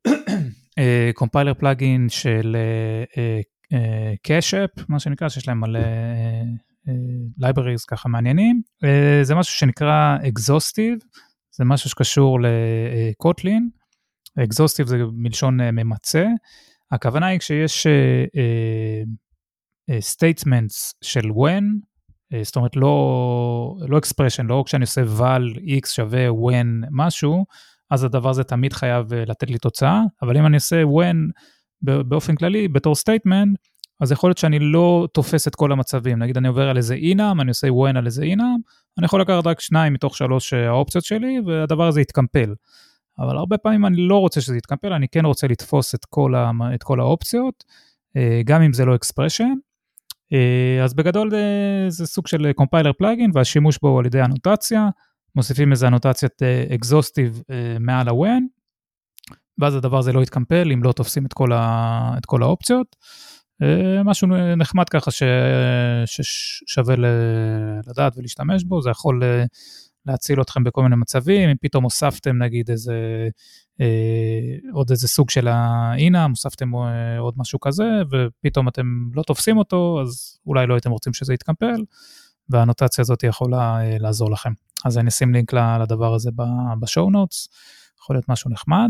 [1.16, 2.56] compiler plugin של
[4.24, 5.80] Cash App, מה שנקרא, שיש להם מלא
[7.42, 8.62] libraries ככה מעניינים.
[8.84, 11.00] אה, זה משהו שנקרא exhaustive,
[11.52, 13.70] זה משהו שקשור לקוטלין.
[14.44, 16.26] exhaustive זה מלשון אה, ממצה.
[16.92, 19.31] הכוונה היא כשיש statements
[19.92, 21.64] אה, של when,
[22.34, 27.46] אה, זאת אומרת לא, לא expression, לא כשאני עושה val x שווה when משהו,
[27.92, 31.18] אז הדבר הזה תמיד חייב אה, לתת לי תוצאה, אבל אם אני עושה when
[31.82, 33.56] באופן כללי בתור statement,
[34.00, 37.42] אז יכול להיות שאני לא תופס את כל המצבים, נגיד אני עובר על איזה enum,
[37.42, 38.58] אני עושה when על איזה enum,
[38.98, 42.54] אני יכול לקחת רק שניים מתוך שלוש האופציות שלי, והדבר הזה יתקמפל.
[43.20, 46.52] אבל הרבה פעמים אני לא רוצה שזה יתקמפל, אני כן רוצה לתפוס את כל, ה,
[46.76, 47.64] את כל האופציות,
[48.46, 49.71] גם אם זה לא expression, אה,
[50.84, 54.90] אז בגדול אה, זה סוג של קומפיילר פלאגין והשימוש בו על ידי אנוטציה,
[55.36, 56.42] מוסיפים איזה אנוטציית
[56.76, 58.44] אקזוסטיב אה, מעל ה-when,
[59.58, 62.96] ואז הדבר הזה לא יתקמפל אם לא תופסים את כל, ה, את כל האופציות.
[64.06, 64.28] משהו
[64.58, 65.24] נחמד ככה ש...
[66.06, 66.96] ששווה
[67.88, 69.24] לדעת ולהשתמש בו, זה יכול
[70.06, 73.30] להציל אתכם בכל מיני מצבים, אם פתאום הוספתם נגיד איזה,
[73.82, 79.58] אה, עוד איזה סוג של האינאם, הוספתם אה, עוד משהו כזה, ופתאום אתם לא תופסים
[79.58, 81.84] אותו, אז אולי לא הייתם רוצים שזה יתקמפל,
[82.50, 84.52] והנוטציה הזאת יכולה אה, לעזור לכם.
[84.86, 86.32] אז אני אשים לינק לדבר הזה
[86.80, 87.50] בשואו נוטס,
[88.00, 88.90] יכול להיות משהו נחמד.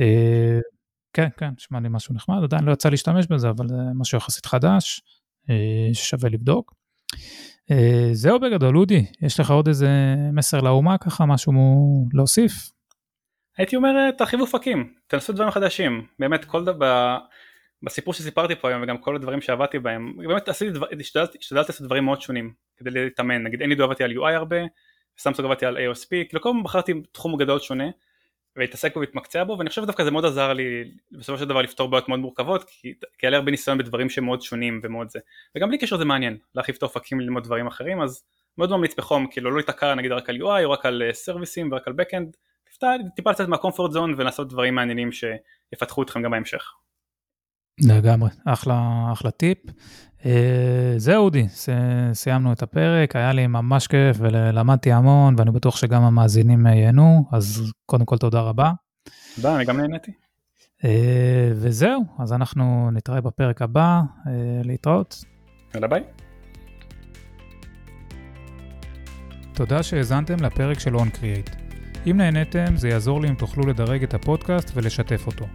[0.00, 0.60] אה,
[1.12, 4.46] כן, כן, נשמע לי משהו נחמד, עדיין לא יצא להשתמש בזה, אבל זה משהו יחסית
[4.46, 5.00] חדש,
[5.50, 6.74] אה, ששווה לבדוק.
[7.70, 9.88] אה, זהו בגדול, אודי, יש לך עוד איזה
[10.32, 11.52] מסר לאומה ככה, משהו
[12.12, 12.52] להוסיף?
[13.58, 16.06] הייתי אומר, אה, תרחיבו אופקים, תנסו דברים חדשים.
[16.18, 17.18] באמת, כל דבר,
[17.82, 21.86] בסיפור שסיפרתי פה היום, וגם כל הדברים שעבדתי בהם, באמת עשיתי דבר, השתדלתי, השתדלתי לעשות
[21.86, 23.42] דברים מאוד שונים, כדי להתאמן.
[23.42, 24.56] נגיד, אין לי עבדתי על UI הרבה,
[25.18, 27.84] סמסונג עבדתי על AOSP, כאילו כל פעם בחרתי תחום גדול שונה,
[28.56, 31.88] והתעסק בו והתמקצע בו ואני חושב שדווקא זה מאוד עזר לי בסופו של דבר לפתור
[31.88, 35.18] בעיות מאוד מורכבות כי, כי היה לי הרבה ניסיון בדברים שמאוד שונים ומאוד זה
[35.56, 38.24] וגם בלי קשר זה מעניין להרחיב את האופקים ללמוד דברים אחרים אז
[38.58, 41.88] מאוד ממליץ בחום כאילו לא להיתקע נגיד רק על UI או רק על סרוויסים ורק
[41.88, 42.36] על Backend
[43.16, 46.72] טיפה לצאת מהקומפורט זון ולעשות דברים מעניינים שיפתחו אתכם גם בהמשך.
[47.80, 49.58] לגמרי, אחלה, אחלה טיפ.
[50.26, 51.46] אה, זהו אודי,
[52.12, 57.72] סיימנו את הפרק, היה לי ממש כיף ולמדתי המון ואני בטוח שגם המאזינים ייהנו, אז
[57.86, 58.72] קודם כל תודה רבה.
[59.36, 60.12] תודה, אני גם נהניתי.
[60.84, 64.32] אה, וזהו, אז אנחנו נתראה בפרק הבא, אה,
[64.64, 65.24] להתראות.
[65.74, 66.02] יאללה ביי.
[69.54, 71.56] תודה שהאזנתם לפרק של OnCreate.
[72.10, 75.46] אם נהניתם, זה יעזור לי אם תוכלו לדרג את הפודקאסט ולשתף אותו.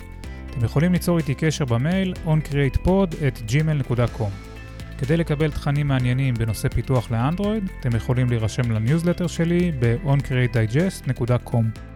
[0.51, 4.29] אתם יכולים ליצור איתי קשר במייל oncreatepod@gmail.com.
[4.97, 11.90] כדי לקבל תכנים מעניינים בנושא פיתוח לאנדרואיד, אתם יכולים להירשם לניוזלטר שלי ב-oncreatedigest.com.